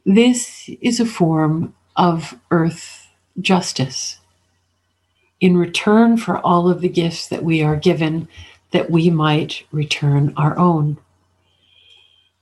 This 0.06 0.68
is 0.80 0.98
a 0.98 1.06
form 1.06 1.74
of 1.94 2.34
earth 2.50 3.06
justice. 3.40 4.18
In 5.40 5.58
return 5.58 6.16
for 6.16 6.38
all 6.38 6.70
of 6.70 6.80
the 6.80 6.88
gifts 6.88 7.28
that 7.28 7.44
we 7.44 7.62
are 7.62 7.76
given, 7.76 8.26
that 8.70 8.90
we 8.90 9.10
might 9.10 9.64
return 9.70 10.32
our 10.36 10.58
own. 10.58 10.96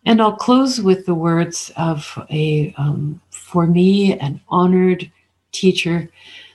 And 0.07 0.23
I'll 0.23 0.37
close 0.37 0.81
with 0.81 1.05
the 1.05 1.15
words 1.15 1.73
of 1.77 2.17
a, 2.31 2.73
um, 2.77 3.21
for 3.31 3.67
me, 3.67 4.17
an 4.19 4.41
honored 4.49 5.11
teacher 5.51 6.09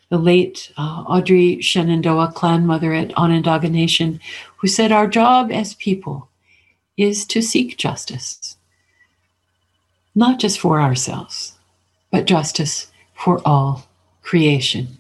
the 0.09 0.17
late 0.17 0.71
uh, 0.77 1.03
Audrey 1.07 1.61
Shenandoah 1.61 2.33
clan 2.35 2.65
mother 2.65 2.93
at 2.93 3.15
Onondaga 3.17 3.69
Nation, 3.69 4.19
who 4.57 4.67
said, 4.67 4.91
Our 4.91 5.07
job 5.07 5.51
as 5.51 5.75
people 5.75 6.29
is 6.97 7.25
to 7.27 7.41
seek 7.41 7.77
justice, 7.77 8.57
not 10.15 10.39
just 10.39 10.59
for 10.59 10.81
ourselves, 10.81 11.53
but 12.11 12.25
justice 12.25 12.91
for 13.13 13.41
all 13.47 13.87
creation. 14.21 14.97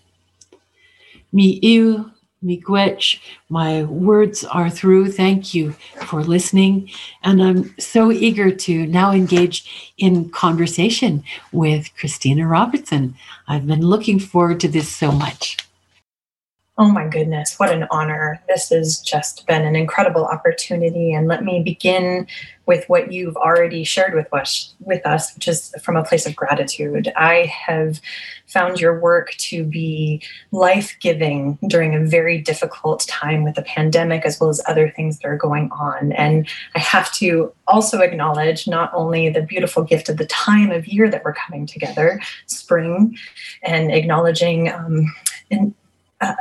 Mi 1.31 1.59
iu 1.61 2.11
Miigwech, 2.43 3.19
my 3.49 3.83
words 3.83 4.45
are 4.45 4.69
through. 4.69 5.11
Thank 5.11 5.53
you 5.53 5.73
for 6.07 6.23
listening. 6.23 6.89
And 7.21 7.43
I'm 7.43 7.75
so 7.77 8.11
eager 8.11 8.49
to 8.49 8.87
now 8.87 9.11
engage 9.11 9.93
in 9.97 10.29
conversation 10.29 11.23
with 11.51 11.93
Christina 11.97 12.47
Robertson. 12.47 13.15
I've 13.47 13.67
been 13.67 13.81
looking 13.81 14.19
forward 14.19 14.61
to 14.61 14.69
this 14.69 14.87
so 14.87 15.11
much. 15.11 15.57
Oh 16.79 16.89
my 16.89 17.05
goodness, 17.09 17.59
what 17.59 17.73
an 17.73 17.85
honor. 17.91 18.41
This 18.47 18.69
has 18.69 19.01
just 19.01 19.45
been 19.45 19.65
an 19.65 19.75
incredible 19.75 20.23
opportunity. 20.23 21.11
And 21.11 21.27
let 21.27 21.43
me 21.43 21.61
begin 21.61 22.25
with 22.67 22.87
what 22.87 23.11
you've 23.11 23.35
already 23.35 23.83
shared 23.83 24.13
with 24.13 24.33
us, 24.33 24.73
with 24.79 25.05
us, 25.05 25.35
which 25.35 25.49
is 25.49 25.75
from 25.81 25.97
a 25.97 26.05
place 26.05 26.25
of 26.25 26.37
gratitude. 26.37 27.11
I 27.17 27.51
have 27.67 27.99
found 28.47 28.79
your 28.79 28.97
work 28.97 29.31
to 29.31 29.65
be 29.65 30.21
life 30.53 30.95
giving 31.01 31.59
during 31.67 31.95
a 31.95 32.05
very 32.05 32.39
difficult 32.39 33.05
time 33.09 33.43
with 33.43 33.55
the 33.55 33.63
pandemic, 33.63 34.25
as 34.25 34.39
well 34.39 34.49
as 34.49 34.61
other 34.65 34.89
things 34.89 35.19
that 35.19 35.27
are 35.27 35.35
going 35.35 35.69
on. 35.71 36.13
And 36.13 36.47
I 36.75 36.79
have 36.79 37.11
to 37.15 37.51
also 37.67 37.99
acknowledge 37.99 38.69
not 38.69 38.89
only 38.93 39.27
the 39.27 39.41
beautiful 39.41 39.83
gift 39.83 40.07
of 40.07 40.15
the 40.15 40.27
time 40.27 40.71
of 40.71 40.87
year 40.87 41.09
that 41.09 41.25
we're 41.25 41.33
coming 41.33 41.65
together, 41.65 42.21
spring, 42.45 43.17
and 43.63 43.91
acknowledging 43.91 44.71
um, 44.71 45.13
in, 45.49 45.75
uh, 46.21 46.33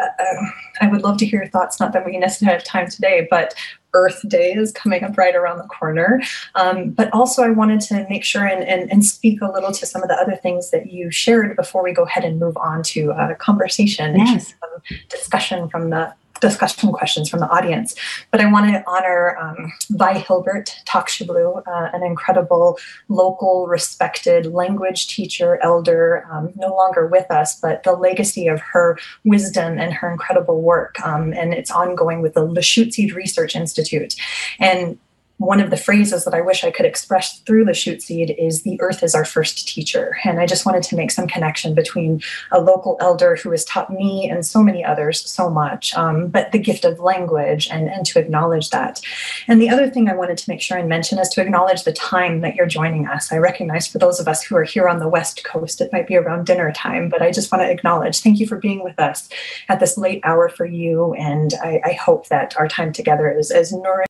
I 0.81 0.89
would 0.89 1.03
love 1.03 1.19
to 1.19 1.27
hear 1.27 1.41
your 1.41 1.49
thoughts. 1.49 1.79
Not 1.81 1.93
that 1.93 2.05
we 2.05 2.17
necessarily 2.19 2.55
have 2.55 2.65
time 2.65 2.89
today, 2.89 3.27
but 3.31 3.55
Earth 3.95 4.21
Day 4.29 4.53
is 4.53 4.73
coming 4.73 5.03
up 5.03 5.17
right 5.17 5.35
around 5.35 5.59
the 5.59 5.69
corner. 5.69 6.21
Um, 6.55 6.91
but 6.91 7.13
also, 7.13 7.43
I 7.43 7.51
wanted 7.51 7.81
to 7.83 8.07
make 8.09 8.25
sure 8.25 8.45
and, 8.45 8.63
and, 8.63 8.91
and, 8.93 9.05
speak 9.05 9.41
a 9.41 9.51
little 9.51 9.73
to 9.73 9.87
some 9.87 10.03
of 10.03 10.09
the 10.09 10.15
other 10.15 10.37
things 10.37 10.71
that 10.71 10.93
you 10.93 11.11
shared 11.11 11.57
before 11.57 11.83
we 11.83 11.93
go 11.93 12.03
ahead 12.03 12.25
and 12.25 12.39
move 12.39 12.57
on 12.59 12.83
to 12.85 13.11
a 13.13 13.35
conversation 13.35 14.17
yes. 14.17 14.55
and 14.63 14.99
discussion 15.09 15.69
from 15.69 15.91
the 15.91 16.13
discussion 16.41 16.93
questions 16.93 17.29
from 17.29 17.41
the 17.41 17.49
audience. 17.49 17.95
But 18.31 18.41
I 18.41 18.51
want 18.51 18.71
to 18.71 18.83
honor 18.87 19.37
um, 19.39 19.73
Vi 19.91 20.19
Hilbert 20.19 20.75
Takshablu, 20.87 21.63
uh, 21.67 21.91
an 21.93 22.03
incredible 22.03 22.79
local 23.09 23.67
respected 23.67 24.47
language 24.47 25.09
teacher, 25.09 25.59
elder, 25.63 26.27
um, 26.31 26.53
no 26.57 26.75
longer 26.75 27.07
with 27.07 27.31
us, 27.31 27.59
but 27.61 27.83
the 27.83 27.93
legacy 27.93 28.49
of 28.49 28.61
her 28.61 28.99
wisdom 29.25 29.79
and 29.79 29.93
her 29.93 30.11
incredible 30.11 30.63
work. 30.63 31.01
Um, 31.05 31.33
and 31.33 31.55
it's 31.55 31.71
ongoing 31.71 32.23
with 32.23 32.35
the 32.35 32.47
Lushootseed 32.47 33.15
Research 33.15 33.55
Institute. 33.55 34.15
And 34.59 34.99
one 35.39 35.61
of 35.61 35.71
the 35.71 35.77
phrases 35.77 36.25
that 36.25 36.35
I 36.35 36.41
wish 36.41 36.65
I 36.65 36.71
could 36.71 36.85
express 36.85 37.39
through 37.41 37.65
Lushootseed 37.65 38.35
is 38.37 38.63
the 38.63 38.81
earth 38.81 39.03
is 39.03 39.15
our 39.15 39.25
first 39.25 39.69
teacher. 39.69 40.19
And 40.25 40.41
I 40.41 40.47
just 40.47 40.67
wanted 40.67 40.83
to 40.85 40.97
make 40.97 41.13
some 41.13 41.29
connection 41.29 41.75
between 41.75 42.21
a 42.51 42.61
local 42.61 42.97
elder 43.01 43.37
who 43.37 43.53
has 43.53 43.65
taught 43.65 43.91
me 43.91 44.29
and 44.29 44.45
so 44.45 44.63
many 44.63 44.85
others 44.85 45.29
so 45.29 45.49
much, 45.49 45.95
um, 45.95 46.27
but 46.27 46.51
the 46.51 46.59
gift 46.59 46.85
of 46.85 46.99
language 46.99 47.69
and, 47.71 47.89
and 47.89 48.05
to 48.07 48.19
acknowledge 48.19 48.71
that. 48.71 49.01
And 49.47 49.63
the 49.63 49.71
other 49.71 49.89
thing 49.89 50.09
I 50.09 50.17
wanted 50.17 50.39
to 50.39 50.51
make 50.51 50.61
sure 50.61 50.77
and 50.77 50.89
mention 50.89 51.19
is 51.21 51.29
to 51.31 51.41
acknowledge 51.41 51.85
the 51.85 51.93
time 51.93 52.41
that 52.41 52.57
you're 52.57 52.67
joining 52.67 53.07
us. 53.07 53.33
I 53.33 53.37
recognize 53.37 53.87
for 53.87 53.99
those 53.99 54.19
of 54.19 54.27
us 54.27 54.43
who 54.43 54.57
are 54.57 54.65
here 54.65 54.89
on 54.89 54.99
the 54.99 55.09
West 55.09 55.45
Coast, 55.45 55.81
it 55.81 55.93
might 55.93 56.09
be 56.09 56.17
around 56.17 56.47
dinner 56.47 56.73
time, 56.73 57.09
but 57.09 57.23
I 57.23 57.31
just 57.31 57.53
want 57.53 57.63
to 57.63 57.71
acknowledge 57.71 58.21
thank 58.21 58.41
you 58.41 58.47
for 58.47 58.59
being 58.59 58.83
with 58.83 58.99
us 58.99 59.29
at 59.69 59.79
this 59.79 59.97
late 59.97 60.21
hour 60.25 60.49
for 60.49 60.67
you. 60.67 61.15
And 61.15 61.55
I, 61.63 61.81
I 61.85 61.93
hope 61.93 62.27
that 62.29 62.57
our 62.59 62.67
time 62.67 62.93
together 62.93 63.31
is 63.31 63.53
as 63.53 63.73
nourishing 63.73 64.09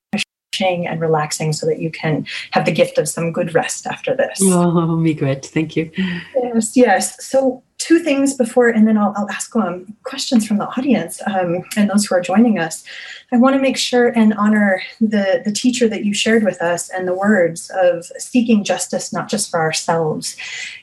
and 0.66 1.00
relaxing 1.00 1.52
so 1.52 1.66
that 1.66 1.78
you 1.78 1.90
can 1.90 2.26
have 2.52 2.64
the 2.64 2.72
gift 2.72 2.98
of 2.98 3.09
some 3.09 3.32
good 3.32 3.54
rest 3.54 3.86
after 3.86 4.14
this. 4.16 4.38
Oh, 4.42 4.96
Miigwech. 4.98 5.46
Thank 5.46 5.76
you. 5.76 5.90
Yes, 6.34 6.76
yes. 6.76 7.24
So, 7.24 7.62
two 7.78 8.00
things 8.00 8.34
before, 8.34 8.68
and 8.68 8.88
then 8.88 8.98
I'll, 8.98 9.14
I'll 9.16 9.30
ask 9.30 9.54
um, 9.54 9.96
questions 10.02 10.46
from 10.46 10.59
the 10.59 10.66
audience 10.66 11.20
um, 11.26 11.62
and 11.76 11.88
those 11.88 12.06
who 12.06 12.14
are 12.16 12.20
joining 12.20 12.59
us. 12.59 12.84
I 13.30 13.36
want 13.36 13.54
to 13.54 13.62
make 13.62 13.76
sure 13.76 14.09
and 14.09 14.34
honor 14.34 14.82
the, 15.00 15.42
the 15.44 15.52
teacher 15.52 15.88
that 15.88 16.04
you 16.04 16.12
shared 16.12 16.42
with 16.42 16.61
us 16.61 16.88
and 16.88 17.06
the 17.06 17.14
words 17.14 17.70
of 17.74 18.06
seeking 18.18 18.64
justice, 18.64 19.12
not 19.12 19.28
just 19.28 19.50
for 19.50 19.61
ourselves. 19.61 20.36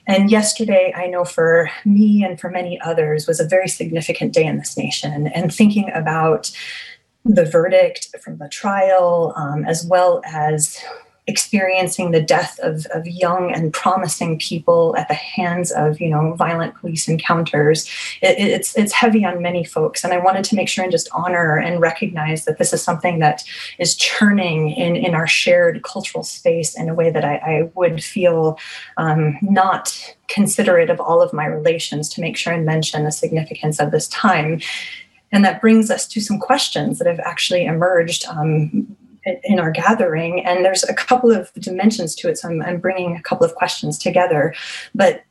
And 0.07 0.32
yesterday, 0.32 0.93
I 0.95 1.07
know 1.07 1.26
for 1.26 1.69
me 1.84 2.23
and 2.23 2.39
for 2.39 2.49
many 2.49 2.80
others, 2.82 3.28
was 3.28 3.39
a 3.39 3.47
very 3.47 3.67
significant 3.67 4.32
day 4.32 4.45
in 4.45 4.57
this 4.57 4.78
nation, 4.78 5.28
and 5.28 5.53
thinking 5.53 5.91
about 5.93 6.51
the 7.26 7.45
verdict 7.45 8.15
from 8.23 8.38
the 8.38 8.47
trial, 8.47 9.34
um, 9.36 9.65
as 9.65 9.86
well 9.86 10.21
as 10.26 10.80
experiencing 11.28 12.11
the 12.11 12.21
death 12.21 12.59
of, 12.61 12.86
of 12.88 13.07
young 13.07 13.51
and 13.51 13.73
promising 13.73 14.38
people 14.38 14.95
at 14.95 15.07
the 15.07 15.15
hands 15.15 15.71
of 15.71 15.99
you 15.99 16.09
know 16.09 16.34
violent 16.34 16.76
police 16.76 17.07
encounters 17.07 17.89
it, 18.21 18.38
it's 18.38 18.78
it's 18.78 18.93
heavy 18.93 19.26
on 19.26 19.41
many 19.41 19.63
folks. 19.63 20.03
And 20.03 20.13
i 20.13 20.19
wanted 20.19 20.43
to 20.45 20.55
make 20.55 20.69
sure 20.69 20.84
and 20.84 20.91
just 20.91 21.09
honor 21.13 21.57
and 21.57 21.82
recognize 21.82 22.45
that 22.45 22.59
this 22.59 22.73
is 22.73 22.84
something 22.84 23.19
that 23.19 23.43
is 23.80 23.95
churning 23.95 24.69
in 24.69 24.95
in 24.95 25.15
our 25.15 25.26
shared 25.26 25.82
cultural 25.82 26.23
space 26.23 26.78
in 26.78 26.89
a 26.89 26.93
way 26.93 27.09
that 27.09 27.26
i, 27.26 27.36
I 27.38 27.71
would 27.73 28.03
feel 28.03 28.59
um, 28.97 29.38
not 29.41 30.15
considerate 30.28 30.89
of 30.89 30.99
all 30.99 31.21
of 31.21 31.34
my 31.34 31.45
relations 31.45 32.09
to 32.09 32.21
make 32.21 32.38
sure 32.38 32.53
and 32.53 32.65
mention 32.65 33.03
the 33.03 33.11
significance 33.11 33.80
of 33.80 33.91
this 33.91 34.07
time 34.09 34.59
and 35.36 35.44
that 35.44 35.60
brings 35.60 35.92
us 35.92 36.08
to 36.08 36.22
some 36.22 36.40
questions 36.40 36.98
that 36.98 37.08
have 37.08 37.20
actually 37.20 37.66
emerged 37.66 38.26
um, 38.30 38.96
in 39.44 39.60
our 39.60 39.70
gathering. 39.70 40.46
And 40.46 40.64
there's 40.64 40.86
a 40.86 40.94
couple 40.94 41.30
of 41.30 41.52
dimensions 41.56 42.16
to 42.16 42.30
it. 42.30 42.38
So 42.38 42.48
I'm, 42.48 42.62
I'm 42.62 42.80
bringing 42.80 43.18
a 43.18 43.22
couple 43.22 43.46
of 43.46 43.54
questions 43.54 43.98
together. 43.98 44.56
But 44.96 45.26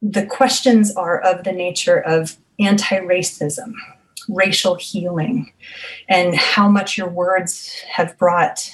the 0.00 0.24
questions 0.24 0.96
are 0.96 1.20
of 1.20 1.44
the 1.44 1.52
nature 1.52 2.00
of 2.00 2.38
anti 2.58 2.96
racism, 3.00 3.74
racial 4.26 4.76
healing, 4.76 5.52
and 6.08 6.34
how 6.34 6.70
much 6.70 6.96
your 6.96 7.10
words 7.10 7.78
have 7.92 8.16
brought 8.16 8.72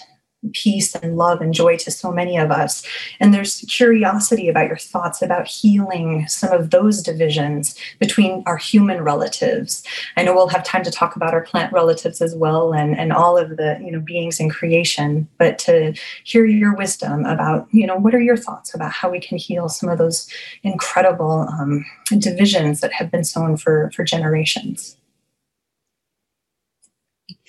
peace 0.52 0.94
and 0.94 1.16
love 1.16 1.40
and 1.40 1.54
joy 1.54 1.76
to 1.78 1.90
so 1.90 2.12
many 2.12 2.36
of 2.36 2.50
us. 2.50 2.86
And 3.20 3.32
there's 3.32 3.64
curiosity 3.68 4.48
about 4.48 4.68
your 4.68 4.76
thoughts 4.76 5.22
about 5.22 5.46
healing 5.46 6.26
some 6.28 6.52
of 6.52 6.70
those 6.70 7.02
divisions 7.02 7.76
between 7.98 8.42
our 8.46 8.56
human 8.56 9.02
relatives. 9.02 9.82
I 10.16 10.24
know 10.24 10.34
we'll 10.34 10.48
have 10.48 10.64
time 10.64 10.84
to 10.84 10.90
talk 10.90 11.16
about 11.16 11.34
our 11.34 11.42
plant 11.42 11.72
relatives 11.72 12.20
as 12.20 12.34
well 12.34 12.72
and, 12.72 12.96
and 12.98 13.12
all 13.12 13.38
of 13.38 13.56
the 13.56 13.78
you 13.82 13.90
know 13.90 14.00
beings 14.00 14.40
in 14.40 14.50
creation, 14.50 15.28
but 15.38 15.58
to 15.60 15.94
hear 16.24 16.44
your 16.46 16.74
wisdom 16.74 17.24
about, 17.24 17.66
you 17.72 17.86
know, 17.86 17.96
what 17.96 18.14
are 18.14 18.20
your 18.20 18.36
thoughts 18.36 18.74
about 18.74 18.92
how 18.92 19.10
we 19.10 19.20
can 19.20 19.38
heal 19.38 19.68
some 19.68 19.88
of 19.88 19.98
those 19.98 20.28
incredible 20.62 21.46
um, 21.60 21.84
divisions 22.18 22.80
that 22.80 22.92
have 22.92 23.10
been 23.10 23.24
sown 23.24 23.56
for, 23.56 23.90
for 23.94 24.04
generations. 24.04 24.96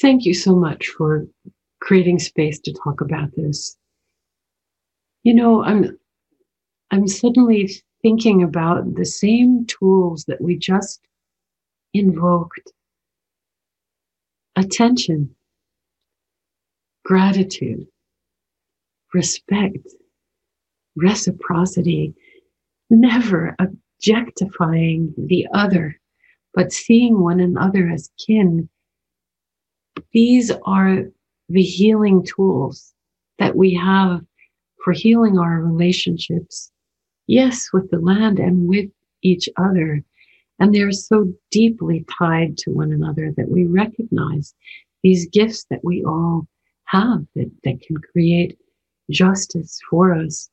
Thank 0.02 0.26
you 0.26 0.34
so 0.34 0.56
much 0.56 0.88
for 0.88 1.28
creating 1.80 2.19
space 2.19 2.59
to 2.59 2.73
talk 2.73 3.01
about 3.01 3.30
this. 3.36 3.78
You 5.23 5.34
know, 5.34 5.63
I'm 5.63 5.97
I'm 6.91 7.07
suddenly 7.07 7.69
thinking 8.01 8.43
about 8.43 8.95
the 8.95 9.05
same 9.05 9.65
tools 9.65 10.25
that 10.25 10.41
we 10.41 10.57
just 10.57 11.01
invoked. 11.93 12.71
Attention, 14.55 15.36
gratitude, 17.03 17.88
respect, 19.13 19.88
reciprocity, 20.95 22.13
never 22.89 23.55
objectifying 23.59 25.13
the 25.17 25.47
other, 25.53 25.99
but 26.53 26.71
seeing 26.71 27.19
one 27.19 27.39
another 27.39 27.89
as 27.89 28.09
kin. 28.25 28.69
These 30.11 30.51
are 30.65 31.05
the 31.50 31.64
healing 31.64 32.24
tools 32.24 32.93
that 33.39 33.56
we 33.56 33.74
have 33.74 34.22
for 34.84 34.93
healing 34.93 35.38
our 35.38 35.62
relationships, 35.62 36.72
yes, 37.28 37.70
with 37.74 37.89
the 37.91 38.00
land 38.00 38.39
and 38.39 38.68
with 38.68 38.89
each 39.22 39.50
other. 39.58 40.04
And 40.60 40.74
they're 40.74 40.91
so 40.91 41.32
deeply 41.52 42.06
tied 42.18 42.58
to 42.60 42.72
one 42.72 42.91
another 42.91 43.32
that 43.38 43.50
we 43.50 43.66
recognize 43.66 44.54
these 45.04 45.28
gifts 45.30 45.66
that 45.70 45.84
we 45.84 46.04
all 46.04 46.48
have 46.86 47.26
that, 47.36 47.52
that 47.64 47.82
can 47.82 47.98
create 47.98 48.58
justice 49.12 49.80
for 49.89 50.14
us, 50.14 50.50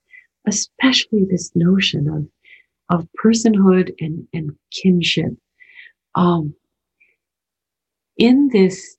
especially 0.47 1.25
this 1.25 1.51
notion 1.55 2.09
of, 2.09 2.99
of 2.99 3.09
personhood 3.25 3.95
and, 4.01 4.27
and 4.33 4.53
kinship. 4.71 5.33
Um, 6.15 6.55
in 8.17 8.49
this 8.53 8.97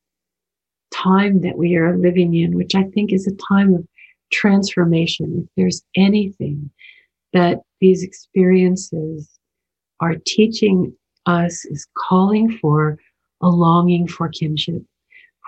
time 1.03 1.41
that 1.41 1.57
we 1.57 1.75
are 1.75 1.97
living 1.97 2.35
in, 2.35 2.55
which 2.55 2.75
I 2.75 2.83
think 2.83 3.11
is 3.11 3.27
a 3.27 3.35
time 3.53 3.73
of 3.73 3.87
transformation. 4.31 5.43
If 5.43 5.49
there's 5.55 5.83
anything 5.95 6.69
that 7.33 7.59
these 7.81 8.03
experiences 8.03 9.29
are 9.99 10.15
teaching 10.25 10.93
us, 11.25 11.65
is 11.65 11.87
calling 12.09 12.57
for 12.59 12.97
a 13.41 13.49
longing 13.49 14.07
for 14.07 14.29
kinship, 14.29 14.81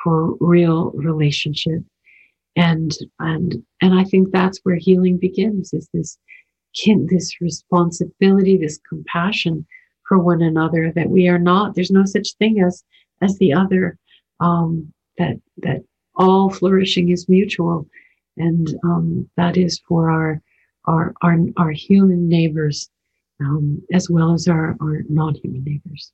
for 0.03 0.35
real 0.39 0.91
relationship. 0.91 1.81
And, 2.55 2.91
and, 3.19 3.63
and 3.81 3.99
I 3.99 4.03
think 4.03 4.31
that's 4.31 4.59
where 4.63 4.75
healing 4.75 5.17
begins 5.17 5.73
is 5.73 5.87
this 5.93 6.17
kin, 6.75 7.07
this 7.09 7.39
responsibility, 7.39 8.57
this 8.57 8.79
compassion 8.89 9.65
for 10.07 10.19
one 10.19 10.41
another 10.41 10.91
that 10.95 11.09
we 11.09 11.27
are 11.27 11.39
not, 11.39 11.75
there's 11.75 11.91
no 11.91 12.05
such 12.05 12.33
thing 12.39 12.61
as, 12.61 12.83
as 13.21 13.37
the 13.37 13.53
other. 13.53 13.97
Um, 14.39 14.91
that 15.17 15.39
that 15.57 15.83
all 16.15 16.49
flourishing 16.49 17.09
is 17.09 17.29
mutual, 17.29 17.87
and 18.37 18.75
um, 18.83 19.29
that 19.37 19.57
is 19.57 19.79
for 19.87 20.09
our 20.09 20.41
our 20.85 21.13
our, 21.21 21.37
our 21.57 21.71
human 21.71 22.27
neighbors 22.29 22.89
um, 23.39 23.81
as 23.93 24.09
well 24.09 24.33
as 24.33 24.47
our, 24.47 24.75
our 24.81 25.03
non-human 25.09 25.63
neighbors. 25.63 26.11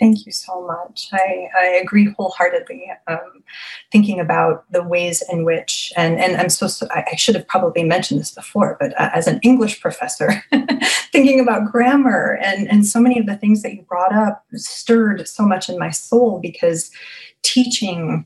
Thank 0.00 0.24
you 0.24 0.32
so 0.32 0.66
much. 0.66 1.08
I, 1.12 1.48
I 1.58 1.64
agree 1.82 2.14
wholeheartedly. 2.16 2.90
Um, 3.06 3.44
thinking 3.90 4.20
about 4.20 4.64
the 4.72 4.82
ways 4.82 5.22
in 5.30 5.44
which, 5.44 5.92
and, 5.96 6.18
and 6.18 6.36
I'm 6.36 6.48
so, 6.48 6.66
so 6.66 6.86
I, 6.90 7.14
should 7.16 7.34
have 7.34 7.46
probably 7.46 7.84
mentioned 7.84 8.18
this 8.18 8.32
before, 8.32 8.78
but 8.80 8.98
uh, 8.98 9.10
as 9.12 9.26
an 9.26 9.38
English 9.42 9.82
professor, 9.82 10.42
thinking 11.12 11.40
about 11.40 11.70
grammar 11.70 12.38
and, 12.42 12.70
and 12.70 12.86
so 12.86 13.00
many 13.00 13.18
of 13.18 13.26
the 13.26 13.36
things 13.36 13.62
that 13.62 13.74
you 13.74 13.82
brought 13.82 14.14
up 14.14 14.44
stirred 14.54 15.28
so 15.28 15.44
much 15.44 15.68
in 15.68 15.78
my 15.78 15.90
soul 15.90 16.40
because 16.40 16.90
teaching 17.42 18.24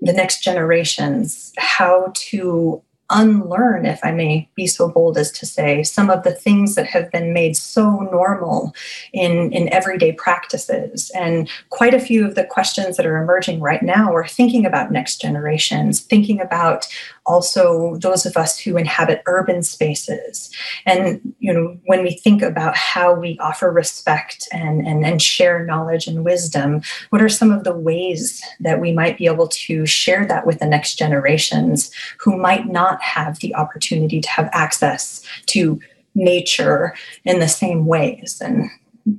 the 0.00 0.12
next 0.12 0.42
generations 0.42 1.52
how 1.58 2.10
to 2.14 2.82
unlearn, 3.12 3.86
if 3.86 4.00
I 4.02 4.10
may 4.10 4.48
be 4.54 4.66
so 4.66 4.88
bold 4.88 5.18
as 5.18 5.30
to 5.32 5.46
say, 5.46 5.82
some 5.82 6.10
of 6.10 6.22
the 6.22 6.32
things 6.32 6.74
that 6.74 6.86
have 6.86 7.10
been 7.10 7.32
made 7.32 7.56
so 7.56 8.00
normal 8.12 8.74
in, 9.12 9.52
in 9.52 9.72
everyday 9.72 10.12
practices. 10.12 11.10
And 11.14 11.48
quite 11.70 11.94
a 11.94 12.00
few 12.00 12.26
of 12.26 12.34
the 12.34 12.44
questions 12.44 12.96
that 12.96 13.06
are 13.06 13.22
emerging 13.22 13.60
right 13.60 13.82
now 13.82 14.14
are 14.14 14.26
thinking 14.26 14.66
about 14.66 14.90
next 14.90 15.20
generations, 15.20 16.00
thinking 16.00 16.40
about 16.40 16.88
also 17.26 17.96
those 17.96 18.26
of 18.26 18.36
us 18.36 18.58
who 18.58 18.76
inhabit 18.76 19.22
urban 19.26 19.62
spaces. 19.62 20.50
And, 20.86 21.34
you 21.38 21.52
know, 21.52 21.78
when 21.86 22.02
we 22.02 22.12
think 22.12 22.42
about 22.42 22.76
how 22.76 23.14
we 23.14 23.38
offer 23.38 23.70
respect 23.70 24.48
and, 24.52 24.86
and, 24.86 25.04
and 25.04 25.22
share 25.22 25.64
knowledge 25.64 26.06
and 26.06 26.24
wisdom, 26.24 26.82
what 27.10 27.22
are 27.22 27.28
some 27.28 27.50
of 27.50 27.64
the 27.64 27.76
ways 27.76 28.42
that 28.60 28.80
we 28.80 28.92
might 28.92 29.18
be 29.18 29.26
able 29.26 29.48
to 29.48 29.86
share 29.86 30.26
that 30.26 30.46
with 30.46 30.58
the 30.58 30.66
next 30.66 30.96
generations 30.96 31.90
who 32.18 32.36
might 32.36 32.66
not 32.66 33.00
have 33.02 33.38
the 33.38 33.54
opportunity 33.54 34.20
to 34.20 34.28
have 34.28 34.48
access 34.52 35.24
to 35.46 35.80
nature 36.14 36.94
in 37.24 37.38
the 37.38 37.48
same 37.48 37.86
ways? 37.86 38.40
And 38.44 38.68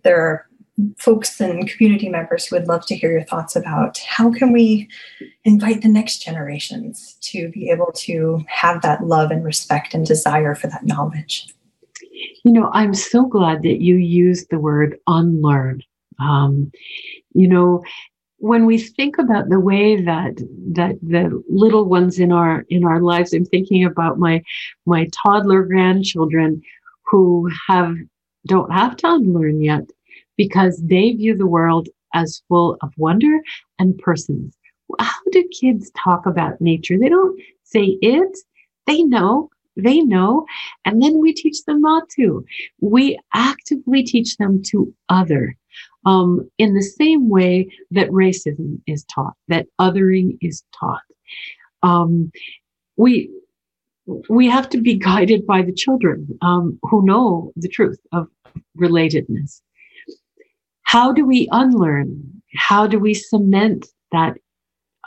there 0.03 0.19
are 0.19 0.47
folks 0.97 1.39
and 1.39 1.67
community 1.69 2.09
members 2.09 2.49
would 2.51 2.67
love 2.67 2.85
to 2.87 2.95
hear 2.95 3.11
your 3.11 3.23
thoughts 3.23 3.55
about 3.55 3.97
how 3.99 4.31
can 4.31 4.51
we 4.51 4.89
invite 5.43 5.81
the 5.81 5.87
next 5.87 6.23
generations 6.23 7.15
to 7.21 7.49
be 7.49 7.69
able 7.69 7.91
to 7.93 8.43
have 8.47 8.81
that 8.81 9.05
love 9.05 9.29
and 9.29 9.43
respect 9.43 9.93
and 9.93 10.05
desire 10.05 10.55
for 10.55 10.67
that 10.67 10.85
knowledge? 10.85 11.53
You 12.43 12.51
know 12.51 12.69
i'm 12.73 12.93
so 12.93 13.25
glad 13.25 13.63
that 13.63 13.81
you 13.81 13.95
used 13.95 14.49
the 14.49 14.59
word 14.59 14.97
unlearn. 15.07 15.81
Um, 16.19 16.71
you 17.33 17.47
know 17.47 17.83
when 18.43 18.65
we 18.65 18.77
think 18.77 19.17
about 19.17 19.47
the 19.47 19.59
way 19.59 20.01
that 20.01 20.35
that 20.73 20.99
the 21.01 21.41
little 21.47 21.85
ones 21.85 22.19
in 22.19 22.33
our 22.33 22.65
in 22.69 22.83
our 22.83 22.99
lives 22.99 23.31
i'm 23.31 23.45
thinking 23.45 23.85
about 23.85 24.19
my 24.19 24.43
my 24.85 25.07
toddler 25.23 25.63
grandchildren 25.63 26.61
who 27.05 27.49
have 27.69 27.95
don't 28.45 28.71
have 28.73 28.97
to 28.97 29.07
unlearn 29.07 29.61
yet 29.61 29.89
because 30.37 30.81
they 30.83 31.11
view 31.13 31.37
the 31.37 31.47
world 31.47 31.89
as 32.13 32.43
full 32.47 32.77
of 32.81 32.93
wonder 32.97 33.39
and 33.79 33.97
persons. 33.97 34.55
How 34.99 35.19
do 35.31 35.47
kids 35.59 35.91
talk 35.97 36.25
about 36.25 36.61
nature? 36.61 36.97
They 36.99 37.09
don't 37.09 37.39
say 37.63 37.97
it, 38.01 38.37
they 38.85 39.03
know, 39.03 39.49
they 39.75 40.01
know, 40.01 40.45
and 40.85 41.01
then 41.01 41.19
we 41.19 41.33
teach 41.33 41.63
them 41.63 41.81
not 41.81 42.09
to. 42.17 42.45
We 42.81 43.19
actively 43.33 44.03
teach 44.03 44.37
them 44.37 44.61
to 44.67 44.93
other. 45.09 45.55
Um, 46.05 46.49
in 46.57 46.75
the 46.75 46.81
same 46.83 47.29
way 47.29 47.69
that 47.91 48.09
racism 48.09 48.81
is 48.85 49.05
taught, 49.05 49.33
that 49.47 49.67
othering 49.79 50.37
is 50.41 50.63
taught. 50.77 51.01
Um, 51.81 52.31
we 52.97 53.31
we 54.29 54.49
have 54.49 54.67
to 54.69 54.81
be 54.81 54.95
guided 54.95 55.45
by 55.47 55.61
the 55.61 55.71
children 55.71 56.27
um, 56.41 56.77
who 56.83 57.05
know 57.05 57.53
the 57.55 57.69
truth 57.69 57.99
of 58.11 58.27
relatedness. 58.77 59.61
How 60.93 61.11
do 61.11 61.25
we 61.25 61.47
unlearn? 61.51 62.43
How 62.55 62.85
do 62.85 62.99
we 62.99 63.15
cement 63.15 63.87
that 64.11 64.37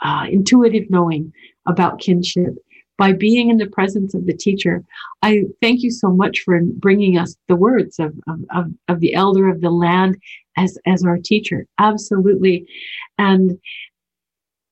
uh, 0.03 0.25
intuitive 0.29 0.89
knowing 0.89 1.31
about 1.65 2.01
kinship? 2.01 2.55
By 2.97 3.13
being 3.13 3.49
in 3.49 3.57
the 3.57 3.67
presence 3.67 4.13
of 4.13 4.25
the 4.25 4.33
teacher. 4.33 4.83
I 5.21 5.43
thank 5.61 5.83
you 5.83 5.91
so 5.91 6.09
much 6.11 6.39
for 6.39 6.59
bringing 6.61 7.17
us 7.17 7.37
the 7.47 7.55
words 7.55 7.99
of, 7.99 8.13
of, 8.27 8.65
of, 8.89 8.99
the 8.99 9.13
elder 9.13 9.47
of 9.47 9.61
the 9.61 9.69
land 9.69 10.17
as, 10.57 10.77
as 10.85 11.05
our 11.05 11.19
teacher. 11.19 11.65
Absolutely. 11.79 12.65
And 13.17 13.57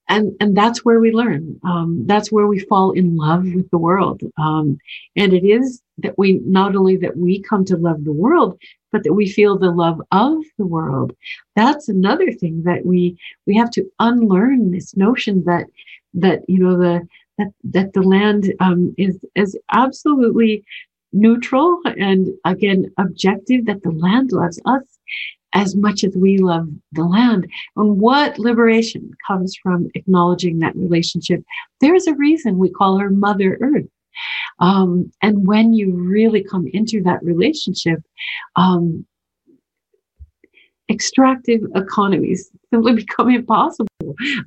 and 0.08 0.32
and 0.40 0.56
that's 0.56 0.84
where 0.84 1.00
we 1.00 1.12
learn. 1.12 1.58
Um, 1.64 2.04
that's 2.06 2.30
where 2.30 2.46
we 2.46 2.60
fall 2.60 2.92
in 2.92 3.16
love 3.16 3.44
with 3.44 3.70
the 3.70 3.78
world. 3.78 4.22
Um, 4.38 4.78
and 5.16 5.32
it 5.32 5.44
is 5.44 5.82
that 5.98 6.18
we 6.18 6.40
not 6.44 6.76
only 6.76 6.96
that 6.98 7.16
we 7.16 7.42
come 7.42 7.64
to 7.66 7.76
love 7.76 8.04
the 8.04 8.12
world 8.12 8.58
but 8.92 9.04
that 9.04 9.12
we 9.12 9.28
feel 9.28 9.58
the 9.58 9.70
love 9.70 10.00
of 10.10 10.42
the 10.58 10.66
world. 10.66 11.14
That's 11.54 11.88
another 11.88 12.32
thing 12.32 12.62
that 12.64 12.86
we 12.86 13.18
we 13.46 13.54
have 13.56 13.70
to 13.72 13.84
unlearn 14.00 14.70
this 14.70 14.96
notion 14.96 15.44
that 15.44 15.66
that 16.14 16.40
you 16.48 16.58
know 16.58 16.78
the 16.78 17.06
that 17.38 17.52
that 17.64 17.92
the 17.92 18.02
land 18.02 18.54
um, 18.60 18.94
is 18.96 19.18
is 19.34 19.58
absolutely 19.70 20.64
neutral 21.12 21.80
and 21.84 22.28
again 22.44 22.90
objective 22.98 23.66
that 23.66 23.82
the 23.82 23.90
land 23.90 24.32
loves 24.32 24.60
us 24.64 24.98
as 25.52 25.76
much 25.76 26.04
as 26.04 26.14
we 26.16 26.38
love 26.38 26.68
the 26.92 27.04
land. 27.04 27.46
And 27.76 27.98
what 27.98 28.38
liberation 28.38 29.10
comes 29.26 29.56
from 29.62 29.88
acknowledging 29.94 30.58
that 30.58 30.76
relationship? 30.76 31.42
There's 31.80 32.06
a 32.06 32.14
reason 32.14 32.58
we 32.58 32.70
call 32.70 32.98
her 32.98 33.10
Mother 33.10 33.58
Earth. 33.60 33.86
Um, 34.58 35.10
and 35.22 35.46
when 35.46 35.74
you 35.74 35.92
really 35.94 36.42
come 36.42 36.66
into 36.72 37.02
that 37.02 37.22
relationship, 37.22 38.00
um, 38.56 39.06
extractive 40.90 41.60
economies 41.74 42.50
simply 42.70 42.92
become 43.04 43.30
impossible 43.30 43.86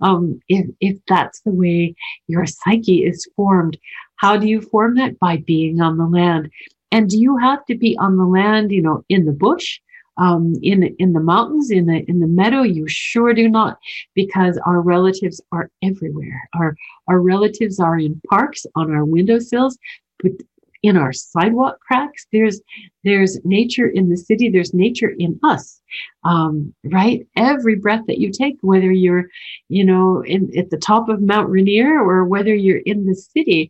um, 0.02 0.40
if, 0.48 0.68
if 0.80 0.98
that's 1.08 1.42
the 1.42 1.52
way 1.52 1.96
your 2.28 2.46
psyche 2.46 3.06
is 3.06 3.28
formed. 3.36 3.78
How 4.16 4.38
do 4.38 4.48
you 4.48 4.62
form 4.62 4.96
that? 4.96 5.20
By 5.20 5.38
being 5.38 5.82
on 5.82 5.98
the 5.98 6.06
land. 6.06 6.50
And 6.92 7.10
do 7.10 7.20
you 7.20 7.38
have 7.38 7.66
to 7.68 7.76
be 7.76 7.98
on 8.00 8.18
the 8.18 8.26
land, 8.26 8.72
you 8.72 8.82
know, 8.82 9.04
in 9.10 9.26
the 9.26 9.32
bush? 9.32 9.80
Um, 10.20 10.56
in 10.62 10.84
in 11.00 11.14
the 11.14 11.20
mountains, 11.34 11.72
in 11.72 11.86
the 11.86 12.00
in 12.10 12.20
the 12.20 12.28
meadow, 12.28 12.62
you 12.62 12.86
sure 12.88 13.34
do 13.34 13.48
not, 13.50 13.80
because 14.16 14.56
our 14.66 14.82
relatives 14.82 15.40
are 15.52 15.72
everywhere. 15.82 16.40
Our 16.60 16.76
our 17.08 17.20
relatives 17.22 17.80
are 17.80 17.98
in 17.98 18.22
parks, 18.30 18.66
on 18.76 18.92
our 18.92 19.06
windowsills, 19.06 19.78
but 20.22 20.34
in 20.82 20.98
our 20.98 21.14
sidewalk 21.14 21.80
cracks. 21.80 22.26
There's 22.32 22.62
there's 23.04 23.40
nature 23.44 23.88
in 23.88 24.10
the 24.10 24.18
city. 24.18 24.50
There's 24.50 24.74
nature 24.74 25.14
in 25.18 25.40
us, 25.44 25.82
um, 26.24 26.74
right? 26.84 27.26
Every 27.36 27.76
breath 27.76 28.06
that 28.08 28.20
you 28.20 28.32
take, 28.32 28.58
whether 28.62 28.92
you're, 28.92 29.26
you 29.68 29.84
know, 29.84 30.24
in 30.24 30.52
at 30.58 30.70
the 30.70 30.78
top 30.78 31.10
of 31.10 31.22
Mount 31.22 31.50
Rainier 31.50 32.00
or 32.02 32.26
whether 32.26 32.54
you're 32.54 32.84
in 32.86 33.06
the 33.06 33.16
city, 33.16 33.70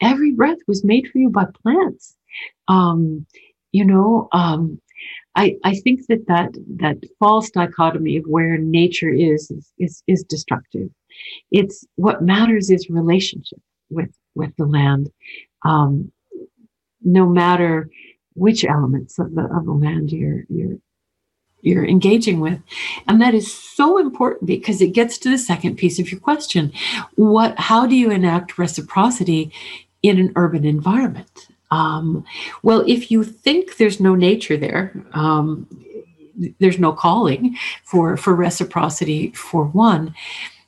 every 0.00 0.32
breath 0.32 0.58
was 0.66 0.84
made 0.84 1.08
for 1.08 1.18
you 1.18 1.30
by 1.30 1.46
plants. 1.62 2.16
Um, 2.68 3.26
you 3.72 3.84
know, 3.84 4.28
um, 4.32 4.80
I, 5.36 5.56
I 5.64 5.74
think 5.76 6.06
that, 6.08 6.26
that 6.26 6.50
that 6.76 6.96
false 7.18 7.50
dichotomy 7.50 8.16
of 8.16 8.24
where 8.24 8.58
nature 8.58 9.10
is, 9.10 9.50
is 9.50 9.72
is 9.78 10.02
is 10.06 10.24
destructive. 10.24 10.88
It's 11.50 11.86
what 11.96 12.22
matters 12.22 12.70
is 12.70 12.90
relationship 12.90 13.60
with 13.90 14.10
with 14.34 14.54
the 14.56 14.66
land, 14.66 15.10
um, 15.64 16.10
no 17.02 17.28
matter 17.28 17.88
which 18.34 18.64
elements 18.64 19.18
of 19.18 19.34
the 19.34 19.42
of 19.42 19.66
the 19.66 19.72
land 19.72 20.10
you're 20.10 20.44
you're 20.48 20.78
you're 21.62 21.86
engaging 21.86 22.40
with. 22.40 22.60
And 23.06 23.20
that 23.20 23.34
is 23.34 23.52
so 23.52 23.98
important 23.98 24.46
because 24.46 24.80
it 24.80 24.94
gets 24.94 25.18
to 25.18 25.30
the 25.30 25.38
second 25.38 25.76
piece 25.76 25.98
of 25.98 26.10
your 26.10 26.20
question. 26.20 26.72
What 27.14 27.58
how 27.58 27.86
do 27.86 27.94
you 27.94 28.10
enact 28.10 28.58
reciprocity 28.58 29.52
in 30.02 30.18
an 30.18 30.32
urban 30.34 30.64
environment 30.64 31.49
um, 31.70 32.24
well, 32.62 32.84
if 32.86 33.10
you 33.10 33.24
think 33.24 33.76
there's 33.76 34.00
no 34.00 34.14
nature 34.14 34.56
there, 34.56 34.92
um, 35.12 35.66
there's 36.58 36.78
no 36.78 36.92
calling 36.92 37.56
for 37.84 38.16
for 38.16 38.34
reciprocity 38.34 39.30
for 39.32 39.64
one. 39.64 40.14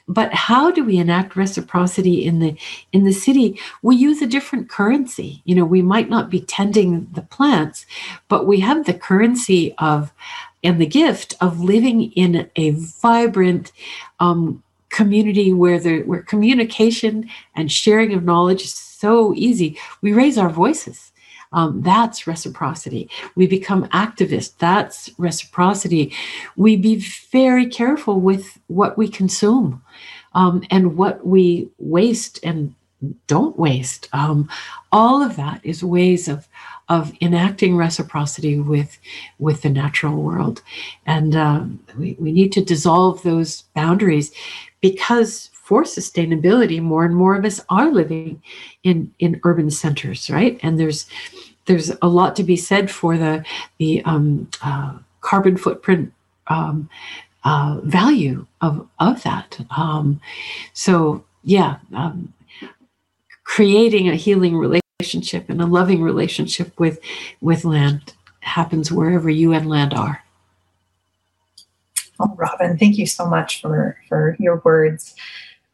But 0.08 0.34
how 0.34 0.70
do 0.70 0.84
we 0.84 0.98
enact 0.98 1.36
reciprocity 1.36 2.24
in 2.24 2.40
the 2.40 2.56
in 2.92 3.04
the 3.04 3.12
city? 3.12 3.58
We 3.82 3.96
use 3.96 4.20
a 4.20 4.26
different 4.26 4.68
currency. 4.68 5.42
You 5.44 5.54
know, 5.54 5.64
we 5.64 5.80
might 5.80 6.10
not 6.10 6.28
be 6.28 6.40
tending 6.40 7.08
the 7.12 7.22
plants, 7.22 7.86
but 8.28 8.46
we 8.46 8.60
have 8.60 8.84
the 8.84 8.94
currency 8.94 9.74
of 9.78 10.12
and 10.64 10.80
the 10.80 10.86
gift 10.86 11.34
of 11.40 11.60
living 11.60 12.12
in 12.12 12.48
a 12.54 12.70
vibrant 12.70 13.72
um, 14.20 14.62
community 14.92 15.52
where 15.52 15.80
the 15.80 16.02
where 16.02 16.22
communication 16.22 17.28
and 17.56 17.72
sharing 17.72 18.14
of 18.14 18.22
knowledge 18.22 18.62
is 18.62 18.74
so 18.74 19.34
easy. 19.34 19.76
We 20.02 20.12
raise 20.12 20.38
our 20.38 20.50
voices. 20.50 21.10
Um, 21.54 21.82
that's 21.82 22.26
reciprocity. 22.26 23.10
We 23.34 23.46
become 23.46 23.88
activists. 23.88 24.54
That's 24.58 25.10
reciprocity. 25.18 26.14
We 26.56 26.76
be 26.76 26.96
very 27.30 27.66
careful 27.66 28.20
with 28.20 28.58
what 28.68 28.96
we 28.96 29.08
consume 29.08 29.82
um, 30.34 30.62
and 30.70 30.96
what 30.96 31.26
we 31.26 31.68
waste 31.78 32.40
and 32.42 32.74
don't 33.26 33.58
waste. 33.58 34.08
Um, 34.12 34.48
all 34.92 35.22
of 35.22 35.36
that 35.36 35.60
is 35.64 35.82
ways 35.82 36.28
of 36.28 36.48
of 36.88 37.12
enacting 37.20 37.76
reciprocity 37.76 38.58
with 38.58 38.98
with 39.38 39.62
the 39.62 39.70
natural 39.70 40.16
world, 40.22 40.62
and 41.06 41.34
um, 41.34 41.80
we, 41.98 42.16
we 42.18 42.32
need 42.32 42.52
to 42.52 42.64
dissolve 42.64 43.22
those 43.22 43.62
boundaries 43.74 44.30
because 44.82 45.48
for 45.54 45.84
sustainability, 45.84 46.82
more 46.82 47.04
and 47.06 47.16
more 47.16 47.34
of 47.34 47.46
us 47.46 47.60
are 47.70 47.90
living 47.90 48.42
in 48.82 49.10
in 49.20 49.40
urban 49.44 49.70
centers, 49.70 50.28
right? 50.28 50.60
And 50.62 50.78
there's 50.78 51.06
there's 51.64 51.92
a 52.02 52.08
lot 52.08 52.36
to 52.36 52.44
be 52.44 52.56
said 52.56 52.90
for 52.90 53.16
the 53.16 53.42
the 53.78 54.02
um, 54.04 54.50
uh, 54.62 54.98
carbon 55.22 55.56
footprint 55.56 56.12
um, 56.48 56.90
uh, 57.44 57.80
value 57.84 58.46
of 58.60 58.86
of 58.98 59.22
that. 59.22 59.58
Um, 59.74 60.20
so 60.74 61.24
yeah, 61.44 61.76
um, 61.94 62.34
creating 63.44 64.08
a 64.08 64.16
healing 64.16 64.56
relationship 64.56 65.48
and 65.48 65.62
a 65.62 65.66
loving 65.66 66.02
relationship 66.02 66.78
with 66.78 66.98
with 67.40 67.64
land 67.64 68.12
happens 68.40 68.90
wherever 68.90 69.30
you 69.30 69.52
and 69.52 69.68
land 69.68 69.94
are. 69.94 70.22
Oh, 72.22 72.34
Robin, 72.36 72.78
thank 72.78 72.98
you 72.98 73.06
so 73.06 73.26
much 73.26 73.60
for 73.60 73.96
for 74.08 74.36
your 74.38 74.62
words. 74.64 75.14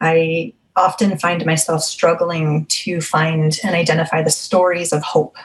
I 0.00 0.54
often 0.76 1.18
find 1.18 1.44
myself 1.44 1.82
struggling 1.82 2.64
to 2.66 3.00
find 3.00 3.58
and 3.62 3.74
identify 3.74 4.22
the 4.22 4.30
stories 4.30 4.92
of 4.92 5.02
hope 5.02 5.36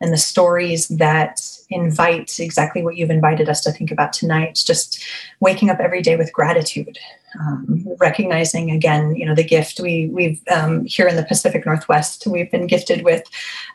and 0.00 0.12
the 0.12 0.18
stories 0.18 0.88
that 0.88 1.46
invite 1.70 2.40
exactly 2.40 2.82
what 2.82 2.96
you've 2.96 3.10
invited 3.10 3.48
us 3.48 3.60
to 3.62 3.72
think 3.72 3.90
about 3.90 4.12
tonight 4.12 4.60
just 4.66 5.04
waking 5.40 5.70
up 5.70 5.80
every 5.80 6.02
day 6.02 6.16
with 6.16 6.32
gratitude 6.32 6.98
um, 7.40 7.84
recognizing 7.98 8.70
again, 8.70 9.14
you 9.16 9.26
know, 9.26 9.34
the 9.34 9.44
gift. 9.44 9.80
We 9.80 10.08
we've 10.08 10.40
um, 10.50 10.84
here 10.84 11.06
in 11.06 11.16
the 11.16 11.24
Pacific 11.24 11.66
Northwest, 11.66 12.26
we've 12.26 12.50
been 12.50 12.66
gifted 12.66 13.04
with 13.04 13.24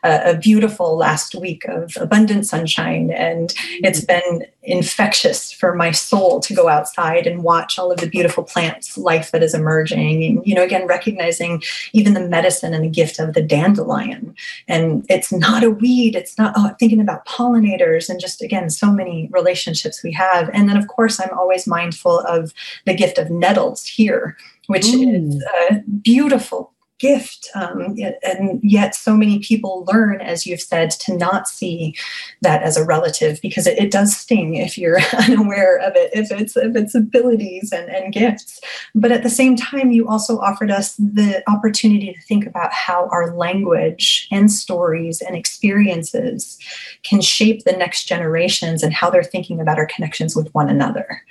a, 0.02 0.32
a 0.32 0.36
beautiful 0.36 0.96
last 0.96 1.34
week 1.34 1.64
of 1.66 1.96
abundant 1.96 2.46
sunshine, 2.46 3.10
and 3.10 3.54
it's 3.82 4.04
been 4.04 4.46
infectious 4.62 5.52
for 5.52 5.74
my 5.74 5.90
soul 5.90 6.38
to 6.40 6.54
go 6.54 6.68
outside 6.68 7.26
and 7.26 7.42
watch 7.42 7.78
all 7.78 7.90
of 7.90 7.98
the 7.98 8.06
beautiful 8.06 8.44
plants, 8.44 8.98
life 8.98 9.30
that 9.30 9.42
is 9.42 9.54
emerging, 9.54 10.24
and 10.24 10.46
you 10.46 10.54
know, 10.54 10.62
again, 10.64 10.86
recognizing 10.86 11.62
even 11.92 12.14
the 12.14 12.28
medicine 12.28 12.74
and 12.74 12.84
the 12.84 12.88
gift 12.88 13.18
of 13.18 13.34
the 13.34 13.42
dandelion, 13.42 14.34
and 14.68 15.04
it's 15.08 15.32
not 15.32 15.64
a 15.64 15.70
weed, 15.70 16.14
it's 16.14 16.38
not. 16.38 16.52
Oh, 16.56 16.74
thinking 16.78 17.00
about 17.00 17.26
pollinators, 17.26 18.08
and 18.08 18.20
just 18.20 18.42
again, 18.42 18.70
so 18.70 18.90
many 18.90 19.28
relationships 19.32 20.02
we 20.02 20.12
have, 20.12 20.50
and 20.52 20.68
then 20.68 20.76
of 20.76 20.88
course, 20.88 21.20
I'm 21.20 21.36
always 21.36 21.66
mindful 21.66 22.20
of 22.20 22.52
the 22.86 22.94
gift 22.94 23.18
of 23.18 23.30
nettles 23.50 23.84
here, 23.86 24.36
which 24.66 24.86
mm. 24.86 25.28
is 25.28 25.44
a 25.70 25.82
beautiful 26.02 26.72
gift. 27.00 27.48
Um, 27.54 27.96
and 28.22 28.60
yet, 28.62 28.94
so 28.94 29.16
many 29.16 29.40
people 29.40 29.86
learn, 29.90 30.20
as 30.20 30.46
you've 30.46 30.60
said, 30.60 30.90
to 30.90 31.16
not 31.16 31.48
see 31.48 31.96
that 32.42 32.62
as 32.62 32.76
a 32.76 32.84
relative 32.84 33.40
because 33.40 33.66
it, 33.66 33.78
it 33.78 33.90
does 33.90 34.16
sting 34.16 34.54
if 34.54 34.78
you're 34.78 35.00
unaware 35.18 35.78
of 35.78 35.96
it, 35.96 36.10
if 36.12 36.30
it's 36.30 36.56
if 36.56 36.76
its 36.76 36.94
abilities 36.94 37.72
and, 37.72 37.88
and 37.88 38.12
gifts. 38.12 38.60
But 38.94 39.10
at 39.10 39.22
the 39.22 39.30
same 39.30 39.56
time, 39.56 39.90
you 39.90 40.06
also 40.06 40.38
offered 40.38 40.70
us 40.70 40.94
the 40.96 41.42
opportunity 41.48 42.12
to 42.12 42.20
think 42.22 42.46
about 42.46 42.72
how 42.72 43.08
our 43.10 43.34
language 43.34 44.28
and 44.30 44.52
stories 44.52 45.20
and 45.22 45.34
experiences 45.34 46.58
can 47.02 47.20
shape 47.20 47.64
the 47.64 47.72
next 47.72 48.04
generations 48.04 48.82
and 48.82 48.92
how 48.92 49.08
they're 49.08 49.24
thinking 49.24 49.60
about 49.60 49.78
our 49.78 49.86
connections 49.86 50.36
with 50.36 50.54
one 50.54 50.68
another. 50.68 51.22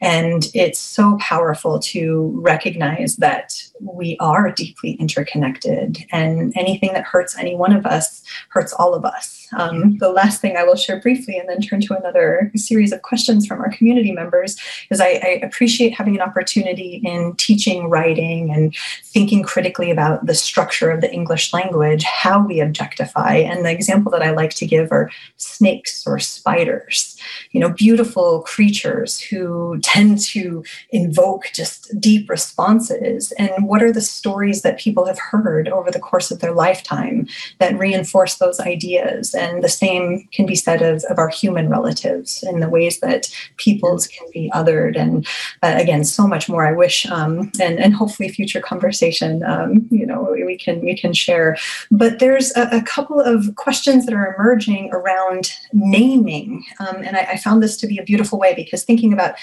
And 0.00 0.48
it's 0.54 0.78
so 0.78 1.18
powerful 1.20 1.78
to 1.78 2.32
recognize 2.36 3.16
that 3.16 3.62
we 3.80 4.16
are 4.18 4.50
deeply 4.50 4.96
interconnected, 5.10 6.04
and 6.12 6.52
anything 6.56 6.92
that 6.92 7.04
hurts 7.04 7.36
any 7.38 7.54
one 7.54 7.72
of 7.72 7.86
us 7.86 8.22
hurts 8.48 8.72
all 8.72 8.94
of 8.94 9.04
us. 9.04 9.48
Um, 9.56 9.98
the 9.98 10.10
last 10.10 10.40
thing 10.40 10.56
I 10.56 10.62
will 10.62 10.76
share 10.76 11.00
briefly 11.00 11.36
and 11.36 11.48
then 11.48 11.60
turn 11.60 11.80
to 11.82 11.94
another 11.94 12.52
series 12.54 12.92
of 12.92 13.02
questions 13.02 13.46
from 13.46 13.60
our 13.60 13.70
community 13.70 14.12
members 14.12 14.56
is 14.90 15.00
I, 15.00 15.20
I 15.22 15.40
appreciate 15.42 15.94
having 15.94 16.14
an 16.14 16.22
opportunity 16.22 17.00
in 17.04 17.34
teaching 17.36 17.88
writing 17.88 18.52
and 18.52 18.74
thinking 19.02 19.42
critically 19.42 19.90
about 19.90 20.26
the 20.26 20.34
structure 20.34 20.90
of 20.90 21.00
the 21.00 21.12
English 21.12 21.52
language, 21.52 22.04
how 22.04 22.46
we 22.46 22.60
objectify. 22.60 23.36
And 23.36 23.64
the 23.64 23.72
example 23.72 24.12
that 24.12 24.22
I 24.22 24.30
like 24.30 24.54
to 24.54 24.66
give 24.66 24.92
are 24.92 25.10
snakes 25.36 26.06
or 26.06 26.18
spiders, 26.18 27.16
you 27.52 27.60
know, 27.60 27.70
beautiful 27.70 28.42
creatures 28.42 29.20
who 29.20 29.78
tend 29.82 30.18
to 30.20 30.64
invoke 30.90 31.50
just 31.54 31.98
deep 32.00 32.28
responses. 32.28 33.32
And 33.32 33.66
what 33.66 33.82
are 33.82 33.92
the 33.92 34.00
stories 34.00 34.62
that 34.62 34.78
people 34.78 35.06
have 35.06 35.18
heard 35.18 35.68
over 35.68 35.90
the 35.90 35.98
course 35.98 36.30
of 36.30 36.40
their 36.40 36.52
lifetime 36.52 37.26
that 37.58 37.78
reinforce 37.78 38.36
those 38.36 38.60
ideas? 38.60 39.34
And 39.34 39.62
the 39.62 39.68
same 39.68 40.28
can 40.32 40.46
be 40.46 40.56
said 40.56 40.82
of, 40.82 41.04
of 41.04 41.18
our 41.18 41.28
human 41.28 41.68
relatives 41.68 42.42
and 42.42 42.62
the 42.62 42.68
ways 42.68 43.00
that 43.00 43.28
peoples 43.56 44.06
can 44.06 44.26
be 44.32 44.50
othered. 44.54 44.98
And 44.98 45.26
uh, 45.62 45.74
again, 45.76 46.04
so 46.04 46.26
much 46.26 46.48
more 46.48 46.66
I 46.66 46.72
wish, 46.72 47.06
um, 47.06 47.50
and, 47.60 47.78
and 47.78 47.94
hopefully 47.94 48.28
future 48.28 48.60
conversation, 48.60 49.42
um, 49.44 49.86
you 49.90 50.06
know, 50.06 50.34
we 50.46 50.56
can, 50.56 50.80
we 50.80 50.96
can 50.96 51.12
share. 51.12 51.56
But 51.90 52.18
there's 52.18 52.54
a, 52.56 52.68
a 52.72 52.82
couple 52.82 53.20
of 53.20 53.54
questions 53.56 54.06
that 54.06 54.14
are 54.14 54.34
emerging 54.34 54.90
around 54.92 55.52
naming. 55.72 56.64
Um, 56.78 56.96
and 56.96 57.16
I 57.30 57.36
found 57.36 57.62
this 57.62 57.76
to 57.78 57.86
be 57.86 57.98
a 57.98 58.04
beautiful 58.04 58.38
way 58.38 58.54
because 58.54 58.84
thinking 58.84 59.12
about 59.12 59.34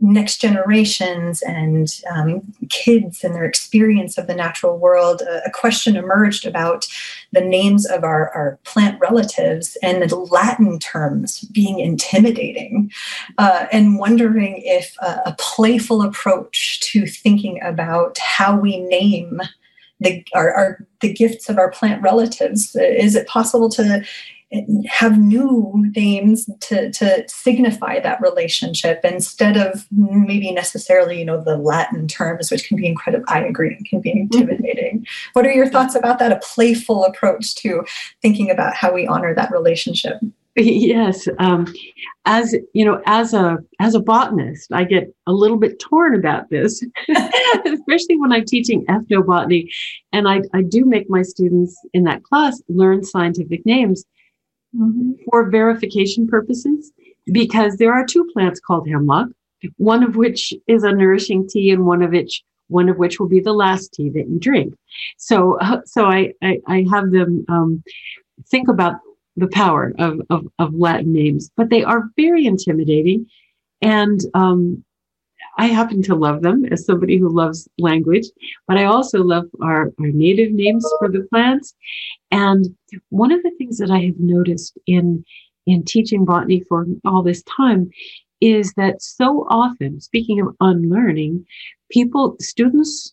next 0.00 0.40
generations 0.40 1.42
and 1.42 1.88
um, 2.10 2.40
kids 2.70 3.22
and 3.22 3.34
their 3.34 3.44
experience 3.44 4.16
of 4.16 4.26
the 4.26 4.34
natural 4.34 4.78
world, 4.78 5.20
a, 5.22 5.46
a, 5.46 5.50
question 5.50 5.94
emerged 5.94 6.46
about 6.46 6.86
the 7.32 7.40
names 7.40 7.86
of 7.86 8.02
our, 8.02 8.30
our 8.30 8.58
plant 8.64 8.98
relatives 9.00 9.76
and 9.82 10.08
the 10.08 10.16
Latin 10.16 10.78
terms 10.78 11.40
being 11.52 11.78
intimidating, 11.78 12.90
uh, 13.36 13.66
and 13.72 13.98
wondering 13.98 14.62
if 14.64 14.96
a, 15.02 15.20
a 15.26 15.36
playful 15.38 16.02
approach 16.02 16.80
to 16.80 17.06
thinking 17.06 17.60
about 17.62 18.16
how 18.18 18.58
we 18.58 18.80
name 18.80 19.40
the, 20.00 20.24
our, 20.34 20.50
our, 20.52 20.86
the 21.00 21.12
gifts 21.12 21.50
of 21.50 21.58
our 21.58 21.70
plant 21.70 22.00
relatives 22.02 22.74
is 22.74 23.14
it 23.14 23.26
possible 23.26 23.68
to 23.68 24.02
have 24.88 25.18
new 25.18 25.72
names 25.94 26.50
to, 26.60 26.90
to 26.90 27.24
signify 27.28 28.00
that 28.00 28.20
relationship 28.20 29.00
instead 29.04 29.56
of 29.56 29.86
maybe 29.92 30.50
necessarily 30.50 31.20
you 31.20 31.24
know 31.24 31.40
the 31.40 31.56
latin 31.56 32.08
terms 32.08 32.50
which 32.50 32.66
can 32.66 32.76
be 32.76 32.86
incredible. 32.86 33.24
I 33.28 33.44
agree 33.44 33.76
can 33.88 34.00
be 34.00 34.10
mm-hmm. 34.10 34.20
intimidating. 34.22 35.00
Mm-hmm. 35.00 35.30
what 35.34 35.46
are 35.46 35.52
your 35.52 35.68
thoughts 35.68 35.94
about 35.94 36.18
that? 36.18 36.32
A 36.32 36.40
playful 36.42 37.04
approach 37.04 37.54
to 37.56 37.84
thinking 38.22 38.50
about 38.50 38.74
how 38.74 38.92
we 38.92 39.06
honor 39.06 39.34
that 39.34 39.52
relationship. 39.52 40.20
Yes 40.56 41.28
um, 41.38 41.72
as 42.26 42.54
you 42.74 42.84
know 42.84 43.00
as 43.06 43.32
a 43.32 43.58
as 43.78 43.94
a 43.94 44.00
botanist 44.00 44.72
i 44.72 44.82
get 44.82 45.14
a 45.26 45.32
little 45.32 45.56
bit 45.56 45.78
torn 45.78 46.14
about 46.14 46.50
this 46.50 46.84
especially 47.08 48.16
when 48.18 48.32
i'm 48.32 48.44
teaching 48.44 48.84
ethnobotany. 48.86 49.68
And 50.12 50.28
I, 50.28 50.42
I 50.52 50.62
do 50.62 50.84
make 50.84 51.08
my 51.08 51.22
students 51.22 51.80
in 51.94 52.02
that 52.04 52.24
class 52.24 52.60
learn 52.68 53.04
scientific 53.04 53.64
names 53.64 54.04
mm-hmm. 54.74 55.12
for 55.30 55.50
verification 55.50 56.26
purposes 56.26 56.92
because 57.32 57.76
there 57.76 57.92
are 57.92 58.04
two 58.04 58.28
plants 58.32 58.60
called 58.60 58.88
hemlock, 58.88 59.28
one 59.76 60.02
of 60.02 60.16
which 60.16 60.52
is 60.66 60.84
a 60.84 60.92
nourishing 60.92 61.48
tea 61.48 61.70
and 61.70 61.86
one 61.86 62.02
of 62.02 62.10
which 62.10 62.42
one 62.68 62.88
of 62.88 62.98
which 62.98 63.18
will 63.18 63.28
be 63.28 63.40
the 63.40 63.52
last 63.52 63.92
tea 63.92 64.08
that 64.10 64.28
you 64.28 64.38
drink. 64.38 64.74
So, 65.18 65.58
so 65.84 66.06
I, 66.06 66.32
I, 66.42 66.60
I 66.66 66.86
have 66.90 67.10
them 67.10 67.44
um, 67.48 67.82
think 68.48 68.68
about 68.68 68.94
the 69.36 69.48
power 69.48 69.92
of, 69.98 70.20
of, 70.30 70.46
of, 70.58 70.74
Latin 70.74 71.12
names, 71.12 71.50
but 71.56 71.70
they 71.70 71.82
are 71.82 72.10
very 72.16 72.46
intimidating. 72.46 73.26
And 73.82 74.20
um, 74.34 74.84
I 75.58 75.66
happen 75.66 76.02
to 76.02 76.14
love 76.14 76.42
them 76.42 76.64
as 76.66 76.84
somebody 76.84 77.18
who 77.18 77.28
loves 77.28 77.68
language, 77.78 78.26
but 78.66 78.78
I 78.78 78.84
also 78.84 79.22
love 79.22 79.46
our, 79.62 79.92
our 79.98 80.08
native 80.08 80.52
names 80.52 80.88
for 80.98 81.08
the 81.08 81.26
plants. 81.30 81.74
And 82.30 82.74
one 83.08 83.32
of 83.32 83.42
the 83.42 83.52
things 83.58 83.78
that 83.78 83.90
I 83.90 84.00
have 84.00 84.18
noticed 84.18 84.78
in 84.86 85.24
in 85.66 85.84
teaching 85.84 86.24
botany 86.24 86.64
for 86.68 86.86
all 87.04 87.22
this 87.22 87.42
time 87.42 87.90
is 88.40 88.72
that 88.74 89.02
so 89.02 89.46
often, 89.50 90.00
speaking 90.00 90.40
of 90.40 90.56
unlearning, 90.60 91.44
people, 91.90 92.36
students 92.40 93.12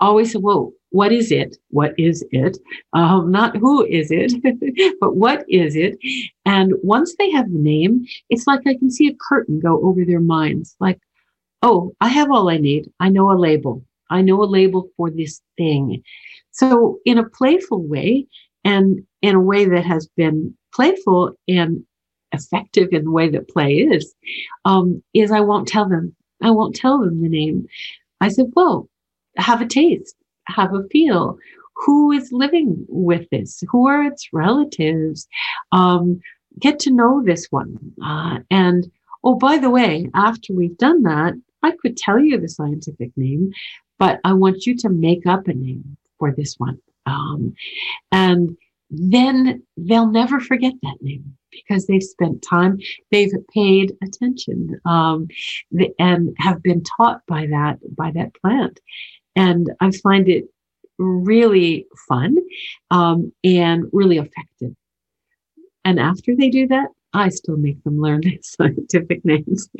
always 0.00 0.32
say, 0.32 0.38
well, 0.38 0.72
what 0.90 1.12
is 1.12 1.30
it? 1.30 1.56
What 1.68 1.94
is 1.98 2.24
it? 2.32 2.58
Um, 2.92 3.30
not 3.30 3.56
who 3.56 3.84
is 3.84 4.08
it, 4.10 4.32
but 5.00 5.14
what 5.14 5.44
is 5.48 5.76
it? 5.76 5.98
And 6.44 6.72
once 6.82 7.14
they 7.16 7.30
have 7.30 7.50
the 7.50 7.58
name, 7.58 8.06
it's 8.28 8.46
like 8.46 8.60
I 8.66 8.74
can 8.74 8.90
see 8.90 9.06
a 9.08 9.14
curtain 9.14 9.60
go 9.60 9.80
over 9.84 10.04
their 10.04 10.20
minds. 10.20 10.74
Like, 10.80 10.98
oh, 11.62 11.92
I 12.00 12.08
have 12.08 12.30
all 12.30 12.48
I 12.48 12.58
need. 12.58 12.90
I 13.00 13.08
know 13.08 13.30
a 13.30 13.34
label. 13.38 13.84
I 14.10 14.22
know 14.22 14.42
a 14.42 14.44
label 14.44 14.88
for 14.96 15.10
this 15.10 15.40
thing. 15.56 16.02
So, 16.50 16.98
in 17.04 17.18
a 17.18 17.28
playful 17.28 17.82
way, 17.82 18.26
and 18.64 19.00
in 19.22 19.34
a 19.34 19.40
way 19.40 19.64
that 19.64 19.84
has 19.84 20.08
been 20.16 20.54
playful 20.74 21.32
and 21.48 21.84
effective 22.32 22.88
in 22.92 23.04
the 23.04 23.10
way 23.10 23.28
that 23.28 23.48
play 23.48 23.74
is, 23.74 24.14
um, 24.64 25.02
is 25.14 25.32
I 25.32 25.40
won't 25.40 25.68
tell 25.68 25.88
them. 25.88 26.14
I 26.42 26.50
won't 26.50 26.76
tell 26.76 26.98
them 26.98 27.22
the 27.22 27.28
name. 27.28 27.66
I 28.20 28.28
said, 28.28 28.46
well, 28.54 28.88
have 29.36 29.60
a 29.60 29.66
taste, 29.66 30.14
have 30.46 30.74
a 30.74 30.86
feel. 30.90 31.38
Who 31.74 32.12
is 32.12 32.32
living 32.32 32.84
with 32.88 33.28
this? 33.30 33.62
Who 33.70 33.86
are 33.86 34.04
its 34.04 34.28
relatives? 34.32 35.26
Um, 35.72 36.20
get 36.58 36.78
to 36.80 36.90
know 36.90 37.22
this 37.24 37.46
one. 37.50 37.78
Uh, 38.04 38.38
and 38.50 38.90
oh, 39.24 39.36
by 39.36 39.58
the 39.58 39.70
way, 39.70 40.10
after 40.14 40.52
we've 40.52 40.76
done 40.76 41.02
that, 41.04 41.34
I 41.62 41.72
could 41.80 41.96
tell 41.96 42.18
you 42.18 42.38
the 42.38 42.48
scientific 42.48 43.10
name, 43.16 43.52
but 43.98 44.20
I 44.24 44.32
want 44.32 44.66
you 44.66 44.76
to 44.78 44.88
make 44.88 45.26
up 45.26 45.48
a 45.48 45.54
name 45.54 45.96
for 46.18 46.32
this 46.34 46.54
one. 46.58 46.78
Um, 47.06 47.54
and 48.12 48.56
then 48.90 49.62
they'll 49.76 50.10
never 50.10 50.40
forget 50.40 50.74
that 50.82 50.96
name 51.00 51.36
because 51.50 51.86
they've 51.86 52.02
spent 52.02 52.42
time, 52.42 52.78
they've 53.10 53.32
paid 53.52 53.96
attention, 54.02 54.80
um, 54.84 55.28
and 55.98 56.34
have 56.38 56.62
been 56.62 56.82
taught 56.82 57.20
by 57.26 57.46
that 57.46 57.78
by 57.96 58.10
that 58.12 58.34
plant. 58.34 58.80
And 59.36 59.70
I 59.80 59.90
find 59.90 60.28
it 60.28 60.44
really 60.98 61.86
fun 62.08 62.36
um, 62.90 63.32
and 63.42 63.84
really 63.92 64.18
effective. 64.18 64.74
And 65.84 65.98
after 65.98 66.36
they 66.36 66.50
do 66.50 66.66
that, 66.68 66.88
I 67.12 67.30
still 67.30 67.56
make 67.56 67.82
them 67.84 68.00
learn 68.00 68.20
the 68.20 68.38
scientific 68.42 69.24
names. 69.24 69.68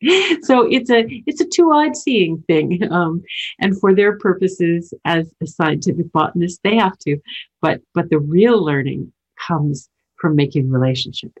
so 0.42 0.66
it's 0.70 0.90
a 0.90 1.04
it's 1.26 1.40
a 1.40 1.46
two-eyed 1.46 1.96
seeing 1.96 2.42
thing 2.46 2.80
um, 2.92 3.22
and 3.60 3.78
for 3.80 3.94
their 3.94 4.18
purposes 4.18 4.94
as 5.04 5.32
a 5.42 5.46
scientific 5.46 6.10
botanist 6.12 6.60
they 6.62 6.76
have 6.76 6.96
to 6.98 7.18
but 7.60 7.80
but 7.94 8.08
the 8.10 8.18
real 8.18 8.64
learning 8.64 9.12
comes 9.46 9.88
from 10.20 10.36
making 10.36 10.70
relationship 10.70 11.32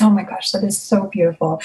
Oh 0.00 0.10
my 0.10 0.24
gosh, 0.24 0.50
that 0.50 0.64
is 0.64 0.76
so 0.76 1.06
beautiful. 1.06 1.62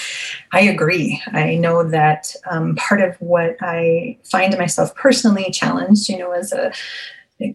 I 0.52 0.60
agree. 0.60 1.20
I 1.26 1.56
know 1.56 1.82
that 1.82 2.32
um, 2.48 2.76
part 2.76 3.00
of 3.00 3.16
what 3.16 3.56
I 3.60 4.18
find 4.22 4.56
myself 4.56 4.94
personally 4.94 5.50
challenged, 5.50 6.08
you 6.08 6.16
know, 6.16 6.30
as 6.30 6.52
a 6.52 6.72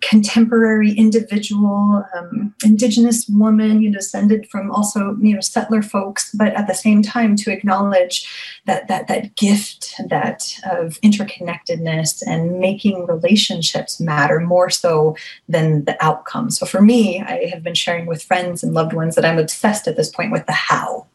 contemporary 0.02 0.92
individual, 0.92 2.04
um, 2.16 2.54
indigenous 2.64 3.28
woman, 3.28 3.82
you 3.82 3.90
know, 3.90 4.00
descended 4.06 4.48
from 4.50 4.72
also 4.72 5.18
you 5.20 5.34
know 5.34 5.42
settler 5.42 5.82
folks, 5.82 6.32
but 6.34 6.54
at 6.54 6.68
the 6.68 6.74
same 6.74 7.02
time 7.02 7.36
to 7.36 7.52
acknowledge 7.52 8.28
that 8.66 8.88
that 8.88 9.08
that 9.08 9.36
gift 9.36 9.96
that 10.10 10.58
of 10.70 11.00
interconnectedness 11.02 12.22
and 12.28 12.60
making 12.60 13.06
relationships 13.08 14.00
matter 14.00 14.40
more 14.40 14.70
so 14.70 15.16
than 15.50 15.86
the 15.86 15.98
outcome. 16.04 16.50
So 16.50 16.66
for 16.66 16.82
me, 16.82 17.22
I 17.22 17.50
have 17.52 17.64
been 17.64 17.76
sharing 17.76 18.06
with 18.06 18.24
friends 18.24 18.64
and 18.64 18.74
loved 18.74 18.94
ones 18.94 19.16
that 19.16 19.26
I'm 19.26 19.40
obsessed 19.40 19.88
at 19.88 19.98
this 19.98 20.10
point 20.10 20.32
with 20.32 20.46
the 20.46 20.54
how 20.54 21.08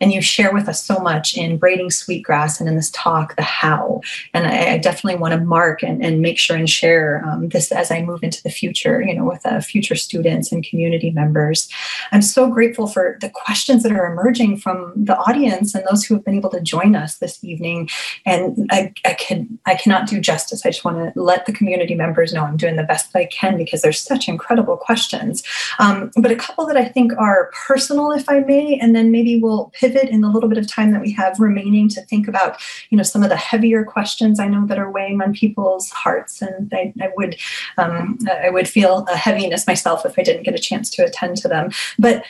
and 0.00 0.12
you 0.12 0.20
share 0.20 0.52
with 0.52 0.68
us 0.68 0.82
so 0.82 0.98
much 0.98 1.36
in 1.36 1.58
braiding 1.58 1.90
sweetgrass 1.90 2.60
and 2.60 2.68
in 2.68 2.76
this 2.76 2.90
talk, 2.90 3.36
the 3.36 3.42
how. 3.42 4.00
And 4.32 4.46
I, 4.46 4.74
I 4.74 4.78
definitely 4.78 5.20
want 5.20 5.32
to 5.34 5.40
mark 5.40 5.82
and, 5.82 6.04
and 6.04 6.20
make 6.20 6.38
sure 6.38 6.56
and 6.56 6.68
share 6.68 7.24
um, 7.26 7.48
this 7.48 7.72
as 7.72 7.90
I 7.90 8.02
move 8.02 8.22
into 8.22 8.42
the 8.42 8.50
future, 8.50 9.02
you 9.02 9.14
know, 9.14 9.24
with 9.24 9.44
uh, 9.44 9.60
future 9.60 9.94
students 9.94 10.52
and 10.52 10.64
community 10.64 11.10
members. 11.10 11.68
I'm 12.12 12.22
so 12.22 12.48
grateful 12.48 12.86
for 12.86 13.18
the 13.20 13.30
questions 13.30 13.82
that 13.82 13.92
are 13.92 14.10
emerging 14.10 14.58
from 14.58 14.92
the 14.96 15.16
audience 15.16 15.74
and 15.74 15.84
those 15.88 16.04
who 16.04 16.14
have 16.14 16.24
been 16.24 16.34
able 16.36 16.50
to 16.50 16.60
join 16.60 16.96
us 16.96 17.16
this 17.16 17.42
evening. 17.42 17.88
And 18.24 18.68
I, 18.70 18.92
I 19.04 19.14
can 19.14 19.58
I 19.66 19.74
cannot 19.74 20.08
do 20.08 20.20
justice. 20.20 20.64
I 20.64 20.70
just 20.70 20.84
want 20.84 21.14
to 21.14 21.20
let 21.20 21.46
the 21.46 21.52
community 21.52 21.94
members 21.94 22.32
know 22.32 22.44
I'm 22.44 22.56
doing 22.56 22.76
the 22.76 22.82
best 22.82 23.12
that 23.12 23.18
I 23.18 23.26
can 23.26 23.56
because 23.56 23.82
there's 23.82 24.00
such 24.00 24.28
incredible 24.28 24.76
questions. 24.76 25.42
Um, 25.78 26.10
but 26.16 26.30
a 26.30 26.36
couple 26.36 26.66
that 26.66 26.76
I 26.76 26.84
think 26.86 27.12
are 27.18 27.50
personal, 27.66 28.12
if 28.12 28.28
I 28.28 28.40
may, 28.40 28.78
and 28.78 28.94
then 28.94 29.10
maybe 29.10 29.40
we'll 29.40 29.63
pivot 29.72 30.08
in 30.08 30.20
the 30.20 30.28
little 30.28 30.48
bit 30.48 30.58
of 30.58 30.66
time 30.66 30.92
that 30.92 31.00
we 31.00 31.12
have 31.12 31.38
remaining 31.40 31.88
to 31.90 32.02
think 32.02 32.28
about, 32.28 32.60
you 32.90 32.96
know, 32.96 33.02
some 33.02 33.22
of 33.22 33.28
the 33.28 33.36
heavier 33.36 33.84
questions 33.84 34.38
I 34.38 34.48
know 34.48 34.66
that 34.66 34.78
are 34.78 34.90
weighing 34.90 35.20
on 35.22 35.32
people's 35.32 35.90
hearts. 35.90 36.42
And 36.42 36.72
I, 36.72 36.92
I 37.00 37.10
would, 37.16 37.36
um, 37.78 38.18
I 38.30 38.50
would 38.50 38.68
feel 38.68 39.06
a 39.10 39.16
heaviness 39.16 39.66
myself 39.66 40.04
if 40.04 40.18
I 40.18 40.22
didn't 40.22 40.44
get 40.44 40.54
a 40.54 40.58
chance 40.58 40.90
to 40.90 41.04
attend 41.04 41.36
to 41.38 41.48
them. 41.48 41.70
But 41.98 42.24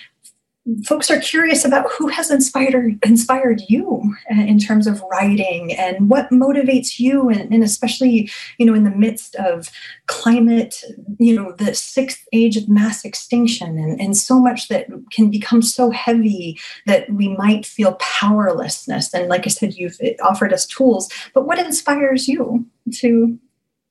folks 0.85 1.11
are 1.11 1.21
curious 1.21 1.65
about 1.65 1.91
who 1.93 2.09
has 2.09 2.31
inspired 2.31 2.99
inspired 3.05 3.61
you 3.69 4.15
uh, 4.33 4.41
in 4.41 4.59
terms 4.59 4.87
of 4.87 5.03
writing 5.11 5.75
and 5.75 6.09
what 6.09 6.31
motivates 6.31 6.99
you 6.99 7.29
and, 7.29 7.53
and, 7.53 7.63
especially 7.63 8.31
you 8.59 8.65
know 8.65 8.75
in 8.75 8.85
the 8.85 8.91
midst 8.91 9.35
of 9.37 9.71
climate 10.07 10.83
you 11.19 11.35
know 11.35 11.53
the 11.53 11.75
sixth 11.75 12.27
age 12.33 12.57
of 12.57 12.69
mass 12.69 13.05
extinction 13.05 13.79
and, 13.79 14.01
and 14.01 14.17
so 14.17 14.41
much 14.41 14.69
that 14.69 14.87
can 15.13 15.31
become 15.31 15.61
so 15.61 15.91
heavy 15.91 16.59
that 16.87 17.11
we 17.11 17.29
might 17.37 17.67
feel 17.67 17.95
powerlessness. 17.95 19.13
And 19.13 19.29
like 19.29 19.47
i 19.47 19.51
said 19.51 19.75
you've 19.75 19.99
offered 20.23 20.53
us 20.53 20.67
tools 20.67 21.11
but 21.35 21.47
what 21.47 21.59
inspires 21.59 22.27
you 22.27 22.65
to 22.95 23.39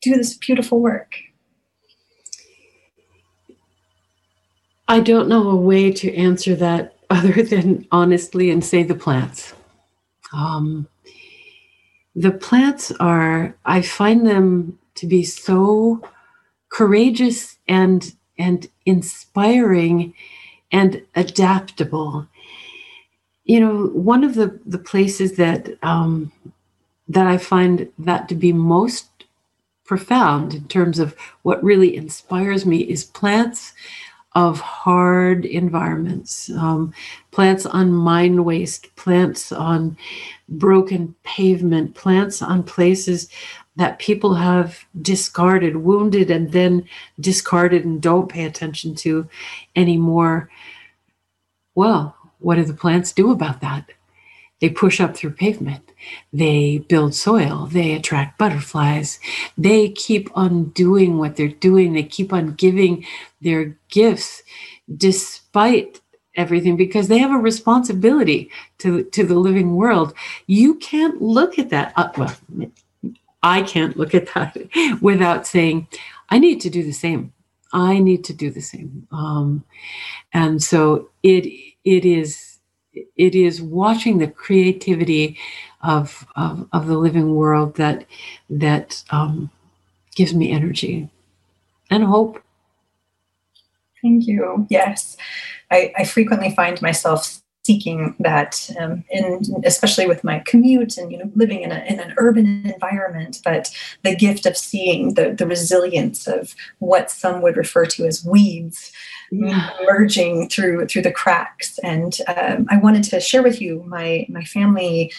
do 0.01 0.15
this 0.15 0.35
beautiful 0.37 0.79
work 0.79 1.17
I 4.87 4.99
don't 4.99 5.29
know 5.29 5.49
a 5.49 5.55
way 5.55 5.91
to 5.91 6.15
answer 6.15 6.55
that 6.55 6.95
other 7.09 7.43
than 7.43 7.87
honestly 7.91 8.49
and 8.49 8.63
say 8.63 8.83
the 8.83 8.95
plants. 8.95 9.53
Um, 10.33 10.87
the 12.15 12.31
plants 12.31 12.91
are, 12.99 13.55
I 13.65 13.81
find 13.81 14.25
them 14.25 14.79
to 14.95 15.07
be 15.07 15.23
so 15.23 16.01
courageous 16.69 17.57
and 17.67 18.13
and 18.39 18.67
inspiring 18.85 20.13
and 20.71 21.03
adaptable. 21.15 22.27
You 23.45 23.59
know, 23.59 23.85
one 23.93 24.23
of 24.23 24.33
the, 24.33 24.59
the 24.65 24.79
places 24.79 25.35
that 25.37 25.77
um, 25.83 26.31
that 27.07 27.27
I 27.27 27.37
find 27.37 27.91
that 27.99 28.27
to 28.29 28.35
be 28.35 28.53
most 28.53 29.07
profound 29.85 30.53
in 30.53 30.67
terms 30.67 30.97
of 30.97 31.15
what 31.43 31.63
really 31.63 31.95
inspires 31.95 32.65
me 32.65 32.77
is 32.77 33.03
plants 33.03 33.73
of 34.35 34.59
hard 34.59 35.45
environments, 35.45 36.49
um, 36.51 36.93
plants 37.31 37.65
on 37.65 37.91
mine 37.91 38.43
waste, 38.43 38.95
plants 38.95 39.51
on 39.51 39.95
broken 40.49 41.13
pavement, 41.23 41.93
plants 41.93 42.41
on 42.41 42.63
places 42.63 43.29
that 43.75 43.99
people 43.99 44.33
have 44.35 44.85
discarded, 45.01 45.75
wounded, 45.75 46.29
and 46.31 46.51
then 46.51 46.87
discarded 47.19 47.85
and 47.85 48.01
don't 48.01 48.29
pay 48.29 48.45
attention 48.45 48.95
to 48.95 49.27
anymore. 49.75 50.49
Well, 51.75 52.15
what 52.39 52.55
do 52.55 52.63
the 52.65 52.73
plants 52.73 53.11
do 53.11 53.31
about 53.31 53.61
that? 53.61 53.91
They 54.61 54.69
push 54.69 54.99
up 54.99 55.15
through 55.15 55.31
pavement. 55.31 55.91
They 56.31 56.79
build 56.79 57.15
soil. 57.15 57.67
They 57.71 57.93
attract 57.93 58.37
butterflies. 58.37 59.19
They 59.57 59.89
keep 59.89 60.29
on 60.35 60.65
doing 60.69 61.17
what 61.17 61.35
they're 61.35 61.47
doing. 61.47 61.93
They 61.93 62.03
keep 62.03 62.33
on 62.33 62.53
giving 62.53 63.05
their 63.41 63.77
gifts 63.89 64.43
despite 64.95 66.01
everything 66.35 66.75
because 66.75 67.07
they 67.07 67.19
have 67.19 67.31
a 67.31 67.37
responsibility 67.37 68.49
to, 68.79 69.03
to 69.05 69.23
the 69.23 69.35
living 69.35 69.75
world. 69.75 70.13
You 70.47 70.75
can't 70.75 71.21
look 71.21 71.59
at 71.59 71.69
that. 71.69 71.93
Uh, 71.95 72.09
well, 72.17 72.35
I 73.43 73.61
can't 73.61 73.97
look 73.97 74.15
at 74.15 74.33
that 74.33 74.57
without 75.01 75.45
saying, 75.45 75.87
I 76.29 76.39
need 76.39 76.61
to 76.61 76.69
do 76.69 76.83
the 76.83 76.93
same. 76.93 77.33
I 77.73 77.99
need 77.99 78.23
to 78.25 78.33
do 78.33 78.51
the 78.51 78.61
same. 78.61 79.07
Um, 79.11 79.63
and 80.31 80.61
so 80.61 81.09
it 81.23 81.45
it 81.83 82.05
is 82.05 82.59
it 82.93 83.35
is 83.35 83.61
watching 83.61 84.19
the 84.19 84.27
creativity 84.27 85.37
of 85.83 86.25
of, 86.35 86.67
of 86.71 86.87
the 86.87 86.97
living 86.97 87.35
world 87.35 87.75
that 87.75 88.05
that 88.49 89.03
um, 89.11 89.51
gives 90.15 90.33
me 90.33 90.51
energy 90.51 91.09
and 91.89 92.03
hope. 92.03 92.41
Thank 94.01 94.27
you. 94.27 94.67
Yes, 94.69 95.15
I, 95.71 95.93
I 95.97 96.03
frequently 96.03 96.53
find 96.53 96.81
myself 96.81 97.41
seeking 97.65 98.13
that 98.19 98.69
um, 98.77 99.03
in 99.09 99.41
especially 99.65 100.05
with 100.05 100.23
my 100.23 100.39
commute 100.45 100.97
and 100.97 101.11
you 101.11 101.17
know 101.17 101.31
living 101.35 101.61
in, 101.61 101.71
a, 101.71 101.81
in 101.87 101.99
an 101.99 102.13
urban 102.17 102.65
environment 102.65 103.39
but 103.45 103.73
the 104.03 104.15
gift 104.15 104.45
of 104.45 104.57
seeing 104.57 105.13
the, 105.13 105.31
the 105.31 105.47
resilience 105.47 106.27
of 106.27 106.55
what 106.79 107.09
some 107.09 107.41
would 107.41 107.55
refer 107.55 107.85
to 107.85 108.05
as 108.05 108.25
weeds 108.25 108.91
yeah. 109.31 109.69
emerging 109.81 110.49
through 110.49 110.85
through 110.87 111.01
the 111.01 111.11
cracks 111.11 111.79
and 111.79 112.17
um, 112.35 112.67
i 112.69 112.75
wanted 112.77 113.03
to 113.03 113.21
share 113.21 113.41
with 113.41 113.61
you 113.61 113.81
my 113.87 114.25
my 114.27 114.43
family 114.43 115.09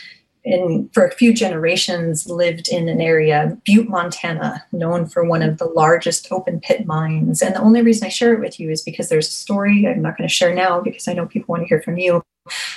in 0.44 0.90
for 0.92 1.06
a 1.06 1.14
few 1.14 1.32
generations 1.32 2.28
lived 2.28 2.68
in 2.68 2.88
an 2.88 3.00
area, 3.00 3.56
Butte, 3.64 3.88
Montana, 3.88 4.64
known 4.72 5.06
for 5.06 5.24
one 5.24 5.42
of 5.42 5.58
the 5.58 5.64
largest 5.64 6.30
open 6.30 6.60
pit 6.60 6.86
mines. 6.86 7.40
And 7.40 7.54
the 7.54 7.62
only 7.62 7.82
reason 7.82 8.06
I 8.06 8.10
share 8.10 8.34
it 8.34 8.40
with 8.40 8.60
you 8.60 8.70
is 8.70 8.82
because 8.82 9.08
there's 9.08 9.28
a 9.28 9.32
story 9.32 9.86
I'm 9.86 10.02
not 10.02 10.18
going 10.18 10.28
to 10.28 10.34
share 10.34 10.54
now 10.54 10.80
because 10.80 11.08
I 11.08 11.14
know 11.14 11.26
people 11.26 11.52
want 11.52 11.62
to 11.62 11.68
hear 11.68 11.80
from 11.80 11.96
you, 11.96 12.22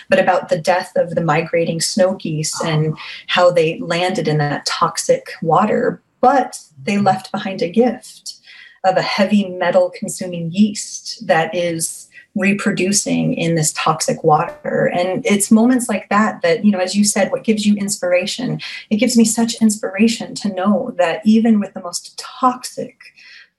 but 0.09 0.19
about 0.19 0.47
the 0.47 0.59
death 0.59 0.93
of 0.95 1.15
the 1.15 1.23
migrating 1.23 1.81
snow 1.81 2.15
geese 2.15 2.59
and 2.63 2.97
how 3.27 3.51
they 3.51 3.79
landed 3.79 4.27
in 4.27 4.37
that 4.37 4.65
toxic 4.65 5.27
water, 5.41 6.01
but 6.21 6.59
they 6.81 6.97
left 6.97 7.31
behind 7.33 7.61
a 7.61 7.69
gift 7.69 8.37
of 8.85 8.95
a 8.95 9.01
heavy 9.01 9.49
metal 9.49 9.91
consuming 9.93 10.51
yeast 10.51 11.27
that 11.27 11.53
is 11.53 12.06
reproducing 12.37 13.33
in 13.33 13.55
this 13.55 13.73
toxic 13.73 14.23
water. 14.23 14.91
And 14.93 15.25
it's 15.25 15.51
moments 15.51 15.89
like 15.89 16.09
that 16.09 16.41
that 16.41 16.63
you 16.63 16.71
know 16.71 16.79
as 16.79 16.95
you 16.95 17.03
said 17.03 17.31
what 17.31 17.43
gives 17.43 17.65
you 17.65 17.75
inspiration? 17.75 18.59
It 18.89 18.97
gives 18.97 19.17
me 19.17 19.25
such 19.25 19.61
inspiration 19.61 20.35
to 20.35 20.53
know 20.53 20.93
that 20.97 21.21
even 21.25 21.59
with 21.59 21.73
the 21.73 21.81
most 21.81 22.17
toxic 22.17 22.97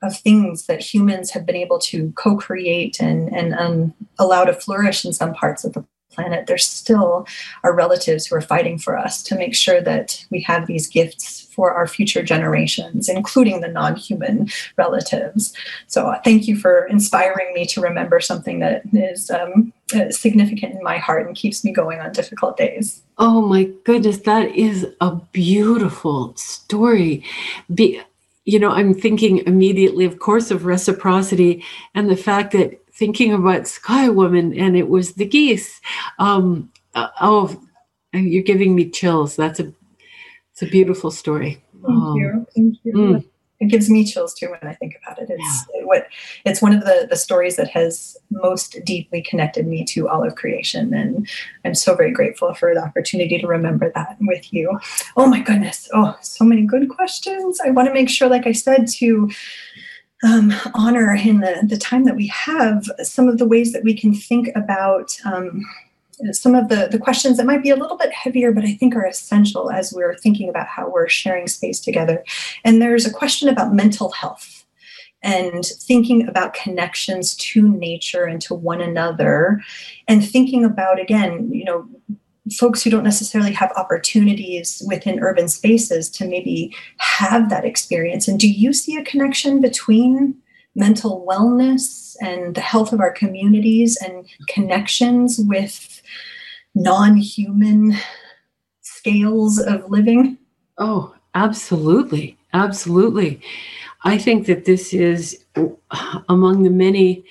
of 0.03 0.17
things 0.17 0.67
that 0.67 0.81
humans 0.81 1.33
have 1.33 1.45
been 1.45 1.57
able 1.57 1.79
to 1.79 2.13
co-create 2.13 3.01
and 3.01 3.35
and 3.35 3.55
um, 3.55 3.95
allow 4.19 4.45
to 4.45 4.53
flourish 4.53 5.05
in 5.05 5.13
some 5.13 5.35
parts 5.35 5.65
of 5.65 5.73
the 5.73 5.85
planet, 6.19 6.47
there 6.47 6.59
still 6.59 7.27
are 7.63 7.75
relatives 7.75 8.27
who 8.27 8.35
are 8.35 8.41
fighting 8.41 8.77
for 8.79 8.99
us 8.99 9.23
to 9.23 9.37
make 9.37 9.55
sure 9.55 9.81
that 9.81 10.25
we 10.31 10.41
have 10.41 10.67
these 10.67 10.89
gifts 10.89 11.43
for 11.53 11.73
our 11.73 11.87
future 11.87 12.23
generations, 12.23 13.09
including 13.09 13.61
the 13.61 13.69
non 13.69 13.95
human 13.95 14.49
relatives. 14.77 15.53
So, 15.87 16.09
uh, 16.09 16.21
thank 16.25 16.49
you 16.49 16.57
for 16.57 16.87
inspiring 16.87 17.55
me 17.55 17.67
to 17.67 17.81
remember 17.81 18.19
something 18.21 18.59
that 18.61 18.83
is 18.93 19.31
um, 19.31 19.73
uh, 19.95 20.11
significant 20.11 20.75
in 20.75 20.83
my 20.83 20.99
heart 20.99 21.27
and 21.27 21.37
keeps 21.37 21.65
me 21.65 21.73
going 21.73 22.01
on 22.01 22.13
difficult 22.13 22.57
days. 22.57 23.03
Oh 23.17 23.41
my 23.43 23.65
goodness, 23.85 24.19
that 24.19 24.55
is 24.55 24.87
a 25.01 25.15
beautiful 25.33 26.35
story. 26.37 27.25
Be- 27.73 28.01
you 28.45 28.59
know, 28.59 28.71
I'm 28.71 28.95
thinking 28.95 29.39
immediately, 29.47 30.07
of 30.07 30.21
course, 30.21 30.51
of 30.51 30.65
reciprocity 30.65 31.63
and 31.95 32.09
the 32.09 32.17
fact 32.17 32.53
that 32.53 32.81
thinking 32.99 33.33
about 33.33 33.69
Sky 33.69 34.09
Woman, 34.09 34.59
and 34.59 34.77
it 34.77 34.89
was 34.89 35.15
the 35.15 35.25
geese. 35.25 35.81
Um, 36.19 36.71
uh, 36.95 37.09
oh, 37.21 37.61
you're 38.13 38.43
giving 38.43 38.75
me 38.75 38.91
chills. 38.91 39.37
That's 39.37 39.61
a 39.61 39.73
it's 40.53 40.63
a 40.63 40.67
beautiful 40.67 41.11
story. 41.11 41.63
Thank 41.73 41.89
um, 41.89 42.17
you. 42.17 42.47
Thank 42.57 42.75
you. 42.83 42.93
Mm. 42.93 43.25
It 43.61 43.71
gives 43.71 43.91
me 43.91 44.05
chills 44.05 44.35
too 44.35 44.51
when 44.51 44.71
I 44.71 44.75
think 44.75 44.97
about 45.03 45.21
it. 45.21 45.29
It's 45.31 45.65
yeah. 45.75 45.85
what 45.85 46.07
it's 46.45 46.63
one 46.63 46.75
of 46.75 46.85
the 46.85 47.07
the 47.11 47.17
stories 47.17 47.57
that 47.57 47.69
has 47.69 48.17
most 48.31 48.77
deeply 48.85 49.23
connected 49.23 49.67
me 49.67 49.85
to 49.87 50.09
all 50.09 50.25
of 50.25 50.37
creation, 50.37 50.95
and 50.95 51.29
I'm 51.65 51.75
so 51.75 51.97
very 51.97 52.13
grateful 52.13 52.55
for 52.55 52.73
the 52.73 52.83
opportunity 52.83 53.39
to 53.39 53.47
remember 53.47 53.91
that 53.95 54.17
with 54.21 54.53
you. 54.53 54.79
Oh 55.17 55.27
my 55.27 55.41
goodness! 55.41 55.89
Oh, 55.93 56.17
so 56.21 56.45
many 56.45 56.63
good 56.63 56.89
questions. 56.89 57.59
I 57.65 57.71
want 57.71 57.89
to 57.89 57.95
make 57.95 58.09
sure, 58.09 58.29
like 58.29 58.47
I 58.47 58.53
said, 58.53 58.87
to 58.99 59.29
um, 60.25 60.53
honor 60.75 61.15
in 61.15 61.41
the, 61.41 61.61
the 61.63 61.77
time 61.77 62.05
that 62.05 62.17
we 62.17 62.27
have 62.29 62.85
some 63.03 63.29
of 63.29 63.39
the 63.39 63.47
ways 63.47 63.73
that 63.73 63.85
we 63.85 63.95
can 63.95 64.13
think 64.13 64.49
about 64.57 65.17
um, 65.25 65.65
some 66.33 66.55
of 66.55 66.69
the, 66.69 66.89
the 66.91 66.99
questions 66.99 67.37
that 67.37 67.47
might 67.47 67.63
be 67.63 67.71
a 67.71 67.77
little 67.77 67.97
bit 67.97 68.13
heavier, 68.13 68.53
but 68.53 68.65
I 68.65 68.75
think 68.75 68.97
are 68.97 69.07
essential 69.07 69.71
as 69.71 69.93
we're 69.93 70.17
thinking 70.17 70.49
about 70.49 70.67
how 70.67 70.91
we're 70.91 71.09
sharing 71.09 71.47
space 71.47 71.81
together. 71.81 72.25
And 72.65 72.83
there's 72.83 73.07
a 73.07 73.13
question 73.13 73.49
about 73.49 73.73
mental 73.73 74.11
health 74.11 74.59
and 75.23 75.65
thinking 75.65 76.29
about 76.29 76.55
connections 76.55 77.35
to 77.37 77.69
nature 77.69 78.25
and 78.25 78.41
to 78.43 78.55
one 78.55 78.81
another 78.81 79.61
and 80.07 80.27
thinking 80.27 80.65
about 80.65 81.01
again 81.01 81.51
you 81.53 81.65
know 81.65 81.89
folks 82.57 82.83
who 82.83 82.91
don't 82.91 83.05
necessarily 83.05 83.53
have 83.53 83.73
opportunities 83.77 84.83
within 84.87 85.21
urban 85.21 85.49
spaces 85.49 86.09
to 86.11 86.27
maybe 86.27 86.75
have 86.99 87.51
that 87.51 87.65
experience. 87.65 88.29
And 88.29 88.39
do 88.39 88.49
you 88.49 88.73
see 88.73 88.97
a 88.97 89.05
connection 89.05 89.61
between 89.61 90.37
mental 90.75 91.27
wellness 91.29 92.17
and 92.21 92.55
the 92.55 92.61
health 92.61 92.93
of 92.93 93.01
our 93.01 93.13
communities 93.13 93.99
and 94.01 94.27
connections 94.49 95.39
with 95.39 96.03
non 96.75 97.17
human 97.17 97.97
scales 98.81 99.59
of 99.59 99.91
living? 99.91 100.39
Oh, 100.79 101.15
absolutely. 101.35 102.39
Absolutely. 102.55 103.41
I 104.05 104.17
think 104.17 104.47
that 104.47 104.65
this 104.65 104.95
is 104.95 105.45
among 106.29 106.63
the 106.63 106.71
many 106.71 107.25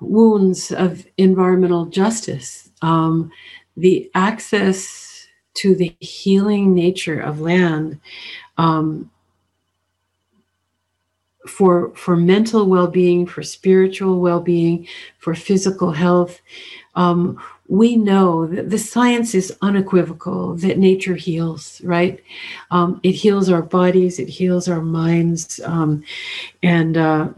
wounds 0.00 0.70
of 0.70 1.06
environmental 1.16 1.86
justice 1.86 2.63
um, 2.84 3.30
the 3.76 4.10
access 4.14 5.26
to 5.54 5.74
the 5.74 5.94
healing 6.00 6.74
nature 6.74 7.20
of 7.20 7.40
land 7.40 7.98
um, 8.58 9.10
for 11.48 11.94
for 11.94 12.16
mental 12.16 12.66
well-being 12.66 13.26
for 13.26 13.42
spiritual 13.42 14.20
well-being 14.20 14.86
for 15.18 15.34
physical 15.34 15.92
health 15.92 16.40
um, 16.94 17.40
we 17.68 17.96
know 17.96 18.46
that 18.46 18.70
the 18.70 18.78
science 18.78 19.34
is 19.34 19.56
unequivocal 19.62 20.54
that 20.56 20.78
nature 20.78 21.14
heals 21.14 21.80
right? 21.84 22.22
Um, 22.70 23.00
it 23.02 23.12
heals 23.12 23.50
our 23.50 23.62
bodies 23.62 24.18
it 24.18 24.28
heals 24.28 24.68
our 24.68 24.82
minds 24.82 25.60
um, 25.64 26.02
and 26.62 26.96
uh, 26.96 27.28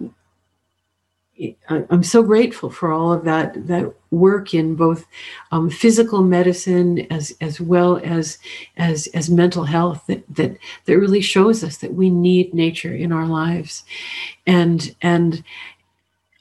I'm 1.68 2.02
so 2.02 2.22
grateful 2.22 2.70
for 2.70 2.92
all 2.92 3.12
of 3.12 3.24
that 3.24 3.66
that 3.66 3.92
work 4.10 4.54
in 4.54 4.74
both 4.74 5.04
um, 5.52 5.68
physical 5.68 6.22
medicine 6.22 7.06
as 7.12 7.36
as 7.42 7.60
well 7.60 8.00
as 8.02 8.38
as 8.78 9.06
as 9.08 9.28
mental 9.28 9.64
health 9.64 10.04
that 10.06 10.24
that 10.34 10.56
that 10.86 10.98
really 10.98 11.20
shows 11.20 11.62
us 11.62 11.76
that 11.78 11.92
we 11.92 12.08
need 12.08 12.54
nature 12.54 12.94
in 12.94 13.12
our 13.12 13.26
lives, 13.26 13.84
and 14.46 14.94
and 15.02 15.44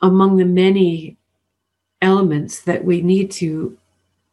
among 0.01 0.37
the 0.37 0.45
many 0.45 1.17
elements 2.01 2.61
that 2.61 2.85
we 2.85 3.01
need 3.01 3.31
to 3.31 3.77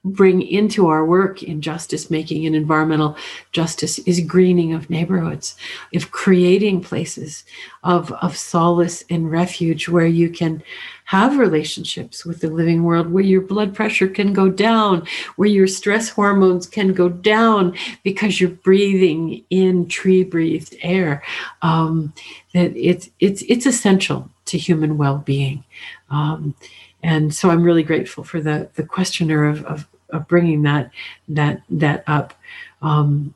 bring 0.05 0.43
into 0.43 0.89
our 0.89 1.05
work 1.05 1.43
in 1.43 1.61
justice 1.61 2.11
making 2.11 2.45
and 2.45 2.57
environmental 2.57 3.17
justice 3.53 4.01
is 4.01 4.21
greening 4.21 4.73
of 4.73 4.91
neighborhoods, 4.91 5.57
of 5.95 6.11
creating 6.11 6.81
places 6.81 7.45
of, 7.85 8.11
of 8.15 8.37
solace 8.37 9.05
and 9.11 9.31
refuge 9.31 9.89
where 9.89 10.07
you 10.07 10.29
can 10.29 10.63
have 11.05 11.39
relationships 11.39 12.25
with 12.25 12.41
the 12.41 12.49
living 12.49 12.83
world, 12.85 13.13
where 13.13 13.23
your 13.23 13.43
blood 13.43 13.75
pressure 13.75 14.09
can 14.09 14.33
go 14.33 14.49
down, 14.49 15.07
where 15.37 15.49
your 15.49 15.67
stress 15.67 16.09
hormones 16.09 16.67
can 16.67 16.93
go 16.93 17.09
down 17.09 17.77
because 18.03 18.41
you're 18.41 18.51
breathing 18.51 19.45
in 19.51 19.87
tree 19.87 20.25
breathed 20.25 20.75
air. 20.83 21.23
Um, 21.61 22.13
that 22.55 22.75
it's 22.77 23.11
it's 23.21 23.43
it's 23.43 23.67
essential 23.67 24.31
to 24.47 24.59
human 24.59 24.97
well 24.99 25.19
being. 25.19 25.65
Um, 26.11 26.55
and 27.03 27.35
so 27.35 27.51
I'm 27.51 27.63
really 27.63 27.83
grateful 27.83 28.25
for 28.25 28.41
the 28.41 28.69
the 28.75 28.85
questioner 28.85 29.49
of, 29.49 29.65
of 29.65 29.87
of 30.11 30.29
bringing 30.29 30.63
that 30.63 30.91
that 31.29 31.63
that 31.71 32.05
up. 32.07 32.35
Um, 32.81 33.35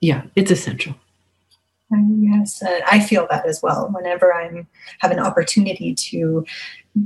yeah, 0.00 0.24
it's 0.36 0.50
essential. 0.50 0.94
Yes, 1.90 2.62
uh, 2.62 2.80
I 2.90 3.00
feel 3.00 3.26
that 3.30 3.46
as 3.46 3.62
well. 3.62 3.88
Whenever 3.92 4.32
I'm 4.32 4.66
have 4.98 5.10
an 5.10 5.18
opportunity 5.18 5.94
to 5.94 6.44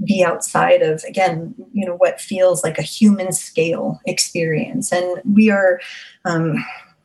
be 0.05 0.25
outside 0.25 0.83
of 0.83 1.03
again, 1.05 1.55
you 1.73 1.87
know, 1.87 1.95
what 1.97 2.21
feels 2.21 2.65
like 2.65 2.79
a 2.79 2.83
human 2.83 3.33
scale 3.33 4.01
experience, 4.07 4.93
and 4.93 5.21
we 5.25 5.51
are. 5.51 5.81
Um, 6.25 6.65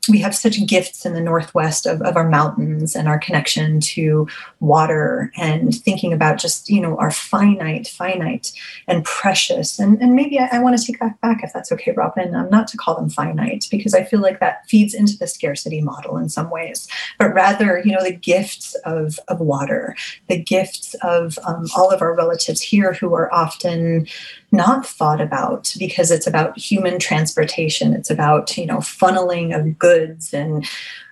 we 0.09 0.19
have 0.19 0.33
such 0.33 0.65
gifts 0.65 1.05
in 1.05 1.13
the 1.13 1.19
northwest 1.19 1.85
of, 1.85 2.01
of 2.01 2.15
our 2.15 2.29
mountains 2.29 2.95
and 2.95 3.09
our 3.09 3.19
connection 3.19 3.81
to 3.81 4.25
water 4.59 5.31
and 5.37 5.75
thinking 5.75 6.11
about 6.11 6.39
just 6.39 6.69
you 6.69 6.81
know 6.81 6.97
our 6.97 7.11
finite 7.11 7.87
finite 7.87 8.51
and 8.87 9.03
precious 9.05 9.77
and, 9.77 10.01
and 10.01 10.13
maybe 10.15 10.39
I, 10.39 10.49
I 10.53 10.59
want 10.59 10.77
to 10.77 10.83
take 10.83 10.99
that 10.99 11.19
back 11.21 11.43
if 11.43 11.53
that's 11.53 11.71
okay 11.73 11.91
robin 11.91 12.33
um, 12.33 12.49
not 12.49 12.67
to 12.69 12.77
call 12.77 12.95
them 12.95 13.09
finite 13.09 13.67
because 13.69 13.93
i 13.93 14.03
feel 14.03 14.19
like 14.19 14.39
that 14.39 14.67
feeds 14.67 14.93
into 14.93 15.17
the 15.17 15.27
scarcity 15.27 15.81
model 15.81 16.17
in 16.17 16.29
some 16.29 16.49
ways 16.49 16.87
but 17.19 17.33
rather 17.33 17.81
you 17.85 17.91
know 17.91 18.03
the 18.03 18.15
gifts 18.15 18.73
of, 18.85 19.19
of 19.27 19.39
water 19.39 19.95
the 20.27 20.41
gifts 20.41 20.95
of 21.03 21.37
um, 21.45 21.67
all 21.75 21.91
of 21.91 22.01
our 22.01 22.15
relatives 22.15 22.61
here 22.61 22.93
who 22.93 23.13
are 23.13 23.31
often 23.33 24.07
not 24.51 24.85
thought 24.85 25.21
about 25.21 25.73
because 25.77 26.09
it's 26.11 26.27
about 26.27 26.57
human 26.57 26.99
transportation. 26.99 27.93
It's 27.93 28.09
about, 28.09 28.57
you 28.57 28.65
know, 28.65 28.77
funneling 28.77 29.57
of 29.57 29.77
goods 29.77 30.33
and 30.33 30.65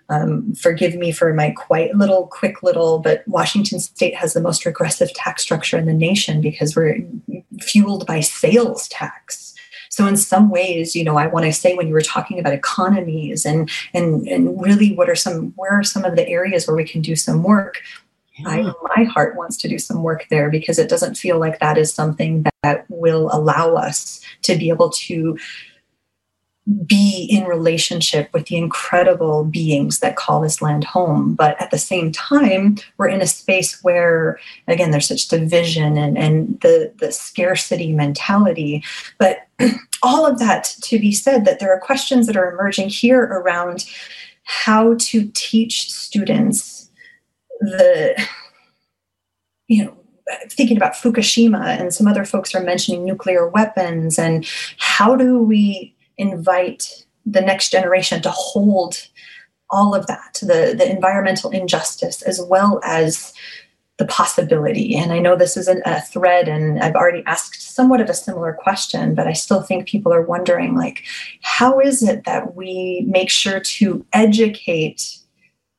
um, 0.09 0.53
forgive 0.53 0.95
me 0.95 1.11
for 1.11 1.33
my 1.33 1.51
quite 1.51 1.95
little, 1.95 2.27
quick 2.27 2.61
little, 2.63 2.99
but 2.99 3.27
Washington 3.27 3.79
state 3.79 4.15
has 4.15 4.33
the 4.33 4.41
most 4.41 4.65
regressive 4.65 5.13
tax 5.13 5.41
structure 5.41 5.77
in 5.77 5.85
the 5.85 5.93
nation 5.93 6.41
because 6.41 6.75
we're 6.75 6.99
fueled 7.59 8.05
by 8.05 8.19
sales 8.19 8.87
tax. 8.87 9.53
So 9.89 10.05
in 10.07 10.17
some 10.17 10.49
ways, 10.49 10.95
you 10.95 11.03
know, 11.03 11.17
I 11.17 11.27
want 11.27 11.45
to 11.45 11.53
say 11.53 11.73
when 11.73 11.87
you 11.87 11.93
were 11.93 12.01
talking 12.01 12.37
about 12.37 12.53
economies 12.53 13.45
and 13.45 13.69
and 13.93 14.27
and 14.27 14.61
really 14.61 14.93
what 14.93 15.09
are 15.09 15.15
some 15.15 15.53
where 15.55 15.71
are 15.71 15.83
some 15.83 16.03
of 16.03 16.15
the 16.15 16.27
areas 16.27 16.67
where 16.67 16.75
we 16.75 16.83
can 16.83 17.01
do 17.01 17.15
some 17.15 17.43
work? 17.43 17.81
yeah. 18.37 18.49
I 18.49 18.73
my 18.97 19.03
heart 19.05 19.35
wants 19.35 19.57
to 19.57 19.67
do 19.67 19.79
some 19.79 20.03
work 20.03 20.27
there 20.29 20.49
because 20.49 20.79
it 20.79 20.89
doesn't 20.89 21.15
feel 21.15 21.39
like 21.39 21.59
that 21.59 21.77
is 21.77 21.93
something 21.93 22.43
that, 22.43 22.53
that 22.63 22.85
will 22.89 23.29
allow 23.31 23.75
us 23.75 24.21
to 24.43 24.57
be 24.57 24.69
able 24.69 24.89
to 24.89 25.37
be 26.87 27.27
in 27.29 27.43
relationship 27.45 28.33
with 28.33 28.47
the 28.47 28.57
incredible 28.57 29.43
beings 29.43 29.99
that 29.99 30.15
call 30.15 30.41
this 30.41 30.61
land 30.61 30.83
home. 30.83 31.35
But 31.35 31.59
at 31.61 31.69
the 31.69 31.77
same 31.77 32.11
time, 32.11 32.77
we're 32.97 33.07
in 33.07 33.21
a 33.21 33.27
space 33.27 33.83
where, 33.83 34.39
again, 34.67 34.89
there's 34.89 35.07
such 35.07 35.27
division 35.27 35.95
and, 35.95 36.17
and 36.17 36.59
the, 36.61 36.91
the 36.99 37.11
scarcity 37.11 37.93
mentality. 37.93 38.83
But 39.19 39.47
all 40.03 40.25
of 40.25 40.39
that 40.39 40.75
to 40.83 40.97
be 40.97 41.11
said, 41.11 41.45
that 41.45 41.59
there 41.59 41.71
are 41.71 41.79
questions 41.79 42.25
that 42.25 42.37
are 42.37 42.51
emerging 42.51 42.89
here 42.89 43.21
around 43.21 43.85
how 44.43 44.95
to 44.99 45.29
teach 45.33 45.91
students 45.91 46.89
the 47.61 48.27
you 49.67 49.83
know 49.83 49.97
thinking 50.49 50.77
about 50.77 50.93
Fukushima 50.93 51.79
and 51.79 51.93
some 51.93 52.07
other 52.07 52.25
folks 52.25 52.55
are 52.55 52.61
mentioning 52.61 53.05
nuclear 53.05 53.47
weapons 53.47 54.17
and 54.17 54.47
how 54.77 55.15
do 55.15 55.39
we 55.39 55.94
invite 56.17 57.05
the 57.25 57.41
next 57.41 57.71
generation 57.71 58.21
to 58.21 58.29
hold 58.29 59.07
all 59.71 59.95
of 59.95 60.05
that 60.07 60.37
the 60.41 60.75
the 60.77 60.89
environmental 60.89 61.49
injustice 61.49 62.21
as 62.21 62.39
well 62.47 62.79
as 62.83 63.33
the 63.97 64.05
possibility. 64.05 64.95
And 64.95 65.13
i 65.13 65.19
know 65.19 65.35
this 65.35 65.57
isn't 65.57 65.81
a 65.85 66.01
thread 66.01 66.47
and 66.47 66.79
i've 66.81 66.95
already 66.95 67.23
asked 67.25 67.61
somewhat 67.61 68.01
of 68.01 68.09
a 68.09 68.13
similar 68.13 68.53
question 68.53 69.15
but 69.15 69.25
i 69.25 69.33
still 69.33 69.61
think 69.61 69.87
people 69.87 70.13
are 70.13 70.21
wondering 70.21 70.75
like 70.75 71.03
how 71.41 71.79
is 71.79 72.03
it 72.03 72.25
that 72.25 72.55
we 72.55 73.05
make 73.07 73.29
sure 73.29 73.59
to 73.59 74.05
educate 74.13 75.17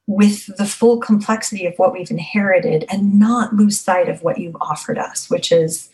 with 0.06 0.46
the 0.56 0.66
full 0.66 0.98
complexity 0.98 1.66
of 1.66 1.74
what 1.76 1.92
we've 1.92 2.10
inherited 2.10 2.84
and 2.90 3.18
not 3.18 3.54
lose 3.54 3.78
sight 3.78 4.08
of 4.08 4.22
what 4.22 4.38
you've 4.38 4.56
offered 4.60 4.98
us, 4.98 5.28
which 5.28 5.50
is 5.50 5.90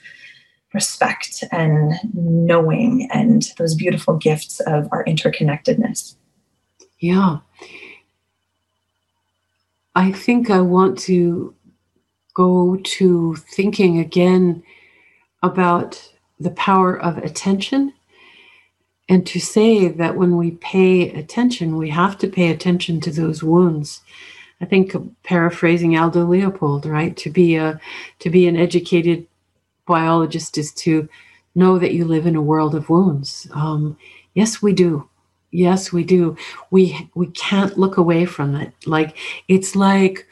respect 0.74 1.44
and 1.52 1.94
knowing 2.14 3.08
and 3.12 3.50
those 3.58 3.74
beautiful 3.74 4.16
gifts 4.16 4.60
of 4.60 4.88
our 4.92 5.04
interconnectedness. 5.04 6.16
Yeah. 6.98 7.38
I 9.94 10.12
think 10.12 10.50
I 10.50 10.60
want 10.60 10.98
to 11.00 11.54
go 12.34 12.76
to 12.76 13.36
thinking 13.36 13.98
again 13.98 14.62
about 15.42 16.10
the 16.40 16.50
power 16.50 16.98
of 16.98 17.18
attention 17.18 17.92
and 19.08 19.26
to 19.26 19.40
say 19.40 19.88
that 19.88 20.16
when 20.16 20.36
we 20.36 20.52
pay 20.52 21.10
attention, 21.10 21.76
we 21.76 21.90
have 21.90 22.16
to 22.18 22.28
pay 22.28 22.50
attention 22.50 23.00
to 23.02 23.10
those 23.10 23.42
wounds. 23.42 24.00
I 24.60 24.64
think 24.64 24.94
paraphrasing 25.24 25.98
Aldo 25.98 26.24
Leopold, 26.24 26.86
right? 26.86 27.16
To 27.18 27.30
be 27.30 27.56
a 27.56 27.80
to 28.20 28.30
be 28.30 28.46
an 28.46 28.56
educated 28.56 29.26
biologist 29.86 30.58
is 30.58 30.72
to 30.74 31.08
know 31.54 31.78
that 31.78 31.92
you 31.92 32.04
live 32.04 32.26
in 32.26 32.36
a 32.36 32.42
world 32.42 32.74
of 32.74 32.88
wounds. 32.88 33.46
Um, 33.52 33.96
yes, 34.34 34.62
we 34.62 34.72
do. 34.72 35.08
Yes, 35.50 35.92
we 35.92 36.02
do. 36.02 36.36
We 36.70 37.10
we 37.14 37.26
can't 37.28 37.78
look 37.78 37.98
away 37.98 38.24
from 38.24 38.54
it. 38.54 38.72
Like 38.86 39.16
it's 39.48 39.76
like 39.76 40.26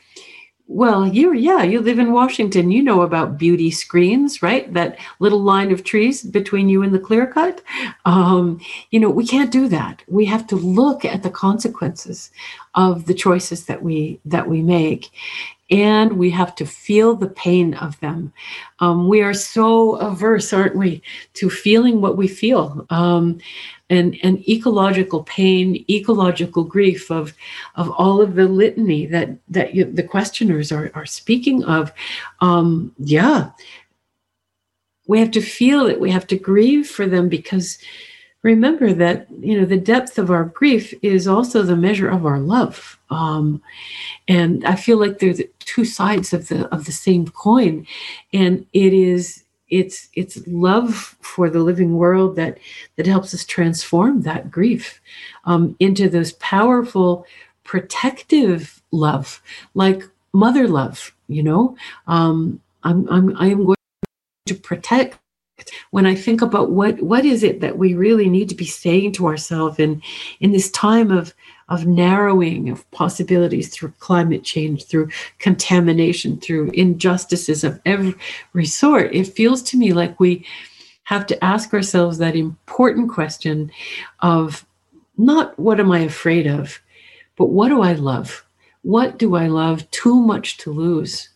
well, 0.73 1.05
you 1.05 1.33
yeah, 1.33 1.65
you 1.65 1.81
live 1.81 1.99
in 1.99 2.13
Washington. 2.13 2.71
You 2.71 2.81
know 2.81 3.01
about 3.01 3.37
beauty 3.37 3.73
screens, 3.73 4.41
right? 4.41 4.73
That 4.73 5.01
little 5.19 5.43
line 5.43 5.73
of 5.73 5.83
trees 5.83 6.23
between 6.23 6.69
you 6.69 6.85
and 6.85 6.95
the 6.95 7.01
clear 7.01 7.27
cut. 7.27 7.61
Um, 8.05 8.61
you 8.93 9.01
know, 9.01 9.11
we 9.11 9.27
can't 9.27 9.51
do 9.51 9.67
that. 9.67 10.05
We 10.07 10.27
have 10.27 10.47
to 10.47 10.55
look 10.55 11.05
at 11.05 11.25
the 11.25 11.31
consequences 11.31 12.31
of 12.77 13.07
the 13.07 13.15
choices 13.15 13.67
that 13.67 13.83
we 13.83 14.21
that 14.25 14.49
we 14.49 14.63
make, 14.63 15.11
and 15.71 16.15
we 16.15 16.31
have 16.31 16.55
to 16.57 16.67
feel 16.67 17.15
the 17.15 17.29
pain 17.29 17.75
of 17.75 17.99
them. 18.01 18.33
Um, 18.81 19.09
we 19.09 19.23
are 19.23 19.35
so 19.35 19.97
averse, 19.97 20.53
aren't 20.53 20.77
we, 20.77 21.03
to 21.35 21.49
feeling 21.49 22.01
what 22.01 22.17
we 22.17 22.27
feel. 22.27 22.87
Um, 22.91 23.39
and, 23.89 24.17
and 24.23 24.49
ecological 24.49 25.25
pain, 25.25 25.85
ecological 25.89 26.65
grief 26.65 27.11
of, 27.11 27.35
of 27.77 27.91
all 27.91 28.21
of 28.21 28.35
the 28.35 28.47
litany 28.47 29.07
that, 29.07 29.31
that 29.49 29.75
you, 29.75 29.85
the 29.85 30.03
questioners 30.03 30.71
are, 30.73 30.91
are 30.95 31.07
speaking 31.07 31.65
of. 31.65 31.93
Um, 32.41 32.93
yeah, 32.99 33.51
we 35.07 35.19
have 35.19 35.33
to 35.33 35.41
feel 35.41 35.87
it. 35.87 36.01
We 36.01 36.11
have 36.11 36.27
to 36.29 36.39
grieve 36.39 36.89
for 36.89 37.07
them 37.07 37.29
because 37.29 37.79
remember 38.43 38.93
that 38.93 39.27
you 39.41 39.59
know 39.59 39.67
the 39.67 39.77
depth 39.77 40.19
of 40.19 40.31
our 40.31 40.45
grief 40.45 40.95
is 41.03 41.29
also 41.29 41.63
the 41.63 41.77
measure 41.77 42.09
of 42.09 42.27
our 42.27 42.39
love. 42.39 42.99
Um, 43.11 43.63
and 44.29 44.65
i 44.65 44.77
feel 44.77 44.99
like 44.99 45.19
there's 45.19 45.41
two 45.61 45.85
sides 45.85 46.33
of 46.33 46.49
the 46.49 46.69
of 46.69 46.85
the 46.85 46.93
same 46.93 47.27
coin. 47.29 47.87
And 48.33 48.67
it 48.73 48.93
is 48.93 49.45
it's 49.69 50.09
it's 50.15 50.45
love 50.47 51.17
for 51.21 51.49
the 51.49 51.61
living 51.61 51.97
world 51.97 52.37
that 52.37 52.59
that 52.97 53.07
helps 53.07 53.35
us 53.35 53.45
transform 53.45 54.23
that 54.23 54.51
grief 54.51 55.01
um, 55.45 55.77
into 55.79 56.09
those 56.09 56.33
powerful 56.35 57.25
protective 57.65 58.83
love 58.91 59.41
like 59.75 60.03
mother 60.33 60.67
love 60.67 61.13
you 61.31 61.43
know? 61.43 61.77
Um, 62.07 62.61
I'm, 62.83 63.09
I'm 63.09 63.37
i 63.37 63.47
am 63.47 63.65
going 63.65 63.77
to 64.47 64.55
protect 64.55 65.19
when 65.91 66.07
i 66.07 66.15
think 66.15 66.43
about 66.43 66.71
what 66.71 67.01
what 67.03 67.25
is 67.25 67.43
it 67.43 67.61
that 67.61 67.79
we 67.79 67.95
really 67.95 68.29
need 68.29 68.49
to 68.49 68.55
be 68.55 68.67
saying 68.67 69.13
to 69.13 69.27
ourselves 69.27 69.79
in 69.79 70.03
in 70.41 70.53
this 70.53 70.71
time 70.71 71.11
of 71.11 71.35
of 71.71 71.87
narrowing 71.87 72.69
of 72.69 72.89
possibilities 72.91 73.69
through 73.69 73.93
climate 74.01 74.43
change, 74.43 74.85
through 74.85 75.09
contamination, 75.39 76.39
through 76.39 76.69
injustices 76.75 77.63
of 77.63 77.81
every 77.87 78.67
sort. 78.67 79.15
It 79.15 79.29
feels 79.29 79.63
to 79.63 79.79
me 79.79 79.93
like 79.93 80.19
we 80.19 80.45
have 81.05 81.27
to 81.27 81.45
ask 81.45 81.73
ourselves 81.73 82.19
that 82.19 82.37
important 82.37 83.11
question 83.11 83.71
of 84.21 84.67
not 85.17 85.59
what 85.59 85.81
am 85.81 85.93
I 85.93 86.01
afraid 86.01 86.47
of, 86.47 86.81
but 87.37 87.47
what 87.47 87.69
do 87.69 87.83
I 87.83 87.93
love? 87.93 88.45
What 88.83 89.19
do 89.19 89.37
I 89.37 89.47
love 89.47 89.89
too 89.91 90.15
much 90.15 90.57
to 90.59 90.73
lose? 90.73 91.29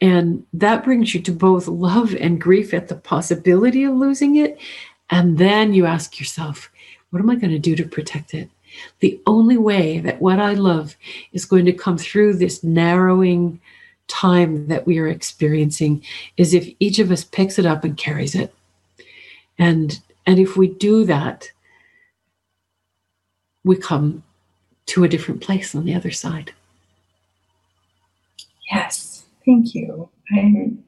And 0.00 0.46
that 0.54 0.84
brings 0.84 1.14
you 1.14 1.20
to 1.22 1.32
both 1.32 1.68
love 1.68 2.14
and 2.14 2.40
grief 2.40 2.72
at 2.72 2.88
the 2.88 2.94
possibility 2.94 3.84
of 3.84 3.94
losing 3.94 4.36
it. 4.36 4.58
And 5.10 5.38
then 5.38 5.74
you 5.74 5.86
ask 5.86 6.18
yourself, 6.18 6.70
what 7.10 7.20
am 7.20 7.30
I 7.30 7.34
going 7.34 7.52
to 7.52 7.58
do 7.58 7.76
to 7.76 7.84
protect 7.84 8.32
it? 8.32 8.48
The 9.00 9.20
only 9.26 9.58
way 9.58 9.98
that 9.98 10.22
what 10.22 10.38
I 10.38 10.54
love 10.54 10.96
is 11.32 11.44
going 11.44 11.64
to 11.66 11.72
come 11.72 11.98
through 11.98 12.34
this 12.34 12.62
narrowing 12.62 13.60
time 14.06 14.68
that 14.68 14.86
we 14.86 14.98
are 14.98 15.08
experiencing 15.08 16.04
is 16.36 16.54
if 16.54 16.68
each 16.80 16.98
of 16.98 17.10
us 17.10 17.24
picks 17.24 17.58
it 17.58 17.66
up 17.66 17.84
and 17.84 17.96
carries 17.96 18.34
it. 18.34 18.54
And 19.58 20.00
and 20.26 20.38
if 20.38 20.56
we 20.56 20.68
do 20.68 21.04
that, 21.06 21.50
we 23.64 23.76
come 23.76 24.22
to 24.86 25.04
a 25.04 25.08
different 25.08 25.40
place 25.40 25.74
on 25.74 25.84
the 25.84 25.94
other 25.94 26.10
side. 26.10 26.52
Yes, 28.70 29.09
thank 29.44 29.74
you. 29.74 30.08
I'm 30.32 30.84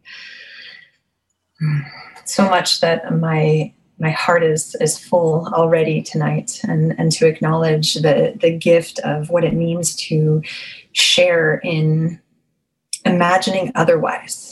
so 2.25 2.49
much 2.49 2.81
that 2.81 3.13
my 3.15 3.73
my 3.99 4.11
heart 4.11 4.43
is 4.43 4.75
is 4.81 4.99
full 4.99 5.47
already 5.53 6.03
tonight 6.03 6.61
and 6.65 6.95
and 6.99 7.13
to 7.13 7.27
acknowledge 7.27 7.95
the 7.95 8.37
the 8.41 8.57
gift 8.57 8.99
of 9.01 9.31
what 9.31 9.45
it 9.45 9.55
means 9.55 9.95
to 9.95 10.43
share 10.93 11.57
in 11.63 12.21
imagining 13.05 13.71
otherwise 13.75 14.52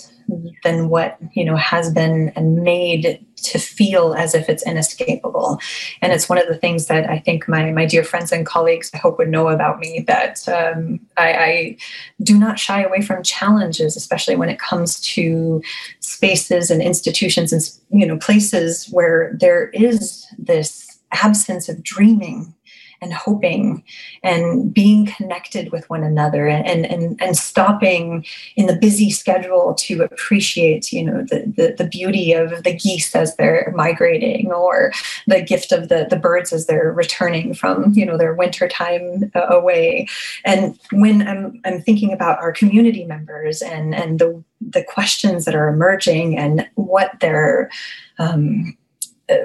than 0.63 0.89
what 0.89 1.19
you 1.33 1.45
know 1.45 1.57
has 1.57 1.93
been 1.93 2.33
made 2.63 3.25
to 3.37 3.59
feel 3.59 4.15
as 4.15 4.35
if 4.35 4.49
it's 4.49 4.67
inescapable. 4.67 5.59
And 6.03 6.13
it's 6.13 6.29
one 6.29 6.39
of 6.39 6.47
the 6.47 6.57
things 6.57 6.87
that 6.87 7.09
i 7.09 7.19
think 7.19 7.49
my 7.49 7.71
my 7.71 7.87
dear 7.87 8.05
friends 8.05 8.33
and 8.33 8.47
colleagues 8.47 8.91
i 8.95 8.99
hope 8.99 9.19
would 9.19 9.29
know 9.29 9.49
about 9.49 9.79
me 9.79 10.05
that 10.07 10.49
um, 10.49 11.01
I, 11.17 11.33
I 11.33 11.77
do 12.23 12.39
not 12.39 12.59
shy 12.59 12.83
away 12.83 13.03
from 13.03 13.23
challenges 13.23 13.97
especially 13.97 14.37
when 14.37 14.49
it 14.49 14.59
comes 14.59 15.01
to 15.13 15.63
spaces 16.01 16.71
and 16.71 16.83
institutions 16.83 17.53
and 17.53 17.63
you 17.91 18.07
know 18.07 18.19
places 18.19 18.89
where 18.91 19.37
there 19.39 19.69
is 19.69 20.27
this 20.39 20.99
absence 21.13 21.69
of 21.69 21.83
dreaming 21.83 22.55
and 23.01 23.13
hoping 23.13 23.83
and 24.23 24.73
being 24.73 25.07
connected 25.07 25.73
with 25.73 25.89
one 25.89 26.03
another 26.03 26.47
and, 26.47 26.87
and, 26.87 27.21
and 27.21 27.37
stopping 27.37 28.25
in 28.57 28.67
the 28.67 28.77
busy 28.77 29.11
schedule 29.11 29.75
to 29.75 30.03
appreciate, 30.03 30.93
you 30.93 31.05
know, 31.05 31.23
the, 31.23 31.53
the, 31.57 31.75
the 31.79 31.89
beauty 31.89 32.33
of 32.33 32.63
the 32.63 32.75
geese 32.75 33.15
as 33.15 33.37
they're 33.37 33.73
migrating 33.75 34.53
or 34.53 34.93
the 35.27 35.41
gift 35.43 35.73
of 35.73 35.89
the, 35.89 36.07
the 36.11 36.17
birds 36.17 36.53
as 36.53 36.67
they're 36.67 36.93
returning 36.93 37.55
from, 37.55 37.93
you 37.95 38.05
know, 38.05 38.19
their 38.19 38.35
winter 38.35 38.69
time 38.69 39.31
uh, 39.35 39.47
away. 39.49 40.07
And 40.45 40.79
when 40.93 41.27
I'm, 41.27 41.61
I'm 41.65 41.81
thinking 41.81 42.13
about 42.13 42.39
our 42.41 42.53
community 42.53 43.05
members 43.05 43.63
and, 43.63 43.95
and 43.95 44.19
the, 44.19 44.43
the 44.61 44.85
questions 44.85 45.47
that 45.47 45.55
are 45.55 45.69
emerging 45.69 46.37
and 46.37 46.69
what 46.75 47.13
they're 47.21 47.71
um, 48.19 48.77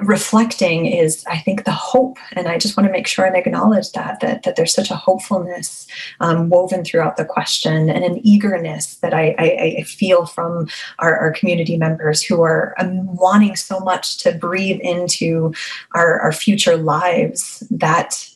reflecting 0.02 0.86
is 0.86 1.24
i 1.26 1.38
think 1.38 1.64
the 1.64 1.72
hope. 1.72 2.18
And 2.32 2.48
i 2.48 2.58
just 2.58 2.76
want 2.76 2.86
to 2.86 2.92
make 2.92 3.06
sure 3.06 3.24
and 3.24 3.36
acknowledge 3.36 3.92
that 3.92 4.20
that, 4.20 4.42
that 4.42 4.56
there's 4.56 4.74
such 4.74 4.90
a 4.90 4.96
hopefulness 4.96 5.86
um, 6.20 6.48
woven 6.48 6.84
throughout 6.84 7.16
the 7.16 7.24
question 7.24 7.88
and 7.88 8.04
an 8.04 8.18
eagerness 8.26 8.96
that 8.96 9.14
i, 9.14 9.34
I, 9.38 9.76
I 9.78 9.82
feel 9.82 10.26
from 10.26 10.68
our, 10.98 11.16
our, 11.16 11.32
community 11.32 11.76
members 11.76 12.22
who 12.22 12.42
are 12.42 12.74
um, 12.78 13.14
wanting 13.16 13.56
so 13.56 13.80
much 13.80 14.18
to 14.18 14.32
breathe 14.32 14.80
into 14.80 15.52
our, 15.94 16.20
our 16.20 16.32
future 16.32 16.76
lives 16.76 17.62
that 17.70 18.28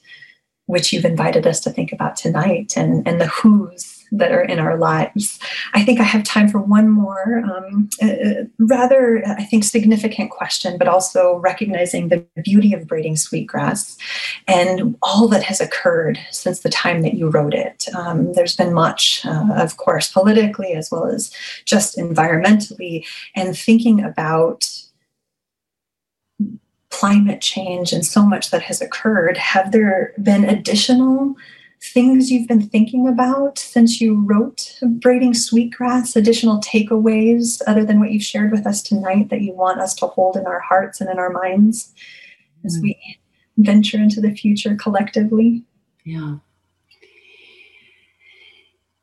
which 0.66 0.93
you've 0.93 1.05
invited 1.05 1.47
us 1.47 1.60
to 1.60 1.70
think 1.70 1.93
about 1.93 2.16
tonight 2.16 2.77
and 2.77 3.06
and 3.06 3.20
the 3.20 3.27
who's 3.27 3.99
that 4.12 4.32
are 4.32 4.43
in 4.43 4.59
our 4.59 4.77
lives. 4.77 5.39
I 5.73 5.85
think 5.85 6.01
I 6.01 6.05
have 6.05 6.24
time 6.24 6.49
for 6.49 6.59
one 6.59 6.89
more 6.89 7.39
um, 7.45 7.89
uh, 8.03 8.45
rather, 8.59 9.24
I 9.27 9.45
think, 9.45 9.65
significant 9.65 10.31
question, 10.31 10.78
but 10.78 10.89
also 10.89 11.37
recognizing 11.37 12.09
the 12.09 12.24
beauty 12.43 12.74
of 12.74 12.87
braiding 12.87 13.16
sweetgrass 13.16 13.97
and 14.49 14.97
all 15.03 15.28
that 15.28 15.45
has 15.45 15.61
occurred 15.61 16.19
since 16.31 16.61
the 16.61 16.70
time 16.70 17.03
that 17.03 17.15
you 17.15 17.28
wrote 17.28 17.55
it. 17.55 17.87
Um, 17.95 18.32
there's 18.32 18.57
been 18.57 18.74
much, 18.74 19.24
uh, 19.24 19.49
of 19.55 19.77
course, 19.77 20.11
politically 20.11 20.73
as 20.73 20.91
well 20.91 21.07
as 21.07 21.31
just 21.65 21.97
environmentally, 21.97 23.07
and 23.37 23.57
thinking 23.57 24.03
about 24.03 24.69
climate 26.91 27.41
change 27.41 27.93
and 27.93 28.05
so 28.05 28.24
much 28.27 28.51
that 28.51 28.62
has 28.62 28.81
occurred, 28.81 29.37
have 29.37 29.73
there 29.73 30.12
been 30.23 30.45
additional 30.45 31.37
things 31.82 32.31
you've 32.31 32.48
been 32.48 32.69
thinking 32.69 33.09
about 33.09 33.59
since 33.59 34.01
you 34.01 34.23
wrote 34.27 34.78
Braiding 34.82 35.32
Sweetgrass, 35.32 36.15
additional 36.15 36.61
takeaways 36.61 37.62
other 37.66 37.85
than 37.85 38.01
what 38.01 38.11
you've 38.11 38.23
shared 38.23 38.52
with 38.52 38.66
us 38.66 38.82
tonight 38.82 39.31
that 39.31 39.40
you 39.40 39.55
want 39.55 39.81
us 39.81 39.94
to 39.97 40.07
hold 40.07 40.36
in 40.36 40.47
our 40.47 40.61
hearts 40.61 41.01
and 41.01 41.09
in 41.09 41.19
our 41.19 41.31
minds 41.31 41.94
as 42.65 42.78
mm. 42.78 42.82
we 42.82 43.19
venture 43.57 43.97
into 43.97 44.20
the 44.20 44.35
future 44.35 44.77
collectively? 44.77 45.65
Yeah. 46.05 46.36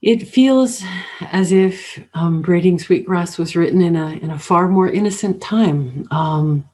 It 0.04 0.28
feels 0.28 0.84
as 1.32 1.52
if 1.52 1.99
um, 2.14 2.44
Braiding 2.44 2.78
Sweetgrass 2.78 3.40
was 3.40 3.56
written 3.56 3.82
in 3.82 3.95
a, 3.95 4.12
in 4.12 4.30
a 4.30 4.38
far 4.38 4.68
more 4.68 4.88
innocent 4.88 5.41
time. 5.41 6.08
Um, 6.12 6.70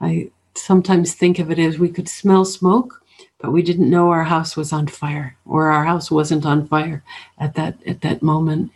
I 0.00 0.30
sometimes 0.54 1.14
think 1.14 1.38
of 1.38 1.52
it 1.52 1.60
as 1.60 1.78
we 1.78 1.88
could 1.88 2.08
smell 2.08 2.44
smoke 2.44 3.01
but 3.42 3.50
we 3.50 3.60
didn't 3.60 3.90
know 3.90 4.10
our 4.10 4.22
house 4.22 4.56
was 4.56 4.72
on 4.72 4.86
fire 4.86 5.36
or 5.44 5.70
our 5.70 5.84
house 5.84 6.10
wasn't 6.10 6.46
on 6.46 6.66
fire 6.68 7.02
at 7.38 7.54
that 7.56 7.76
at 7.86 8.00
that 8.00 8.22
moment. 8.22 8.70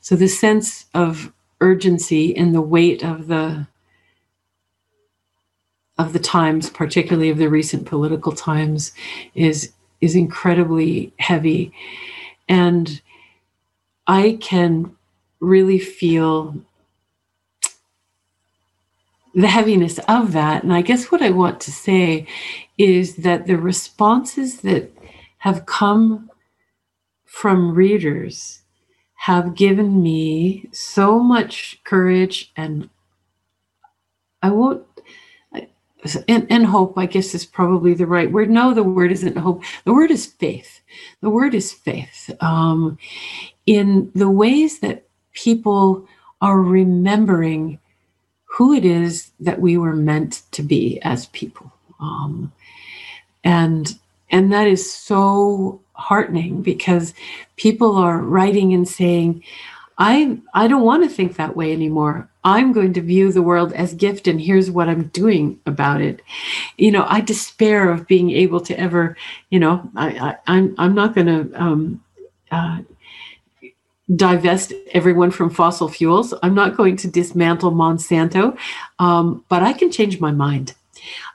So 0.00 0.16
the 0.16 0.28
sense 0.28 0.86
of 0.92 1.32
urgency 1.60 2.36
and 2.36 2.54
the 2.54 2.60
weight 2.60 3.04
of 3.04 3.28
the 3.28 3.68
of 5.96 6.12
the 6.12 6.18
times 6.18 6.68
particularly 6.68 7.30
of 7.30 7.38
the 7.38 7.48
recent 7.48 7.86
political 7.86 8.32
times 8.32 8.92
is 9.34 9.72
is 10.00 10.16
incredibly 10.16 11.12
heavy. 11.18 11.72
And 12.48 13.00
i 14.06 14.36
can 14.40 14.96
really 15.38 15.78
feel 15.78 16.54
the 19.34 19.48
heaviness 19.48 19.98
of 20.08 20.32
that. 20.32 20.62
And 20.62 20.72
I 20.72 20.82
guess 20.82 21.10
what 21.12 21.22
I 21.22 21.30
want 21.30 21.60
to 21.62 21.72
say 21.72 22.26
is 22.78 23.16
that 23.16 23.46
the 23.46 23.56
responses 23.56 24.60
that 24.62 24.90
have 25.38 25.66
come 25.66 26.30
from 27.24 27.74
readers 27.74 28.62
have 29.14 29.54
given 29.54 30.02
me 30.02 30.68
so 30.72 31.20
much 31.20 31.80
courage 31.84 32.52
and 32.56 32.88
I 34.42 34.50
won't 34.50 34.86
and, 36.28 36.46
and 36.50 36.66
hope, 36.66 36.96
I 36.96 37.06
guess 37.06 37.34
is 37.34 37.44
probably 37.44 37.94
the 37.94 38.06
right 38.06 38.30
word. 38.30 38.50
No, 38.50 38.72
the 38.72 38.82
word 38.82 39.12
isn't 39.12 39.36
hope. 39.36 39.62
The 39.84 39.92
word 39.92 40.10
is 40.10 40.26
faith. 40.26 40.80
The 41.20 41.30
word 41.30 41.54
is 41.54 41.72
faith. 41.72 42.30
Um, 42.40 42.98
in 43.66 44.10
the 44.14 44.30
ways 44.30 44.80
that 44.80 45.04
people 45.34 46.06
are 46.40 46.60
remembering 46.60 47.79
who 48.60 48.74
it 48.74 48.84
is 48.84 49.30
that 49.40 49.58
we 49.58 49.78
were 49.78 49.96
meant 49.96 50.42
to 50.50 50.62
be 50.62 51.00
as 51.00 51.24
people. 51.28 51.72
Um, 51.98 52.52
and 53.42 53.98
and 54.30 54.52
that 54.52 54.66
is 54.66 54.92
so 54.92 55.80
heartening 55.94 56.60
because 56.60 57.14
people 57.56 57.96
are 57.96 58.18
writing 58.18 58.74
and 58.74 58.86
saying, 58.86 59.42
I 59.96 60.36
I 60.52 60.68
don't 60.68 60.84
want 60.84 61.04
to 61.04 61.08
think 61.08 61.36
that 61.36 61.56
way 61.56 61.72
anymore. 61.72 62.28
I'm 62.44 62.74
going 62.74 62.92
to 62.92 63.00
view 63.00 63.32
the 63.32 63.40
world 63.40 63.72
as 63.72 63.94
gift 63.94 64.28
and 64.28 64.38
here's 64.38 64.70
what 64.70 64.90
I'm 64.90 65.04
doing 65.04 65.58
about 65.64 66.02
it. 66.02 66.20
You 66.76 66.90
know, 66.90 67.06
I 67.08 67.22
despair 67.22 67.90
of 67.90 68.06
being 68.06 68.30
able 68.30 68.60
to 68.60 68.78
ever, 68.78 69.16
you 69.48 69.58
know, 69.58 69.88
I, 69.96 70.08
I 70.18 70.36
I'm 70.46 70.74
I'm 70.76 70.94
not 70.94 71.14
going 71.14 71.28
to 71.28 71.62
um, 71.62 72.04
uh, 72.50 72.80
divest 74.16 74.72
everyone 74.92 75.30
from 75.30 75.50
fossil 75.50 75.88
fuels. 75.88 76.34
I'm 76.42 76.54
not 76.54 76.76
going 76.76 76.96
to 76.96 77.08
dismantle 77.08 77.72
Monsanto, 77.72 78.56
um, 78.98 79.44
but 79.48 79.62
I 79.62 79.72
can 79.72 79.90
change 79.90 80.20
my 80.20 80.32
mind. 80.32 80.74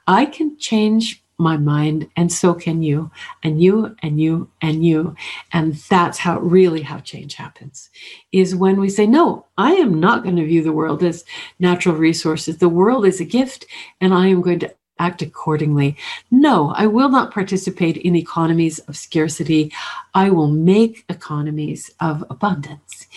I 0.07 0.25
can 0.25 0.57
change 0.57 1.21
my 1.37 1.57
mind, 1.57 2.07
and 2.15 2.31
so 2.31 2.53
can 2.53 2.81
you, 2.81 3.11
and 3.43 3.61
you, 3.61 3.95
and 4.01 4.21
you, 4.21 4.49
and 4.61 4.85
you. 4.85 5.15
And 5.51 5.73
that's 5.89 6.17
how 6.17 6.39
really 6.39 6.81
how 6.81 6.99
change 6.99 7.35
happens 7.35 7.89
is 8.31 8.55
when 8.55 8.79
we 8.79 8.89
say, 8.89 9.05
No, 9.05 9.45
I 9.57 9.73
am 9.73 9.99
not 9.99 10.23
going 10.23 10.37
to 10.37 10.45
view 10.45 10.63
the 10.63 10.71
world 10.71 11.03
as 11.03 11.25
natural 11.59 11.95
resources. 11.95 12.57
The 12.57 12.69
world 12.69 13.05
is 13.05 13.19
a 13.19 13.25
gift, 13.25 13.65
and 13.99 14.13
I 14.13 14.27
am 14.27 14.41
going 14.41 14.59
to 14.59 14.73
act 14.99 15.21
accordingly. 15.21 15.97
No, 16.31 16.73
I 16.75 16.87
will 16.87 17.09
not 17.09 17.33
participate 17.33 17.97
in 17.97 18.15
economies 18.15 18.79
of 18.79 18.95
scarcity. 18.95 19.71
I 20.13 20.29
will 20.29 20.47
make 20.47 21.05
economies 21.09 21.91
of 21.99 22.23
abundance. 22.29 23.07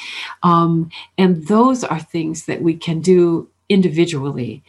Um, 0.43 0.91
and 1.17 1.47
those 1.47 1.85
are 1.85 2.01
things 2.01 2.47
that 2.47 2.63
we 2.63 2.75
can 2.75 3.01
do 3.01 3.49
individually. 3.69 4.63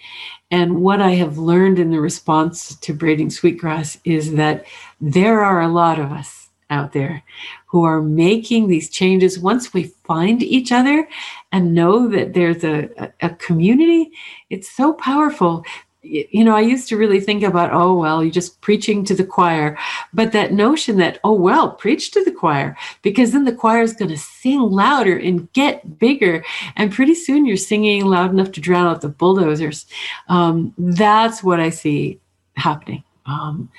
And 0.52 0.82
what 0.82 1.02
I 1.02 1.12
have 1.12 1.38
learned 1.38 1.80
in 1.80 1.92
the 1.92 2.02
response 2.02 2.76
to 2.76 2.94
braiding 2.94 3.30
sweetgrass 3.30 3.98
is 4.04 4.34
that 4.34 4.66
there 5.00 5.42
are 5.42 5.62
a 5.62 5.68
lot 5.68 6.00
of 6.00 6.12
us 6.12 6.50
out 6.70 6.94
there 6.94 7.24
who 7.66 7.84
are 7.84 8.02
making 8.02 8.68
these 8.68 8.90
changes 8.90 9.40
once 9.40 9.74
we 9.74 9.84
find 10.06 10.44
each 10.44 10.72
other 10.72 11.08
and 11.52 11.74
know 11.74 12.08
that 12.08 12.34
there's 12.34 12.64
a, 12.64 13.12
a 13.22 13.30
community 13.32 14.12
it's 14.50 14.70
so 14.70 14.94
powerful 14.94 15.66
you 16.02 16.46
know, 16.46 16.56
I 16.56 16.62
used 16.62 16.88
to 16.90 16.98
really 16.98 17.20
think 17.20 17.44
about, 17.44 17.74
oh, 17.74 17.94
well, 17.94 18.24
you're 18.24 18.32
just 18.32 18.62
preaching 18.62 19.04
to 19.06 19.14
the 19.14 19.26
choir. 19.26 19.78
But 20.14 20.32
that 20.32 20.54
notion 20.54 20.98
that, 20.98 21.20
oh, 21.24 21.34
well, 21.34 21.72
preach 21.72 22.12
to 22.12 22.24
the 22.24 22.32
choir, 22.32 22.78
because 23.02 23.32
then 23.32 23.44
the 23.44 23.52
choir 23.56 23.82
is 23.82 23.94
going 23.94 24.10
to 24.10 24.18
sing 24.18 24.62
louder 24.62 25.18
and 25.18 25.52
get 25.54 26.00
bigger. 26.00 26.44
And 26.78 26.94
pretty 26.94 27.16
soon 27.16 27.46
you're 27.46 27.58
singing 27.58 28.06
loud 28.06 28.32
enough 28.32 28.52
to 28.54 28.62
drown 28.62 28.88
out 28.88 29.02
the 29.02 29.10
bulldozers. 29.10 29.86
Um, 30.30 30.74
that's 30.78 31.44
what 31.44 31.60
I 31.60 31.70
see 31.70 32.20
happening. 32.56 33.04
Um, 33.26 33.70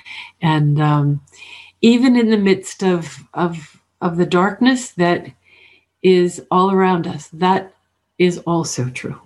and 0.41 0.79
um, 0.79 1.21
even 1.81 2.15
in 2.15 2.29
the 2.29 2.37
midst 2.37 2.83
of, 2.83 3.27
of, 3.33 3.81
of 3.99 4.17
the 4.17 4.25
darkness 4.27 4.91
that 4.91 5.31
is 6.03 6.45
all 6.51 6.71
around 6.71 7.07
us, 7.07 7.29
that 7.29 7.73
is 8.19 8.37
also 8.39 8.89
true. 8.89 9.19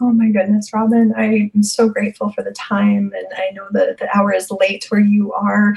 Oh 0.00 0.10
my 0.10 0.30
goodness, 0.30 0.72
Robin. 0.72 1.12
I 1.14 1.50
am 1.54 1.62
so 1.62 1.86
grateful 1.86 2.32
for 2.32 2.42
the 2.42 2.52
time. 2.52 3.12
And 3.14 3.26
I 3.36 3.50
know 3.52 3.66
that 3.72 3.98
the 3.98 4.08
hour 4.16 4.32
is 4.32 4.50
late 4.50 4.86
where 4.88 5.02
you 5.02 5.34
are. 5.34 5.76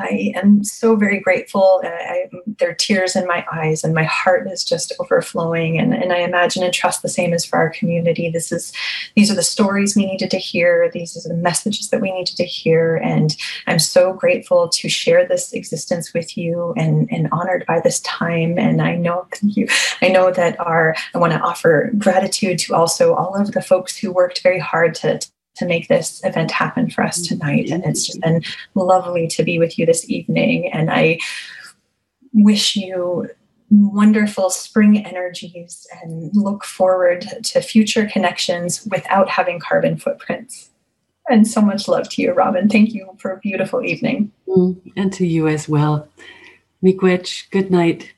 I 0.00 0.32
am 0.34 0.64
so 0.64 0.96
very 0.96 1.20
grateful. 1.20 1.80
I, 1.84 1.88
I, 1.88 2.24
there 2.58 2.70
are 2.70 2.74
tears 2.74 3.14
in 3.14 3.24
my 3.26 3.46
eyes, 3.52 3.84
and 3.84 3.94
my 3.94 4.02
heart 4.02 4.50
is 4.50 4.64
just 4.64 4.92
overflowing. 4.98 5.78
And, 5.78 5.94
and 5.94 6.12
I 6.12 6.18
imagine 6.18 6.64
and 6.64 6.74
trust 6.74 7.02
the 7.02 7.08
same 7.08 7.32
is 7.32 7.44
for 7.44 7.56
our 7.56 7.70
community. 7.70 8.30
This 8.30 8.50
is 8.50 8.72
these 9.14 9.30
are 9.30 9.36
the 9.36 9.42
stories 9.44 9.94
we 9.94 10.06
needed 10.06 10.30
to 10.32 10.38
hear. 10.38 10.90
These 10.92 11.24
are 11.24 11.28
the 11.28 11.40
messages 11.40 11.90
that 11.90 12.00
we 12.00 12.10
needed 12.10 12.36
to 12.38 12.44
hear. 12.44 12.96
And 12.96 13.36
I'm 13.68 13.78
so 13.78 14.12
grateful 14.12 14.68
to 14.70 14.88
share 14.88 15.26
this 15.26 15.52
existence 15.52 16.12
with 16.12 16.36
you 16.36 16.74
and, 16.76 17.08
and 17.12 17.28
honored 17.30 17.64
by 17.66 17.80
this 17.80 18.00
time. 18.00 18.58
And 18.58 18.82
I 18.82 18.96
know 18.96 19.26
you, 19.42 19.68
I 20.00 20.08
know 20.08 20.32
that 20.32 20.58
our 20.58 20.96
I 21.14 21.18
want 21.18 21.32
to 21.32 21.40
offer 21.40 21.92
gratitude 21.96 22.58
to 22.60 22.74
also 22.74 23.14
all 23.14 23.36
of 23.36 23.52
the 23.52 23.61
folks 23.62 23.96
who 23.96 24.12
worked 24.12 24.42
very 24.42 24.58
hard 24.58 24.94
to 24.96 25.20
to 25.54 25.66
make 25.66 25.88
this 25.88 26.24
event 26.24 26.50
happen 26.50 26.88
for 26.88 27.04
us 27.04 27.20
tonight. 27.20 27.70
And 27.70 27.84
it's 27.84 28.06
just 28.06 28.20
been 28.20 28.42
lovely 28.74 29.28
to 29.28 29.42
be 29.42 29.58
with 29.58 29.78
you 29.78 29.84
this 29.84 30.08
evening. 30.08 30.72
And 30.72 30.90
I 30.90 31.18
wish 32.32 32.74
you 32.74 33.28
wonderful 33.70 34.50
spring 34.50 35.04
energies 35.04 35.86
and 36.02 36.30
look 36.34 36.64
forward 36.64 37.26
to 37.42 37.60
future 37.60 38.06
connections 38.06 38.86
without 38.90 39.28
having 39.28 39.58
carbon 39.58 39.96
footprints. 39.96 40.70
And 41.28 41.46
so 41.46 41.60
much 41.60 41.88
love 41.88 42.08
to 42.10 42.22
you, 42.22 42.32
Robin. 42.32 42.68
Thank 42.68 42.92
you 42.92 43.08
for 43.18 43.32
a 43.32 43.38
beautiful 43.38 43.84
evening. 43.84 44.32
Mm, 44.48 44.92
and 44.96 45.12
to 45.14 45.26
you 45.26 45.48
as 45.48 45.68
well. 45.68 46.08
Miigwech, 46.82 47.50
good 47.50 47.70
night. 47.70 48.12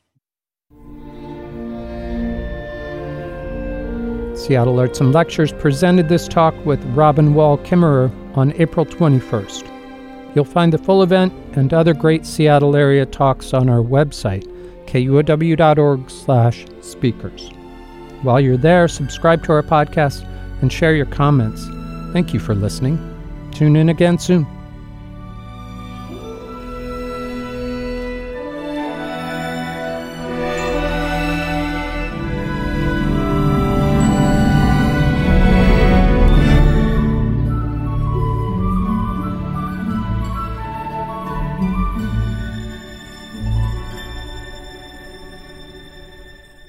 Seattle 4.45 4.79
Arts 4.79 5.01
and 5.01 5.13
Lectures 5.15 5.55
presented 5.55 6.11
this 6.11 6.29
talk 6.29 6.55
with 6.67 6.85
Robin 6.95 7.33
Wall 7.33 7.57
Kimmerer 7.57 8.13
on 8.37 8.53
April 8.61 8.85
21st. 8.85 9.67
You'll 10.35 10.45
find 10.45 10.71
the 10.71 10.77
full 10.77 11.03
event 11.03 11.33
and 11.57 11.73
other 11.73 11.95
great 11.95 12.27
Seattle 12.27 12.77
area 12.77 13.07
talks 13.07 13.55
on 13.55 13.71
our 13.71 13.81
website, 13.81 14.45
kuow.org/speakers. 14.85 17.51
While 18.21 18.41
you're 18.41 18.59
there, 18.59 18.87
subscribe 18.87 19.43
to 19.45 19.53
our 19.53 19.63
podcast 19.63 20.29
and 20.61 20.71
share 20.71 20.95
your 20.95 21.07
comments. 21.07 21.67
Thank 22.13 22.35
you 22.35 22.41
for 22.41 22.55
listening. 22.55 22.99
Tune 23.51 23.77
in 23.77 23.89
again 23.89 24.19
soon. 24.19 24.47